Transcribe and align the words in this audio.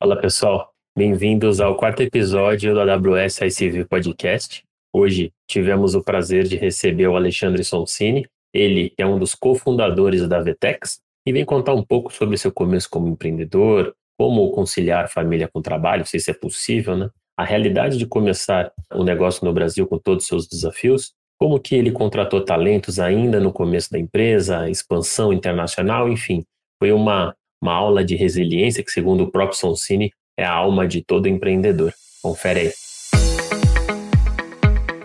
Fala 0.00 0.14
pessoal, 0.14 0.70
bem-vindos 0.96 1.60
ao 1.60 1.76
quarto 1.76 2.04
episódio 2.04 2.72
do 2.72 2.80
AWS 2.80 3.40
ICV 3.40 3.84
Podcast. 3.84 4.62
Hoje 4.94 5.32
tivemos 5.50 5.96
o 5.96 6.04
prazer 6.04 6.44
de 6.44 6.56
receber 6.56 7.08
o 7.08 7.16
Alexandre 7.16 7.64
Sonsini, 7.64 8.24
ele 8.54 8.94
é 8.96 9.04
um 9.04 9.18
dos 9.18 9.34
cofundadores 9.34 10.28
da 10.28 10.40
Vetex 10.40 11.00
e 11.26 11.32
vem 11.32 11.44
contar 11.44 11.74
um 11.74 11.82
pouco 11.82 12.12
sobre 12.12 12.38
seu 12.38 12.52
começo 12.52 12.88
como 12.88 13.08
empreendedor, 13.08 13.92
como 14.16 14.52
conciliar 14.52 15.10
família 15.10 15.50
com 15.52 15.60
trabalho, 15.60 16.06
se 16.06 16.16
isso 16.16 16.30
é 16.30 16.34
possível, 16.34 16.96
né? 16.96 17.10
A 17.36 17.44
realidade 17.44 17.98
de 17.98 18.06
começar 18.06 18.70
o 18.92 19.00
um 19.00 19.04
negócio 19.04 19.44
no 19.44 19.52
Brasil 19.52 19.84
com 19.84 19.98
todos 19.98 20.22
os 20.22 20.28
seus 20.28 20.46
desafios, 20.46 21.12
como 21.40 21.58
que 21.58 21.74
ele 21.74 21.90
contratou 21.90 22.44
talentos 22.44 23.00
ainda 23.00 23.40
no 23.40 23.52
começo 23.52 23.90
da 23.90 23.98
empresa, 23.98 24.70
expansão 24.70 25.32
internacional, 25.32 26.08
enfim, 26.08 26.44
foi 26.80 26.92
uma 26.92 27.34
uma 27.60 27.74
aula 27.74 28.04
de 28.04 28.14
resiliência 28.16 28.82
que, 28.82 28.90
segundo 28.90 29.24
o 29.24 29.30
próprio 29.30 29.58
Sonsini, 29.58 30.10
é 30.36 30.44
a 30.44 30.52
alma 30.52 30.86
de 30.86 31.02
todo 31.02 31.26
empreendedor. 31.26 31.92
Confere 32.22 32.60
aí. 32.60 32.72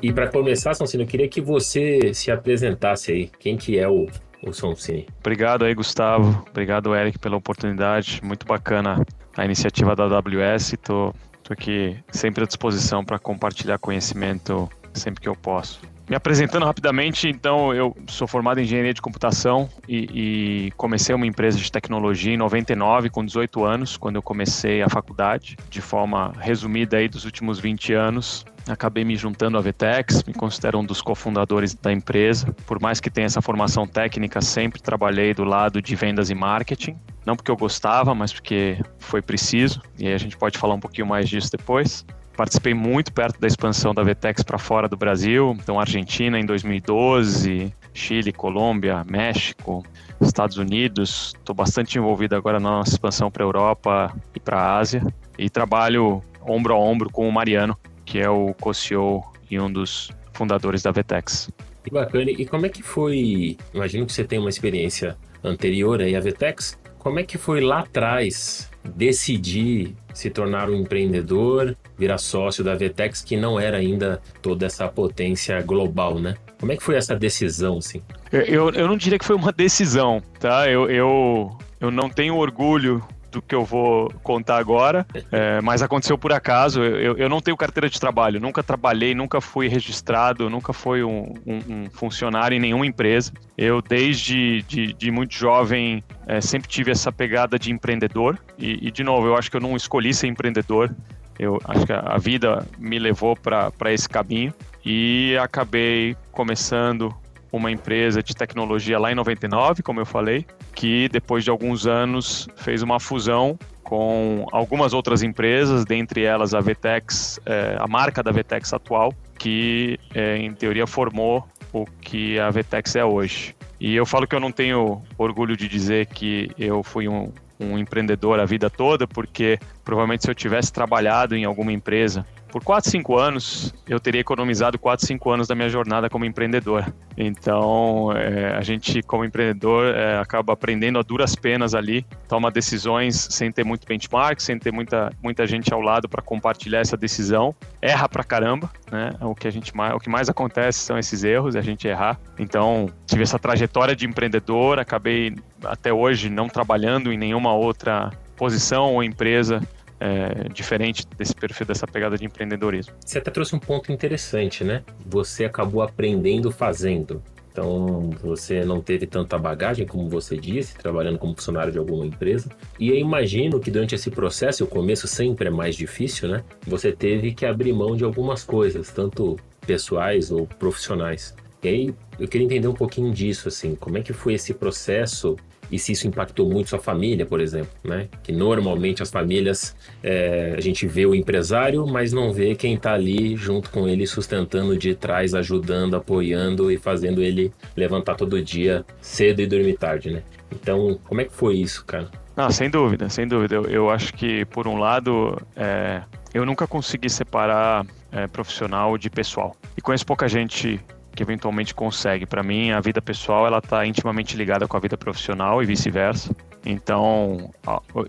E 0.02 0.12
para 0.12 0.28
começar, 0.28 0.74
Sonsini, 0.74 1.04
eu 1.04 1.08
queria 1.08 1.28
que 1.28 1.42
você 1.42 2.14
se 2.14 2.30
apresentasse 2.30 3.12
aí. 3.12 3.32
Quem 3.40 3.58
que 3.58 3.80
é 3.80 3.88
o, 3.88 4.08
o 4.44 4.52
Sonsini? 4.52 5.08
Obrigado 5.20 5.64
aí, 5.64 5.74
Gustavo. 5.74 6.46
Obrigado, 6.50 6.94
Eric, 6.94 7.18
pela 7.20 7.38
oportunidade. 7.38 8.20
Muito 8.24 8.46
bacana 8.46 9.04
a 9.36 9.46
iniciativa 9.46 9.96
da 9.96 10.04
AWS. 10.04 10.74
Estou 10.74 11.16
aqui 11.50 11.98
sempre 12.12 12.44
à 12.44 12.48
disposição 12.48 13.04
para 13.04 13.18
compartilhar 13.18 13.80
conhecimento 13.80 14.70
sempre 14.94 15.22
que 15.22 15.30
eu 15.30 15.36
posso. 15.36 15.80
Me 16.10 16.18
apresentando 16.18 16.66
rapidamente, 16.66 17.30
então, 17.30 17.74
eu 17.74 17.96
sou 18.08 18.28
formado 18.28 18.60
em 18.60 18.64
engenharia 18.64 18.94
de 18.94 19.02
computação 19.02 19.70
e, 19.88 20.68
e, 20.68 20.72
comecei 20.72 21.16
uma 21.16 21.26
empresa 21.26 21.58
de 21.58 21.72
tecnologia 21.72 22.34
em 22.34 22.38
99, 22.38 23.10
com 23.10 23.24
18 23.24 23.64
anos, 23.64 23.96
quando 23.96 24.18
eu 24.18 24.22
comecei 24.22 24.82
a 24.82 24.90
faculdade. 24.90 25.56
De 25.70 25.80
forma 25.80 26.34
resumida 26.40 26.98
aí 26.98 27.08
dos 27.08 27.24
últimos 27.24 27.58
20 27.58 27.94
anos, 27.94 28.46
acabei 28.68 29.06
me 29.06 29.16
juntando 29.16 29.58
à 29.58 29.62
Vetex, 29.62 30.24
me 30.26 30.34
considero 30.34 30.78
um 30.78 30.86
dos 30.86 31.02
cofundadores 31.02 31.74
da 31.74 31.92
empresa. 31.92 32.54
Por 32.66 32.82
mais 32.82 33.00
que 33.00 33.10
tenha 33.10 33.26
essa 33.26 33.42
formação 33.42 33.88
técnica, 33.88 34.42
sempre 34.42 34.82
trabalhei 34.82 35.34
do 35.34 35.46
lado 35.46 35.82
de 35.82 35.96
vendas 35.96 36.30
e 36.30 36.36
marketing. 36.36 36.98
Não 37.26 37.38
porque 37.38 37.50
eu 37.50 37.56
gostava, 37.56 38.14
mas 38.14 38.34
porque 38.34 38.78
foi 39.00 39.22
preciso. 39.22 39.82
E 39.98 40.08
aí 40.08 40.14
a 40.14 40.18
gente 40.18 40.38
pode 40.38 40.58
falar 40.58 40.74
um 40.74 40.80
pouquinho 40.80 41.08
mais 41.08 41.30
disso 41.30 41.50
depois. 41.50 42.06
Participei 42.36 42.74
muito 42.74 43.14
perto 43.14 43.40
da 43.40 43.48
expansão 43.48 43.94
da 43.94 44.02
Vetex 44.02 44.42
para 44.42 44.58
fora 44.58 44.88
do 44.88 44.98
Brasil, 44.98 45.56
então 45.60 45.80
Argentina 45.80 46.40
em 46.40 46.46
2012, 46.46 47.72
Chile, 47.94 48.34
Colômbia, 48.34 49.04
México, 49.08 49.86
Estados 50.20 50.58
Unidos. 50.58 51.34
Estou 51.38 51.54
bastante 51.54 51.98
envolvido 51.98 52.36
agora 52.36 52.60
na 52.60 52.70
nossa 52.70 52.92
expansão 52.92 53.30
para 53.30 53.44
a 53.44 53.46
Europa 53.46 54.16
e 54.36 54.40
para 54.40 54.58
a 54.60 54.78
Ásia 54.78 55.04
e 55.38 55.50
trabalho 55.50 56.22
ombro 56.42 56.74
a 56.74 56.78
ombro 56.78 57.10
com 57.10 57.30
o 57.30 57.32
Mariano, 57.32 57.78
que 58.04 58.20
é 58.20 58.30
o 58.30 58.54
co-CEO 58.56 59.24
e 59.50 59.60
um 59.60 59.72
dos 59.72 60.12
fundadores 60.34 60.82
da 60.82 60.92
Vetex. 60.92 61.52
Que 61.84 61.92
bacana. 61.92 62.32
E 62.32 62.46
como 62.46 62.66
é 62.66 62.70
que 62.70 62.82
foi? 62.82 63.58
Imagino 63.74 64.06
que 64.06 64.14
você 64.14 64.24
tem 64.24 64.40
uma 64.40 64.50
experiência 64.50 65.18
anterior 65.44 66.02
aí 66.02 66.16
à 66.16 66.20
Vetex. 66.20 66.80
Como 66.98 67.20
é 67.20 67.24
que 67.24 67.38
foi 67.38 67.62
lá 67.62 67.82
atrás 67.82 68.72
decidir 68.84 69.96
se 70.14 70.30
tornar 70.30 70.70
um 70.70 70.76
empreendedor, 70.76 71.76
virar 71.98 72.18
sócio 72.18 72.64
da 72.64 72.76
Vetex, 72.76 73.22
que 73.22 73.36
não 73.36 73.60
era 73.60 73.78
ainda 73.78 74.22
toda 74.42 74.66
essa 74.66 74.88
potência 74.88 75.62
global, 75.62 76.20
né? 76.20 76.36
Como 76.60 76.72
é 76.72 76.78
que 76.78 76.84
foi 76.84 76.96
essa 76.96 77.16
decisão, 77.16 77.78
assim? 77.78 78.02
Eu, 78.32 78.70
eu 78.70 78.88
não 78.88 78.96
diria 78.96 79.20
que 79.20 79.26
foi 79.26 79.36
uma 79.36 79.52
decisão, 79.52 80.22
tá? 80.40 80.70
Eu, 80.70 80.90
eu, 80.90 81.58
eu 81.80 81.92
não 81.92 82.10
tenho 82.10 82.36
orgulho 82.38 83.04
do 83.34 83.42
que 83.42 83.56
eu 83.56 83.66
vou 83.66 84.10
contar 84.22 84.58
agora, 84.58 85.06
é, 85.32 85.60
mas 85.62 85.82
aconteceu 85.82 86.18
por 86.18 86.32
acaso. 86.32 86.82
Eu, 86.82 87.18
eu 87.18 87.28
não 87.28 87.42
tenho 87.42 87.58
carteira 87.58 87.90
de 87.90 88.00
trabalho, 88.00 88.40
nunca 88.40 88.64
trabalhei, 88.64 89.14
nunca 89.16 89.42
fui 89.42 89.68
registrado, 89.68 90.50
nunca 90.50 90.72
fui 90.72 91.04
um, 91.04 91.34
um, 91.46 91.60
um 91.68 91.90
funcionário 91.92 92.56
em 92.56 92.60
nenhuma 92.60 92.86
empresa. 92.86 93.34
Eu, 93.58 93.82
desde 93.82 94.62
de, 94.64 94.94
de 94.94 95.12
muito 95.12 95.34
jovem, 95.34 96.04
é, 96.28 96.40
sempre 96.40 96.70
tive 96.70 96.92
essa 96.92 97.12
pegada 97.12 97.58
de 97.58 97.72
empreendedor. 97.72 98.38
E, 98.58 98.88
e, 98.88 98.92
de 98.92 99.04
novo, 99.04 99.28
eu 99.28 99.36
acho 99.36 99.50
que 99.50 99.58
eu 99.58 99.62
não 99.62 99.76
escolhi 99.76 100.14
ser 100.14 100.28
empreendedor. 100.28 100.96
Eu 101.40 101.60
acho 101.66 101.86
que 101.86 101.92
a 101.92 102.18
vida 102.20 102.66
me 102.78 103.00
levou 103.00 103.36
para 103.36 103.92
esse 103.92 104.08
caminho 104.08 104.54
e 104.86 105.36
acabei 105.42 106.16
começando 106.32 107.14
uma 107.52 107.72
empresa 107.72 108.22
de 108.22 108.36
tecnologia 108.36 109.00
lá 109.00 109.12
em 109.12 109.16
99, 109.16 109.84
como 109.84 110.00
eu 110.00 110.06
falei, 110.06 110.46
que 110.74 111.08
depois 111.10 111.44
de 111.44 111.50
alguns 111.50 111.86
anos 111.86 112.48
fez 112.56 112.82
uma 112.82 113.00
fusão 113.00 113.58
com 113.84 114.48
algumas 114.52 114.94
outras 114.94 115.22
empresas, 115.22 115.86
dentre 115.86 116.24
elas 116.24 116.54
a 116.54 116.60
Vetex, 116.62 117.40
é, 117.46 117.76
a 117.80 117.88
marca 117.88 118.24
da 118.24 118.32
Vetex 118.32 118.74
atual, 118.74 119.14
que 119.38 120.00
é, 120.16 120.38
em 120.38 120.54
teoria 120.54 120.88
formou 120.88 121.48
o 121.72 121.86
que 122.02 122.40
a 122.40 122.50
Vetex 122.50 122.96
é 122.96 123.06
hoje. 123.06 123.56
E 123.80 123.94
eu 123.96 124.06
falo 124.06 124.26
que 124.26 124.34
eu 124.34 124.40
não 124.40 124.52
tenho 124.52 125.02
orgulho 125.18 125.58
de 125.58 125.68
dizer 125.68 126.06
que 126.08 126.50
eu 126.58 126.82
fui 126.82 127.08
um, 127.08 127.32
um 127.60 127.78
empreendedor 127.78 128.40
a 128.40 128.46
vida 128.46 128.70
toda, 128.70 129.06
porque 129.06 129.60
provavelmente 129.84 130.24
se 130.24 130.32
eu 130.32 130.36
tivesse 130.36 130.72
trabalhado 130.72 131.36
em 131.36 131.44
alguma 131.44 131.72
empresa 131.72 132.26
por 132.54 132.64
4, 132.64 132.92
5 132.92 133.18
anos, 133.18 133.74
eu 133.90 134.00
teria 134.00 134.22
economizado 134.22 134.78
4, 134.78 135.08
5 135.08 135.32
anos 135.32 135.48
da 135.48 135.56
minha 135.56 135.70
jornada 135.70 136.08
como 136.08 136.24
empreendedor. 136.24 136.86
Então, 137.18 138.12
é, 138.16 138.56
a 138.56 138.62
gente, 138.62 139.02
como 139.02 139.26
empreendedor, 139.26 139.88
é, 139.96 140.20
acaba 140.20 140.54
aprendendo 140.54 141.00
a 141.00 141.02
duras 141.02 141.36
penas 141.36 141.74
ali, 141.74 142.06
toma 142.28 142.52
decisões 142.52 143.28
sem 143.32 143.52
ter 143.52 143.64
muito 143.64 143.88
benchmark, 143.88 144.40
sem 144.40 144.60
ter 144.60 144.72
muita, 144.72 145.12
muita 145.20 145.48
gente 145.48 145.74
ao 145.74 145.82
lado 145.82 146.08
para 146.08 146.22
compartilhar 146.22 146.82
essa 146.82 146.96
decisão. 146.96 147.56
Erra 147.82 148.08
pra 148.08 148.24
caramba, 148.24 148.70
né? 148.92 149.16
O 149.22 149.34
que, 149.34 149.48
a 149.48 149.52
gente 149.52 149.76
mais, 149.76 149.96
o 149.96 149.98
que 149.98 150.08
mais 150.08 150.30
acontece 150.30 150.78
são 150.78 151.00
esses 151.00 151.24
erros, 151.24 151.56
a 151.56 151.62
gente 151.62 151.88
errar. 151.88 152.20
Então, 152.38 152.88
tive 153.08 153.24
essa 153.24 153.40
trajetória 153.40 153.96
de 153.96 154.06
empreendedor, 154.06 154.78
acabei 154.78 155.36
até 155.64 155.92
hoje 155.92 156.30
não 156.30 156.48
trabalhando 156.48 157.12
em 157.12 157.18
nenhuma 157.18 157.52
outra 157.52 158.12
posição 158.36 158.94
ou 158.94 159.04
empresa 159.04 159.60
é, 160.04 160.50
diferente 160.50 161.08
desse 161.18 161.34
perfil, 161.34 161.66
dessa 161.66 161.88
pegada 161.88 162.18
de 162.18 162.26
empreendedorismo. 162.26 162.94
Você 163.06 163.20
até 163.20 163.32
trouxe 163.32 163.56
um 163.56 163.60
ponto 163.60 163.90
interessante, 163.90 164.62
né? 164.62 164.84
Você 165.06 165.46
acabou 165.46 165.82
aprendendo 165.82 166.52
fazendo. 166.52 167.24
Então, 167.50 168.10
você 168.22 168.66
não 168.66 168.82
teve 168.82 169.06
tanta 169.06 169.38
bagagem, 169.38 169.86
como 169.86 170.10
você 170.10 170.36
disse, 170.36 170.76
trabalhando 170.76 171.20
como 171.20 171.36
funcionário 171.36 171.72
de 171.72 171.78
alguma 171.78 172.06
empresa. 172.06 172.50
E 172.80 172.90
eu 172.90 172.98
imagino 172.98 173.60
que 173.60 173.72
durante 173.72 173.96
esse 173.96 174.10
processo, 174.10 174.66
o 174.66 174.68
começo 174.68 175.08
sempre 175.08 175.48
é 175.48 175.52
mais 175.52 175.76
difícil, 175.76 176.28
né? 176.28 176.44
Você 176.68 176.92
teve 176.92 177.32
que 177.32 177.46
abrir 177.46 177.72
mão 177.72 177.96
de 177.96 178.04
algumas 178.04 178.44
coisas, 178.44 178.90
tanto 178.90 179.38
pessoais 179.66 180.32
ou 180.32 180.48
profissionais. 180.48 181.34
E 181.62 181.68
aí, 181.68 181.96
eu 182.20 182.28
queria 182.28 182.46
entender 182.46 182.68
um 182.68 182.74
pouquinho 182.74 183.14
disso, 183.14 183.48
assim, 183.48 183.76
como 183.76 183.98
é 183.98 184.02
que 184.02 184.12
foi 184.12 184.34
esse 184.34 184.54
processo 184.54 185.38
e 185.74 185.80
se 185.80 185.92
isso 185.94 186.08
impactou 186.08 186.48
muito 186.48 186.70
sua 186.70 186.78
família, 186.78 187.26
por 187.26 187.42
exemplo, 187.42 187.72
né? 187.84 188.08
Que 188.22 188.32
normalmente 188.32 189.02
as 189.02 189.10
famílias 189.10 189.76
é, 190.04 190.54
a 190.56 190.62
gente 190.62 190.86
vê 190.86 191.04
o 191.04 191.16
empresário, 191.16 191.88
mas 191.88 192.14
não 192.14 192.32
vê 192.32 192.54
quem 192.54 192.76
está 192.76 192.94
ali 192.94 193.36
junto 193.36 193.72
com 193.72 193.88
ele 193.88 194.06
sustentando 194.06 194.78
de 194.78 194.94
trás, 194.94 195.34
ajudando, 195.34 195.96
apoiando 195.96 196.72
e 196.72 196.78
fazendo 196.78 197.24
ele 197.24 197.52
levantar 197.76 198.14
todo 198.14 198.40
dia 198.40 198.86
cedo 199.02 199.42
e 199.42 199.48
dormir 199.48 199.76
tarde, 199.76 200.12
né? 200.12 200.22
Então, 200.52 201.00
como 201.06 201.22
é 201.22 201.26
que 201.26 201.34
foi 201.34 201.56
isso, 201.56 201.84
cara? 201.86 202.08
Não, 202.36 202.52
sem 202.52 202.70
dúvida, 202.70 203.10
sem 203.10 203.28
dúvida. 203.28 203.56
Eu, 203.56 203.66
eu 203.66 203.90
acho 203.90 204.14
que, 204.14 204.46
por 204.46 204.68
um 204.68 204.78
lado, 204.78 205.42
é, 205.56 206.04
eu 206.36 206.46
nunca 206.46 206.68
consegui 206.68 207.10
separar 207.10 207.84
é, 208.12 208.28
profissional 208.28 208.96
de 208.96 209.10
pessoal. 209.10 209.56
E 209.76 209.82
conheço 209.82 210.06
pouca 210.06 210.28
gente 210.28 210.80
que 211.16 211.24
eventualmente 211.24 211.74
consegue. 211.74 212.26
Para 212.26 212.44
mim, 212.44 212.72
a 212.72 212.80
vida 212.80 213.02
pessoal 213.02 213.46
ela 213.46 213.60
está 213.60 213.86
intimamente 213.86 214.36
ligada 214.36 214.68
com 214.68 214.78
a 214.78 214.80
vida 214.80 214.98
profissional 214.98 215.62
e 215.62 215.66
vice-versa. 215.66 216.36
Então, 216.66 217.52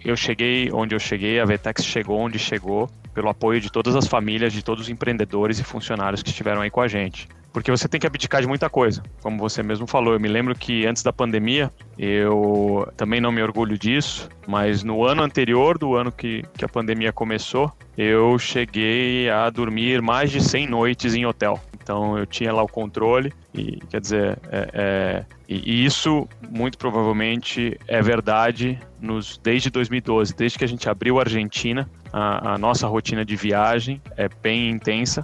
eu 0.05 0.17
cheguei 0.17 0.71
onde 0.73 0.95
eu 0.95 1.01
cheguei, 1.01 1.41
a 1.41 1.45
Vetex 1.45 1.85
chegou 1.85 2.21
onde 2.21 2.39
chegou, 2.39 2.89
pelo 3.13 3.29
apoio 3.29 3.61
de 3.61 3.71
todas 3.71 3.97
as 3.97 4.07
famílias, 4.07 4.53
de 4.53 4.63
todos 4.63 4.85
os 4.85 4.89
empreendedores 4.89 5.59
e 5.59 5.65
funcionários 5.65 6.23
que 6.23 6.31
estiveram 6.31 6.61
aí 6.61 6.71
com 6.71 6.81
a 6.81 6.89
gente. 6.89 7.29
Porque 7.53 7.71
você 7.71 7.87
tem 7.87 8.01
que 8.01 8.07
abdicar 8.07 8.41
de 8.41 8.49
muita 8.49 8.69
coisa, 8.69 9.01
como 9.23 9.39
você 9.39 9.63
mesmo 9.63 9.87
falou. 9.87 10.13
Eu 10.13 10.19
me 10.19 10.27
lembro 10.27 10.57
que 10.57 10.85
antes 10.87 11.05
da 11.05 11.13
pandemia, 11.13 11.73
eu 11.97 12.93
também 12.97 13.21
não 13.21 13.31
me 13.31 13.41
orgulho 13.41 13.79
disso, 13.79 14.29
mas 14.45 14.83
no 14.83 15.05
ano 15.05 15.23
anterior 15.23 15.79
do 15.79 15.95
ano 15.95 16.11
que, 16.11 16.45
que 16.59 16.65
a 16.65 16.69
pandemia 16.69 17.13
começou, 17.13 17.73
eu 17.97 18.37
cheguei 18.41 19.31
a 19.31 19.49
dormir 19.51 20.03
mais 20.03 20.33
de 20.33 20.41
100 20.41 20.67
noites 20.67 21.15
em 21.15 21.27
hotel. 21.27 21.61
Então 21.85 22.17
eu 22.17 22.25
tinha 22.25 22.51
lá 22.51 22.63
o 22.63 22.67
controle 22.69 23.31
e 23.55 23.79
quer 23.91 24.01
dizer, 24.01 24.39
é, 24.51 24.71
é, 24.73 25.25
e 25.47 25.85
isso 25.85 26.27
muito 26.51 26.79
provavelmente 26.79 27.79
é 27.87 28.01
verdade 28.01 28.81
nos 28.99 29.37
desde 29.37 29.69
2012, 29.69 30.35
desde 30.35 30.59
que 30.59 30.65
a 30.65 30.69
gente 30.69 30.89
abriu 30.89 31.19
a 31.19 31.23
Argentina, 31.23 31.89
a, 32.11 32.55
a 32.55 32.59
nossa 32.59 32.87
rotina 32.87 33.23
de 33.23 33.37
viagem 33.37 34.01
é 34.17 34.31
bem 34.43 34.71
intensa 34.71 35.23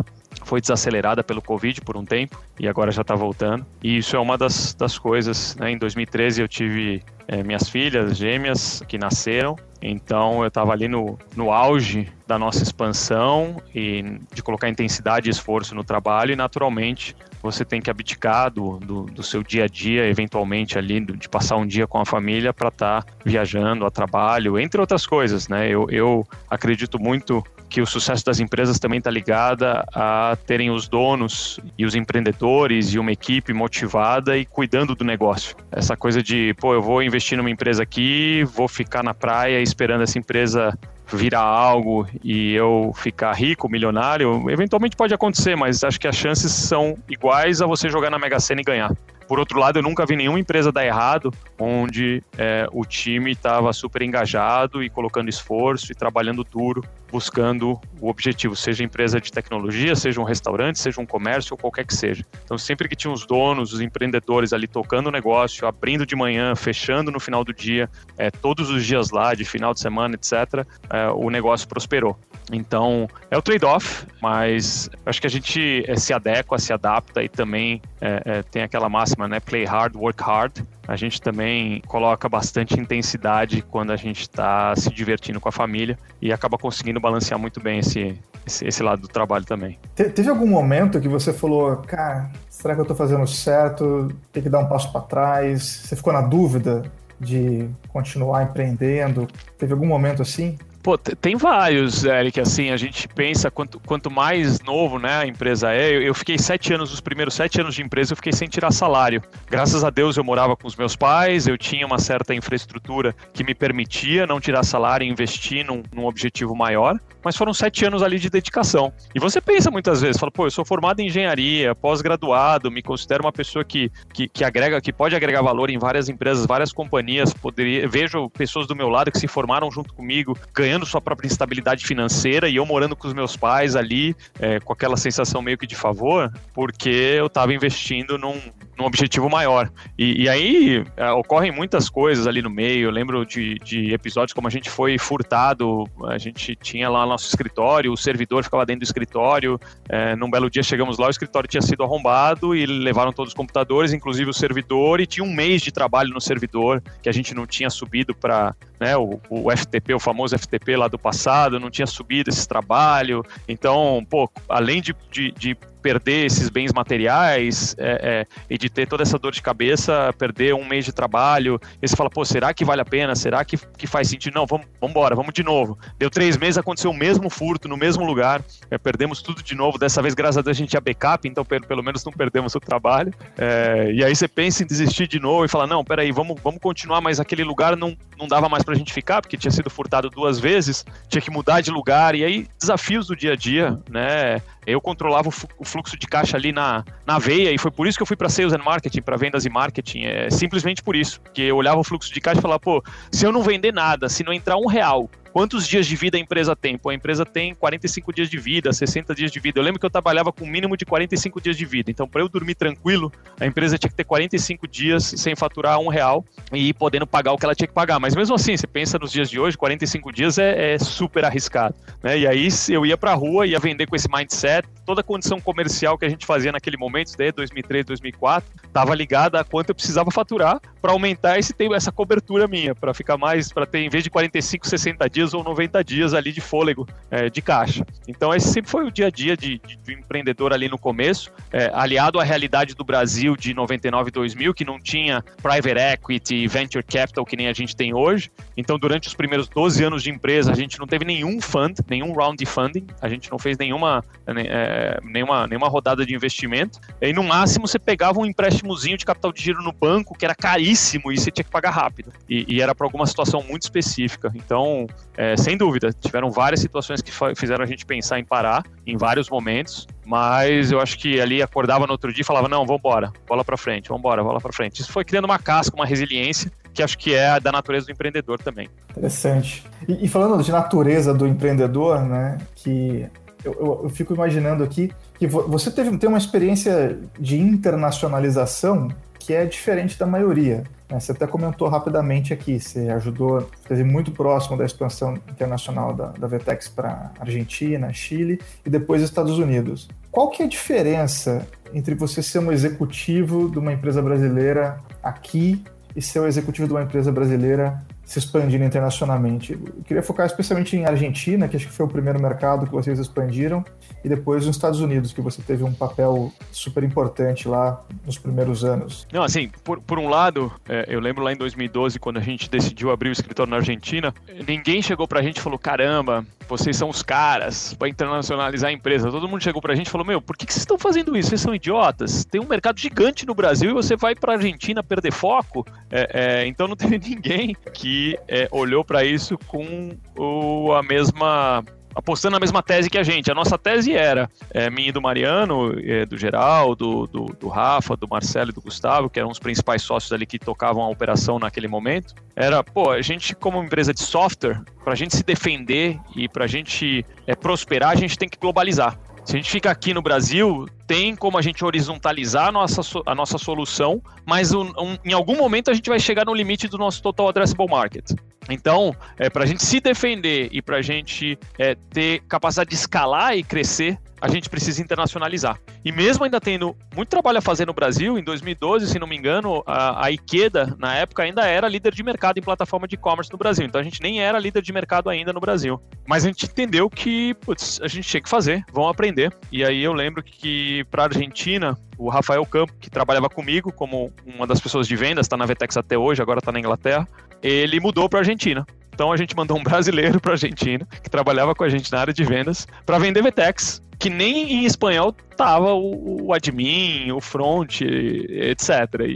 foi 0.51 0.61
desacelerada 0.61 1.23
pelo 1.23 1.41
Covid 1.41 1.81
por 1.83 1.97
um 1.97 2.05
tempo 2.05 2.43
e 2.59 2.67
agora 2.67 2.91
já 2.91 3.03
está 3.03 3.15
voltando. 3.15 3.65
E 3.81 3.99
isso 3.99 4.17
é 4.17 4.19
uma 4.19 4.37
das, 4.37 4.75
das 4.75 4.99
coisas. 4.99 5.55
Né? 5.55 5.71
Em 5.71 5.79
2013 5.79 6.43
eu 6.43 6.49
tive 6.49 7.05
é, 7.29 7.45
minhas 7.45 7.69
filhas 7.69 8.17
gêmeas 8.17 8.83
que 8.89 8.99
nasceram, 8.99 9.57
então 9.81 10.41
eu 10.43 10.49
estava 10.49 10.73
ali 10.73 10.89
no, 10.89 11.17
no 11.37 11.53
auge 11.53 12.13
da 12.27 12.37
nossa 12.37 12.65
expansão 12.65 13.63
e 13.73 14.19
de 14.35 14.43
colocar 14.43 14.69
intensidade 14.69 15.29
e 15.29 15.31
esforço 15.31 15.73
no 15.73 15.85
trabalho 15.85 16.33
e 16.33 16.37
naturalmente 16.37 17.15
você 17.43 17.65
tem 17.65 17.81
que 17.81 17.91
abdicar 17.91 18.51
do, 18.51 18.79
do, 18.79 19.03
do 19.05 19.23
seu 19.23 19.43
dia 19.43 19.65
a 19.65 19.67
dia, 19.67 20.07
eventualmente 20.07 20.79
ali, 20.79 21.01
de 21.01 21.29
passar 21.29 21.57
um 21.57 21.67
dia 21.67 21.87
com 21.87 21.99
a 21.99 22.05
família 22.05 22.53
para 22.53 22.69
estar 22.69 23.03
tá 23.03 23.13
viajando 23.25 23.87
a 23.87 23.91
trabalho, 23.91 24.59
entre 24.59 24.81
outras 24.81 25.07
coisas, 25.07 25.49
né? 25.49 25.69
Eu, 25.69 25.89
eu 25.91 26.27
acredito 26.49 27.01
muito 27.01 27.43
que 27.71 27.81
o 27.81 27.87
sucesso 27.87 28.25
das 28.25 28.41
empresas 28.41 28.81
também 28.81 28.99
está 28.99 29.11
ligada 29.11 29.87
a 29.95 30.37
terem 30.45 30.71
os 30.71 30.89
donos 30.89 31.61
e 31.79 31.87
os 31.87 31.95
empreendedores 31.95 32.93
e 32.93 32.99
uma 32.99 33.13
equipe 33.13 33.53
motivada 33.53 34.37
e 34.37 34.45
cuidando 34.45 34.95
do 34.97 35.05
negócio. 35.05 35.57
Essa 35.71 35.97
coisa 35.97 36.21
de, 36.21 36.53
pô, 36.55 36.75
eu 36.75 36.83
vou 36.83 37.01
investir 37.01 37.39
numa 37.39 37.49
empresa 37.49 37.85
aqui, 37.85 38.43
vou 38.53 38.67
ficar 38.67 39.05
na 39.05 39.15
praia 39.15 39.63
esperando 39.63 40.03
essa 40.03 40.19
empresa 40.19 40.77
virar 41.17 41.41
algo 41.41 42.07
e 42.23 42.55
eu 42.55 42.93
ficar 42.95 43.33
rico, 43.33 43.69
milionário, 43.69 44.51
eventualmente 44.51 44.97
pode 44.97 45.15
acontecer, 45.15 45.57
mas 45.57 45.83
acho 45.85 45.99
que 45.99 46.09
as 46.09 46.17
chances 46.17 46.53
são 46.53 46.97
iguais 47.09 47.61
a 47.61 47.67
você 47.67 47.89
jogar 47.89 48.11
na 48.11 48.19
Mega 48.19 48.39
Sena 48.39 48.61
e 48.61 48.65
ganhar. 48.65 48.93
Por 49.31 49.39
outro 49.39 49.61
lado, 49.61 49.79
eu 49.79 49.83
nunca 49.85 50.05
vi 50.05 50.17
nenhuma 50.17 50.41
empresa 50.41 50.73
dar 50.73 50.85
errado 50.85 51.33
onde 51.57 52.21
é, 52.37 52.67
o 52.73 52.85
time 52.85 53.31
estava 53.31 53.73
super 53.73 54.03
engajado 54.03 54.83
e 54.83 54.91
colocando 54.91 55.29
esforço 55.29 55.93
e 55.93 55.95
trabalhando 55.95 56.43
duro, 56.43 56.83
buscando 57.13 57.81
o 58.01 58.09
objetivo, 58.09 58.57
seja 58.57 58.83
empresa 58.83 59.21
de 59.21 59.31
tecnologia, 59.31 59.95
seja 59.95 60.21
um 60.21 60.25
restaurante, 60.25 60.81
seja 60.81 61.01
um 61.01 61.07
comércio 61.07 61.55
ou 61.55 61.59
qualquer 61.59 61.85
que 61.85 61.95
seja. 61.95 62.27
Então, 62.45 62.59
sempre 62.59 62.89
que 62.89 62.97
tinha 62.97 63.13
os 63.13 63.25
donos, 63.25 63.73
os 63.73 63.81
empreendedores 63.81 64.53
ali 64.53 64.67
tocando 64.67 65.07
o 65.07 65.11
negócio, 65.13 65.65
abrindo 65.65 66.05
de 66.05 66.17
manhã, 66.17 66.57
fechando 66.57 67.13
no 67.13 67.21
final 67.21 67.45
do 67.45 67.55
dia, 67.55 67.89
é, 68.19 68.33
todos 68.33 68.69
os 68.69 68.85
dias 68.85 69.11
lá, 69.11 69.33
de 69.33 69.45
final 69.45 69.73
de 69.73 69.79
semana, 69.79 70.17
etc., 70.17 70.67
é, 70.91 71.09
o 71.09 71.31
negócio 71.31 71.69
prosperou. 71.69 72.19
Então, 72.53 73.09
é 73.31 73.39
o 73.39 73.43
trade-off, 73.43 74.07
mas 74.21 74.91
acho 75.07 75.21
que 75.21 75.27
a 75.27 75.31
gente 75.31 75.85
é, 75.87 75.97
se 75.97 76.13
adequa, 76.13 76.59
se 76.59 76.73
adapta 76.73 77.23
e 77.23 77.29
também 77.29 77.81
é, 78.01 78.23
é, 78.25 78.43
tem 78.43 78.63
aquela 78.63 78.89
máxima, 78.89 79.20
né? 79.29 79.41
Play 79.41 79.65
hard, 79.65 79.97
work 79.97 80.23
hard. 80.23 80.61
A 80.87 80.97
gente 80.97 81.21
também 81.21 81.81
coloca 81.87 82.29
bastante 82.29 82.79
intensidade 82.79 83.63
quando 83.63 83.93
a 83.93 83.97
gente 83.97 84.23
está 84.23 84.75
se 84.77 84.91
divertindo 84.91 85.41
com 85.41 85.49
a 85.49 85.53
família 85.53 85.99
e 86.21 86.33
acaba 86.33 86.59
conseguindo 86.59 86.99
balancear 86.99 87.39
muito 87.39 87.61
bem 87.61 87.79
esse, 87.79 88.19
esse, 88.47 88.67
esse 88.67 88.83
lado 88.83 89.03
do 89.03 89.09
trabalho 89.09 89.45
também. 89.45 89.79
Te, 89.95 90.05
teve 90.11 90.29
algum 90.29 90.47
momento 90.47 91.01
que 91.01 91.09
você 91.09 91.33
falou, 91.33 91.77
cara, 91.77 92.31
será 92.49 92.75
que 92.75 92.81
eu 92.81 92.85
estou 92.85 92.97
fazendo 92.97 93.27
certo? 93.27 94.09
Tem 94.33 94.43
que 94.43 94.49
dar 94.49 94.59
um 94.59 94.69
passo 94.69 94.91
para 94.93 95.03
trás? 95.03 95.63
Você 95.63 95.97
ficou 95.97 96.13
na 96.13 96.23
dúvida 96.23 96.83
de 97.21 97.69
continuar 97.89 98.43
empreendendo? 98.43 99.29
Teve 99.59 99.73
algum 99.73 99.87
momento 99.87 100.23
assim? 100.23 100.59
Pô, 100.83 100.97
tem 100.97 101.37
vários, 101.37 102.05
Eric, 102.05 102.41
assim, 102.41 102.71
a 102.71 102.77
gente 102.77 103.07
pensa 103.07 103.51
quanto, 103.51 103.79
quanto 103.81 104.11
mais 104.11 104.61
novo 104.61 104.99
né, 104.99 105.19
a 105.19 105.27
empresa 105.27 105.71
é, 105.71 105.95
eu, 105.95 106.01
eu, 106.01 106.15
fiquei 106.15 106.39
sete 106.39 106.73
anos, 106.73 106.91
os 106.91 107.03
primeiros 107.03 107.35
sete 107.35 107.61
anos 107.61 107.75
de 107.75 107.83
empresa, 107.83 108.13
eu 108.13 108.17
fiquei 108.17 108.33
sem 108.33 108.49
tirar 108.49 108.71
salário. 108.71 109.23
Graças 109.47 109.85
a 109.85 109.91
Deus 109.91 110.17
eu 110.17 110.25
morava 110.25 110.57
com 110.57 110.67
os 110.67 110.75
meus 110.77 110.97
pais, 110.97 111.47
eu 111.47 111.59
tinha 111.59 111.87
uma 111.87 111.99
certa 111.99 112.35
infraestrutura 112.35 113.15
que 113.35 113.45
me 113.45 113.55
permitia 113.55 114.27
não 114.27 114.41
tirar 114.41 114.63
salário 114.63 115.05
e 115.05 115.11
investir 115.11 115.67
num, 115.67 115.83
num 115.95 116.07
objetivo 116.07 116.57
maior, 116.57 116.99
mas 117.23 117.37
foram 117.37 117.53
sete 117.53 117.85
anos 117.85 118.03
ali 118.03 118.19
de 118.19 118.31
dedicação. 118.31 118.91
E 119.15 119.21
você 119.21 119.39
pensa 119.39 119.71
muitas 119.71 120.01
vezes, 120.01 120.19
fala, 120.19 120.33
pô, 120.33 120.47
eu 120.47 120.51
sou 120.51 120.65
formado 120.65 121.01
em 121.01 121.09
engenharia, 121.09 121.75
pós-graduado, 121.75 122.71
me 122.71 122.81
considero 122.83 123.23
uma 123.23 123.33
pessoa 123.33 123.63
que, 123.63 123.93
que, 124.15 124.29
que, 124.29 124.45
agrega, 124.45 124.81
que 124.81 124.95
pode 124.95 125.15
agregar 125.15 125.43
valor 125.43 125.69
em 125.69 125.79
várias 125.79 126.09
empresas, 126.09 126.47
várias 126.47 126.73
companhias, 126.73 127.35
poderia, 127.35 127.87
vejo 127.87 128.31
pessoas 128.31 128.67
do 128.67 128.75
meu 128.75 128.89
lado 128.89 129.11
que 129.11 129.19
se 129.19 129.29
formaram 129.29 129.71
junto 129.71 129.93
comigo, 129.93 130.35
ganhando 130.55 130.70
ganhando 130.71 130.87
sua 130.87 131.01
própria 131.01 131.27
instabilidade 131.27 131.85
financeira 131.85 132.49
e 132.49 132.55
eu 132.55 132.65
morando 132.65 132.95
com 132.95 133.09
os 133.09 133.13
meus 133.13 133.37
pais 133.37 133.75
ali, 133.75 134.15
é, 134.39 134.61
com 134.61 134.73
aquela 134.73 134.97
sensação 134.97 135.43
meio 135.43 135.59
que 135.59 135.67
de 135.67 135.75
favor, 135.75 136.33
porque 136.55 136.89
eu 136.89 137.27
estava 137.27 137.53
investindo 137.53 138.17
num, 138.17 138.41
num 138.79 138.85
objetivo 138.85 139.29
maior. 139.29 139.69
E, 139.99 140.23
e 140.23 140.29
aí 140.29 140.85
é, 140.97 141.11
ocorrem 141.11 141.51
muitas 141.51 141.89
coisas 141.89 142.29
ali 142.29 142.41
no 142.41 142.49
meio. 142.49 142.87
Eu 142.87 142.93
lembro 142.93 143.27
de, 143.27 143.57
de, 143.65 143.93
episódios 143.93 144.33
como 144.33 144.47
a 144.47 144.51
gente 144.51 144.71
foi 144.71 144.97
furtado, 144.97 145.89
a 146.07 146.19
gente 146.19 146.55
tinha 146.55 146.89
lá 146.89 147.05
nosso 147.05 147.27
escritório, 147.27 147.93
o 147.93 147.97
servidor 147.97 148.45
ficava 148.45 148.65
dentro 148.65 148.81
do 148.81 148.85
escritório. 148.85 149.59
É, 149.89 150.15
num 150.15 150.31
belo 150.31 150.49
dia 150.49 150.63
chegamos 150.63 150.99
lá, 150.99 151.09
o 151.09 151.11
escritório 151.11 151.49
tinha 151.49 151.63
sido 151.63 151.83
arrombado 151.83 152.55
e 152.55 152.65
levaram 152.65 153.13
todos 153.13 153.33
os 153.33 153.37
computadores, 153.37 153.93
inclusive 153.93 154.31
o 154.31 154.35
servidor, 154.35 155.01
e 155.01 155.07
tinha 155.07 155.25
um 155.25 155.35
mês 155.35 155.63
de 155.63 155.73
trabalho 155.73 156.11
no 156.11 156.21
servidor 156.21 156.81
que 157.03 157.09
a 157.09 157.13
gente 157.13 157.35
não 157.35 157.45
tinha 157.45 157.69
subido 157.71 158.15
para 158.15 158.55
né, 158.81 158.97
o, 158.97 159.21
o 159.29 159.51
FTP, 159.55 159.95
o 159.95 160.01
famoso 160.01 160.37
FTP 160.37 160.77
lá 160.77 160.89
do 160.89 160.99
passado, 160.99 161.61
não 161.61 161.71
tinha 161.71 161.87
subido 161.87 162.31
esse 162.31 162.49
trabalho. 162.49 163.23
Então, 163.47 164.05
pô, 164.09 164.29
além 164.49 164.81
de, 164.81 164.97
de, 165.11 165.31
de 165.33 165.57
perder 165.81 166.27
esses 166.27 166.49
bens 166.49 166.73
materiais 166.73 167.75
é, 167.79 168.27
é, 168.27 168.27
e 168.49 168.59
de 168.59 168.69
ter 168.69 168.87
toda 168.87 169.03
essa 169.03 169.19
dor 169.19 169.33
de 169.33 169.43
cabeça, 169.43 170.13
perder 170.19 170.55
um 170.55 170.65
mês 170.65 170.85
de 170.85 170.93
trabalho, 170.93 171.61
e 171.81 171.89
você 171.89 171.97
fala, 171.97 172.11
pô, 172.11 172.25
será 172.25 172.53
que 172.53 172.65
vale 172.65 172.81
a 172.81 172.85
pena? 172.85 173.15
Será 173.15 173.45
que, 173.45 173.57
que 173.57 173.87
faz 173.87 174.09
sentido? 174.09 174.35
Não, 174.35 174.47
vamos 174.47 174.67
embora, 174.83 175.15
vamos 175.15 175.33
de 175.33 175.43
novo. 175.43 175.79
Deu 175.99 176.11
três 176.11 176.37
meses, 176.37 176.59
aconteceu 176.59 176.91
o 176.91 176.95
mesmo 176.95 177.29
furto 177.31 177.69
no 177.69 177.77
mesmo 177.77 178.05
lugar, 178.05 178.43
é, 178.71 178.79
perdemos 178.79 179.23
tudo 179.23 179.43
de 179.43 179.55
novo. 179.55 179.79
Dessa 179.79 180.03
vez, 180.03 180.15
graças 180.15 180.39
a 180.39 180.43
Deus, 180.43 180.57
a 180.57 180.59
gente 180.59 180.71
tinha 180.71 180.81
backup, 180.81 181.27
então 181.29 181.45
pelo, 181.45 181.67
pelo 181.67 181.83
menos 181.83 182.05
não 182.05 182.13
perdemos 182.13 182.55
o 182.55 182.61
trabalho. 182.61 183.13
É, 183.37 183.91
e 183.93 184.05
aí 184.05 184.15
você 184.15 184.29
pensa 184.29 184.63
em 184.63 184.67
desistir 184.67 185.07
de 185.07 185.19
novo 185.19 185.45
e 185.45 185.49
fala, 185.49 185.67
não, 185.67 185.85
peraí, 185.85 186.13
vamos, 186.13 186.41
vamos 186.43 186.61
continuar, 186.61 187.01
mas 187.01 187.21
aquele 187.21 187.45
lugar 187.45 187.77
não, 187.77 187.97
não 188.19 188.27
dava 188.27 188.49
mais 188.49 188.63
pra 188.63 188.75
gente 188.75 188.93
ficar, 188.93 189.21
porque 189.21 189.37
tinha 189.37 189.51
sido 189.51 189.71
furtado 189.71 190.11
duas 190.11 190.39
vezes, 190.39 190.85
tinha 191.09 191.21
que 191.21 191.31
mudar 191.31 191.61
de 191.61 191.71
lugar, 191.71 192.15
e 192.15 192.25
aí 192.25 192.47
desafios 192.59 193.07
do 193.07 193.17
dia 193.17 193.33
a 193.33 193.37
dia, 193.37 193.79
né? 193.89 194.41
Eu 194.67 194.81
controlava 194.81 195.29
o 195.59 195.65
fluxo 195.71 195.97
de 195.99 196.07
caixa 196.07 196.37
ali 196.37 196.53
na, 196.53 196.85
na 197.07 197.19
veia 197.19 197.53
e 197.53 197.59
foi 197.59 197.71
por 197.71 197.87
isso 197.87 197.99
que 197.99 198.03
eu 198.03 198.07
fui 198.07 198.17
para 198.17 198.29
sales 198.29 198.53
and 198.53 198.63
marketing, 198.65 199.03
para 199.03 199.17
vendas 199.17 199.45
e 199.45 199.51
marketing. 199.51 200.05
É 200.05 200.31
simplesmente 200.31 200.83
por 200.83 200.97
isso, 200.97 201.21
que 201.33 201.43
eu 201.43 201.57
olhava 201.57 201.81
o 201.81 201.85
fluxo 201.85 202.13
de 202.13 202.21
caixa 202.21 202.39
e 202.39 202.43
falava, 202.43 202.61
pô, 202.61 202.83
se 203.11 203.25
eu 203.25 203.33
não 203.33 203.43
vender 203.43 203.73
nada, 203.73 204.09
se 204.09 204.23
não 204.25 204.33
entrar 204.33 204.57
um 204.57 204.67
real 204.67 205.09
Quantos 205.33 205.67
dias 205.67 205.87
de 205.87 205.95
vida 205.95 206.17
a 206.17 206.21
empresa 206.21 206.57
tem? 206.57 206.77
Pô, 206.77 206.89
a 206.91 206.95
empresa 206.95 207.25
tem 207.25 207.55
45 207.55 208.13
dias 208.13 208.29
de 208.29 208.37
vida, 208.37 208.73
60 208.73 209.15
dias 209.15 209.31
de 209.31 209.39
vida. 209.39 209.61
Eu 209.61 209.63
lembro 209.63 209.79
que 209.79 209.87
eu 209.87 209.91
trabalhava 209.91 210.33
com 210.33 210.45
um 210.45 210.49
mínimo 210.49 210.77
de 210.77 210.85
45 210.85 211.41
dias 211.41 211.57
de 211.57 211.65
vida. 211.65 211.89
Então, 211.91 212.09
para 212.09 212.21
eu 212.21 212.29
dormir 212.29 212.57
tranquilo, 212.57 213.13
a 213.39 213.47
empresa 213.47 213.79
tinha 213.79 213.89
que 213.89 213.95
ter 213.95 214.05
45 214.05 214.67
dias 214.67 215.05
sem 215.05 215.37
faturar 215.37 215.79
um 215.79 215.89
real 215.89 216.25
e 216.53 216.75
podendo 216.75 217.07
pagar 217.07 217.33
o 217.33 217.39
que 217.39 217.45
ela 217.45 217.55
tinha 217.55 217.69
que 217.69 217.75
pagar. 217.75 218.01
Mas 218.01 218.17
mesmo 218.17 218.35
assim, 218.35 218.57
você 218.57 218.67
pensa 218.67 218.99
nos 218.99 219.13
dias 219.13 219.31
de 219.31 219.39
hoje, 219.39 219.57
45 219.57 220.13
dias 220.13 220.37
é, 220.37 220.75
é 220.75 220.79
super 220.79 221.25
arriscado. 221.25 221.77
Né? 222.03 222.19
E 222.19 222.27
aí 222.27 222.49
eu 222.69 222.85
ia 222.85 222.97
para 222.97 223.13
a 223.13 223.15
rua, 223.15 223.47
ia 223.47 223.59
vender 223.61 223.87
com 223.87 223.95
esse 223.95 224.09
mindset. 224.11 224.69
Toda 224.85 225.01
a 225.01 225.05
condição 225.05 225.41
comercial 225.41 225.97
que 225.97 226.05
a 226.05 226.09
gente 226.09 226.27
fazia 226.27 226.51
naquele 226.51 226.77
momento, 226.77 227.09
isso 227.09 227.19
daí 227.19 227.29
é 227.29 227.33
2003, 227.33 227.85
2004, 227.85 228.51
estava 228.65 228.95
ligada 228.95 229.41
a 229.41 229.45
quanto 229.45 229.69
eu 229.69 229.75
precisava 229.75 230.11
faturar 230.11 230.61
para 230.81 230.93
aumentar 230.93 231.39
esse, 231.39 231.55
essa 231.75 231.93
cobertura 231.93 232.49
minha, 232.49 232.75
para 232.75 232.93
ficar 232.95 233.17
mais, 233.17 233.53
para 233.53 233.67
ter, 233.67 233.81
em 233.81 233.89
vez 233.89 234.03
de 234.03 234.11
45, 234.11 234.67
60 234.67 235.09
dias, 235.11 235.20
dias 235.21 235.35
ou 235.35 235.45
90 235.45 235.85
dias 235.85 236.15
ali 236.15 236.33
de 236.33 236.41
fôlego 236.41 236.89
é, 237.11 237.29
de 237.29 237.43
caixa. 237.43 237.85
Então, 238.09 238.35
esse 238.35 238.49
sempre 238.49 238.71
foi 238.71 238.87
o 238.87 238.91
dia 238.91 239.09
a 239.09 239.11
dia 239.11 239.37
de, 239.37 239.59
de, 239.59 239.77
de 239.77 239.93
empreendedor 239.93 240.53
ali 240.53 240.69
no 240.69 240.79
começo, 240.79 241.31
é, 241.53 241.71
aliado 241.75 242.19
à 242.19 242.25
realidade 242.25 242.75
do 242.75 242.83
Brasil 242.83 243.37
de 243.37 243.53
99 243.53 244.09
e 244.09 244.13
2000, 244.13 244.55
que 244.55 244.65
não 244.65 244.79
tinha 244.81 245.23
private 245.43 245.79
equity, 245.79 246.47
venture 246.47 246.83
capital 246.83 247.25
que 247.25 247.37
nem 247.37 247.49
a 247.49 247.53
gente 247.53 247.77
tem 247.77 247.95
hoje. 247.95 248.31
Então, 248.57 248.79
durante 248.79 249.09
os 249.09 249.15
primeiros 249.15 249.49
12 249.49 249.85
anos 249.85 250.03
de 250.03 250.11
empresa, 250.11 250.53
a 250.53 250.55
gente 250.55 250.79
não 250.79 250.87
teve 250.87 251.05
nenhum 251.05 251.41
fund, 251.41 251.79
nenhum 251.89 252.13
round 252.13 252.37
de 252.37 252.47
funding, 252.47 252.87
a 253.03 253.09
gente 253.09 253.31
não 253.31 253.39
fez 253.39 253.59
nenhuma, 253.59 254.03
é, 254.27 254.99
nenhuma, 255.05 255.47
nenhuma 255.47 255.69
rodada 255.69 256.07
de 256.07 256.15
investimento. 256.15 256.81
E 257.01 257.13
no 257.13 257.23
máximo, 257.23 257.69
você 257.69 257.79
pegava 257.79 258.19
um 258.19 258.25
empréstimozinho 258.25 258.97
de 258.97 259.05
capital 259.05 259.33
de 259.33 259.43
giro 259.43 259.63
no 259.63 259.73
banco, 259.73 260.17
que 260.17 260.25
era 260.25 260.35
caríssimo 260.35 261.13
e 261.13 261.19
você 261.19 261.31
tinha 261.31 261.45
que 261.45 261.51
pagar 261.51 261.71
rápido. 261.71 262.13
E, 262.29 262.47
e 262.49 262.63
era 262.63 262.75
para 262.75 262.87
alguma 262.87 263.07
situação 263.07 263.43
muito 263.43 263.63
específica. 263.63 264.33
Então, 264.35 264.87
é, 265.17 265.37
sem 265.37 265.57
dúvida, 265.57 265.93
tiveram 265.93 266.31
várias 266.31 266.61
situações 266.61 267.03
que 267.03 267.13
fizeram 267.37 267.63
a 267.65 267.67
gente 267.67 267.85
pensar 267.85 268.19
em 268.19 268.25
parar 268.25 268.65
em 268.87 268.97
vários 268.97 269.29
momentos, 269.29 269.87
mas 270.07 270.73
eu 270.73 270.81
acho 270.81 270.99
que 270.99 271.21
ali 271.21 271.43
acordava 271.43 271.87
no 271.87 271.93
outro 271.93 272.13
dia 272.13 272.23
e 272.23 272.25
falava: 272.25 272.49
não, 272.49 272.65
vamos 272.65 272.81
embora, 272.81 273.13
bola 273.27 273.45
para 273.45 273.57
frente, 273.57 273.89
vamos 273.89 274.01
embora, 274.01 274.23
bola 274.23 274.41
para 274.41 274.53
frente. 274.53 274.81
Isso 274.81 274.93
foi 274.93 275.05
criando 275.05 275.25
uma 275.25 275.39
casca, 275.39 275.77
uma 275.77 275.87
resiliência 275.87 276.51
que 276.73 276.83
acho 276.83 276.97
que 276.97 277.15
é 277.15 277.39
da 277.41 277.51
natureza 277.51 277.87
do 277.87 277.93
empreendedor 277.93 278.39
também. 278.39 278.69
Interessante. 278.91 279.65
E, 279.89 280.05
e 280.05 280.09
falando 280.09 280.43
de 280.43 280.53
natureza 280.53 281.13
do 281.13 281.27
empreendedor, 281.27 282.01
né, 282.03 282.39
que 282.55 283.07
eu, 283.45 283.53
eu, 283.53 283.81
eu, 283.85 283.91
fico 283.91 284.15
imaginando 284.15 284.63
aqui 284.63 284.93
que 285.19 285.27
você 285.27 285.71
teve 285.71 285.97
tem 285.99 286.09
uma 286.09 286.19
experiência 286.19 286.99
de 287.19 287.39
internacionalização 287.39 288.89
que 289.19 289.35
é 289.35 289.45
diferente 289.45 289.99
da 289.99 290.07
maioria. 290.07 290.65
Né? 290.91 290.99
Você 290.99 291.13
até 291.13 291.27
comentou 291.27 291.69
rapidamente 291.69 292.33
aqui, 292.33 292.59
você 292.59 292.89
ajudou, 292.91 293.49
esteve 293.61 293.85
muito 293.85 294.11
próximo 294.11 294.57
da 294.57 294.65
expansão 294.65 295.15
internacional 295.29 295.95
da, 295.95 296.07
da 296.07 296.27
Vetex 296.27 296.69
para 296.69 297.13
Argentina, 297.19 297.93
Chile 297.93 298.41
e 298.65 298.71
depois 298.71 299.03
Estados 299.03 299.39
Unidos. 299.39 299.89
Qual 300.11 300.29
que 300.29 300.43
é 300.43 300.47
a 300.47 300.49
diferença 300.49 301.47
entre 301.73 301.95
você 301.95 302.23
ser 302.23 302.41
um 302.41 302.51
executivo 302.51 303.49
de 303.49 303.59
uma 303.59 303.73
empresa 303.73 304.03
brasileira 304.03 304.81
aqui 305.03 305.65
e 305.95 306.03
ser 306.03 306.21
o 306.21 306.27
executivo 306.27 306.67
de 306.67 306.75
uma 306.75 306.83
empresa 306.83 307.13
brasileira 307.13 307.81
se 308.11 308.19
expandindo 308.19 308.65
internacionalmente. 308.65 309.53
Eu 309.53 309.85
queria 309.85 310.03
focar 310.03 310.27
especialmente 310.27 310.77
em 310.77 310.85
Argentina, 310.85 311.47
que 311.47 311.55
acho 311.55 311.69
que 311.69 311.73
foi 311.73 311.87
o 311.87 311.89
primeiro 311.89 312.21
mercado 312.21 312.67
que 312.67 312.73
vocês 312.73 312.99
expandiram, 312.99 313.65
e 314.03 314.09
depois 314.09 314.45
nos 314.45 314.57
Estados 314.57 314.81
Unidos, 314.81 315.13
que 315.13 315.21
você 315.21 315.41
teve 315.41 315.63
um 315.63 315.73
papel 315.73 316.33
super 316.51 316.83
importante 316.83 317.47
lá 317.47 317.81
nos 318.05 318.19
primeiros 318.19 318.65
anos. 318.65 319.07
Não, 319.13 319.23
assim, 319.23 319.49
por, 319.63 319.81
por 319.81 319.97
um 319.97 320.09
lado, 320.09 320.53
é, 320.69 320.87
eu 320.89 320.99
lembro 320.99 321.23
lá 321.23 321.33
em 321.33 321.37
2012, 321.37 322.01
quando 322.01 322.17
a 322.17 322.21
gente 322.21 322.51
decidiu 322.51 322.91
abrir 322.91 323.11
o 323.11 323.13
escritório 323.13 323.49
na 323.49 323.59
Argentina, 323.59 324.13
ninguém 324.45 324.83
chegou 324.83 325.07
pra 325.07 325.23
gente 325.23 325.37
e 325.37 325.41
falou: 325.41 325.57
caramba, 325.57 326.27
vocês 326.49 326.77
são 326.77 326.89
os 326.89 327.05
caras 327.05 327.75
para 327.75 327.89
internacionalizar 327.89 328.71
a 328.71 328.73
empresa. 328.73 329.09
Todo 329.09 329.29
mundo 329.29 329.45
chegou 329.45 329.63
pra 329.63 329.77
gente 329.77 329.87
e 329.87 329.91
falou: 329.91 330.05
meu, 330.05 330.21
por 330.21 330.37
que, 330.37 330.47
que 330.47 330.53
vocês 330.53 330.63
estão 330.63 330.77
fazendo 330.77 331.17
isso? 331.17 331.29
Vocês 331.29 331.43
são 331.43 331.55
idiotas? 331.55 332.25
Tem 332.25 332.41
um 332.41 332.49
mercado 332.49 332.81
gigante 332.81 333.25
no 333.25 333.37
Brasil 333.37 333.71
e 333.71 333.73
você 333.73 333.95
vai 333.95 334.17
pra 334.17 334.33
Argentina 334.33 334.83
perder 334.83 335.13
foco? 335.13 335.65
É, 335.89 336.41
é, 336.43 336.47
então 336.49 336.67
não 336.67 336.75
teve 336.75 336.99
ninguém 337.09 337.55
que 337.73 338.00
é, 338.29 338.49
olhou 338.51 338.85
para 338.85 339.05
isso 339.05 339.39
com 339.47 339.97
o, 340.17 340.73
a 340.73 340.83
mesma 340.83 341.65
apostando 341.95 342.35
na 342.35 342.41
mesma 342.41 342.63
tese 342.63 342.89
que 342.89 342.99
a 342.99 343.03
gente. 343.03 343.31
A 343.31 343.35
nossa 343.35 343.59
tese 343.59 343.95
era, 343.95 344.31
é, 344.53 344.71
minha 344.71 344.89
e 344.89 344.93
do 344.93 345.03
Mariano, 345.03 345.75
é, 345.79 346.07
do 346.07 346.17
Geraldo, 346.17 347.07
do, 347.07 347.27
do 347.27 347.49
Rafa, 347.49 347.97
do 347.97 348.09
Marcelo 348.09 348.51
e 348.51 348.53
do 348.53 348.61
Gustavo, 348.61 349.11
que 349.11 349.19
eram 349.19 349.31
os 349.31 349.39
principais 349.39 349.83
sócios 349.83 350.13
ali 350.13 350.27
que 350.27 350.39
tocavam 350.39 350.83
a 350.83 350.89
operação 350.89 351.39
naquele 351.39 351.69
momento, 351.69 352.15
era, 352.35 352.63
pô, 352.63 352.91
a 352.91 353.03
gente 353.03 353.35
como 353.35 353.63
empresa 353.63 353.93
de 353.93 354.01
software, 354.01 354.63
para 354.83 354.93
a 354.93 354.97
gente 354.97 355.17
se 355.17 355.23
defender 355.23 355.99
e 356.17 356.29
para 356.29 356.45
a 356.45 356.49
gente 356.49 357.05
é, 357.27 357.35
prosperar, 357.35 357.91
a 357.91 357.97
gente 357.97 358.19
tem 358.19 358.29
que 358.29 358.39
globalizar. 358.39 358.99
Se 359.25 359.37
a 359.37 359.39
gente 359.39 359.51
fica 359.51 359.71
aqui 359.71 359.93
no 359.93 360.03
Brasil, 360.03 360.67
tem 360.87 361.15
como 361.15 361.39
a 361.39 361.43
gente 361.43 361.65
horizontalizar 361.65 362.49
a 362.49 362.53
nossa, 362.53 362.81
a 363.07 363.15
nossa 363.15 363.39
solução, 363.39 364.03
mas 364.27 364.53
um, 364.53 364.71
um, 364.79 364.97
em 365.05 365.13
algum 365.13 365.37
momento 365.37 365.71
a 365.71 365.75
gente 365.75 365.89
vai 365.89 366.01
chegar 366.01 366.25
no 366.25 366.35
limite 366.35 366.69
do 366.69 366.79
nosso 366.79 367.03
total 367.03 367.29
addressable 367.29 367.69
market. 367.69 368.13
Então, 368.51 368.95
é, 369.17 369.31
para 369.31 369.45
a 369.45 369.47
gente 369.47 369.65
se 369.65 369.81
defender 369.81 370.49
e 370.53 370.61
para 370.61 370.79
a 370.79 370.83
gente 370.83 371.39
é, 371.59 371.75
ter 371.75 372.21
capacidade 372.29 372.71
de 372.71 372.77
escalar 372.77 373.37
e 373.37 373.43
crescer, 373.43 373.99
a 374.21 374.29
gente 374.29 374.51
precisa 374.51 374.83
internacionalizar. 374.83 375.59
E 375.85 375.91
mesmo 375.91 376.25
ainda 376.25 376.41
tendo 376.41 376.77
muito 376.95 377.09
trabalho 377.09 377.39
a 377.39 377.41
fazer 377.41 377.67
no 377.67 377.73
Brasil, 377.73 378.19
em 378.19 378.23
2012, 378.23 378.87
se 378.87 378.99
não 378.99 379.07
me 379.07 379.17
engano, 379.17 379.63
a, 379.67 380.07
a 380.07 380.11
Ikeda, 380.11 380.77
na 380.79 380.95
época, 380.95 381.23
ainda 381.23 381.47
era 381.47 381.67
líder 381.67 381.95
de 381.95 382.03
mercado 382.03 382.39
em 382.39 382.43
plataforma 382.43 382.87
de 382.87 382.97
e-commerce 382.97 383.33
no 383.33 383.39
Brasil. 383.39 383.65
Então 383.65 383.81
a 383.81 383.85
gente 383.85 384.03
nem 384.03 384.21
era 384.21 384.39
líder 384.39 384.63
de 384.63 384.73
mercado 384.73 385.09
ainda 385.09 385.33
no 385.33 385.41
Brasil. 385.41 385.81
Mas 386.07 386.25
a 386.25 386.29
gente 386.29 386.45
entendeu 386.45 386.91
que 386.91 387.35
putz, 387.35 387.81
a 387.83 387.89
gente 387.89 388.07
tinha 388.07 388.21
que 388.21 388.29
fazer, 388.29 388.63
vamos 388.73 388.91
aprender. 388.91 389.33
E 389.51 389.65
aí 389.65 389.83
eu 389.83 389.95
lembro 389.95 390.23
que 390.23 390.85
para 390.91 391.05
a 391.05 391.07
Argentina, 391.07 391.79
o 392.01 392.09
Rafael 392.09 392.45
Campo, 392.47 392.73
que 392.81 392.89
trabalhava 392.89 393.29
comigo 393.29 393.71
como 393.71 394.11
uma 394.25 394.47
das 394.47 394.59
pessoas 394.59 394.89
de 394.89 394.97
vendas, 394.97 395.27
está 395.27 395.37
na 395.37 395.45
Vetex 395.45 395.77
até 395.77 395.99
hoje, 395.99 396.23
agora 396.23 396.39
está 396.39 396.51
na 396.51 396.59
Inglaterra, 396.59 397.07
ele 397.43 397.79
mudou 397.79 398.09
para 398.09 398.21
a 398.21 398.23
Argentina. 398.23 398.67
Então 398.93 399.13
a 399.13 399.17
gente 399.19 399.37
mandou 399.37 399.59
um 399.59 399.63
brasileiro 399.65 400.19
para 400.19 400.33
a 400.33 400.35
Argentina, 400.35 400.87
que 401.03 401.11
trabalhava 401.11 401.55
com 401.55 401.63
a 401.63 401.69
gente 401.69 401.93
na 401.93 402.01
área 402.01 402.13
de 402.13 402.25
vendas, 402.25 402.67
para 402.87 402.99
vender 402.99 403.23
Vetex 403.23 403.83
que 404.01 404.09
nem 404.09 404.51
em 404.51 404.65
espanhol 404.65 405.15
tava 405.37 405.75
o, 405.75 406.27
o 406.27 406.33
admin, 406.33 407.13
o 407.13 407.21
front, 407.21 407.83
etc. 407.83 408.71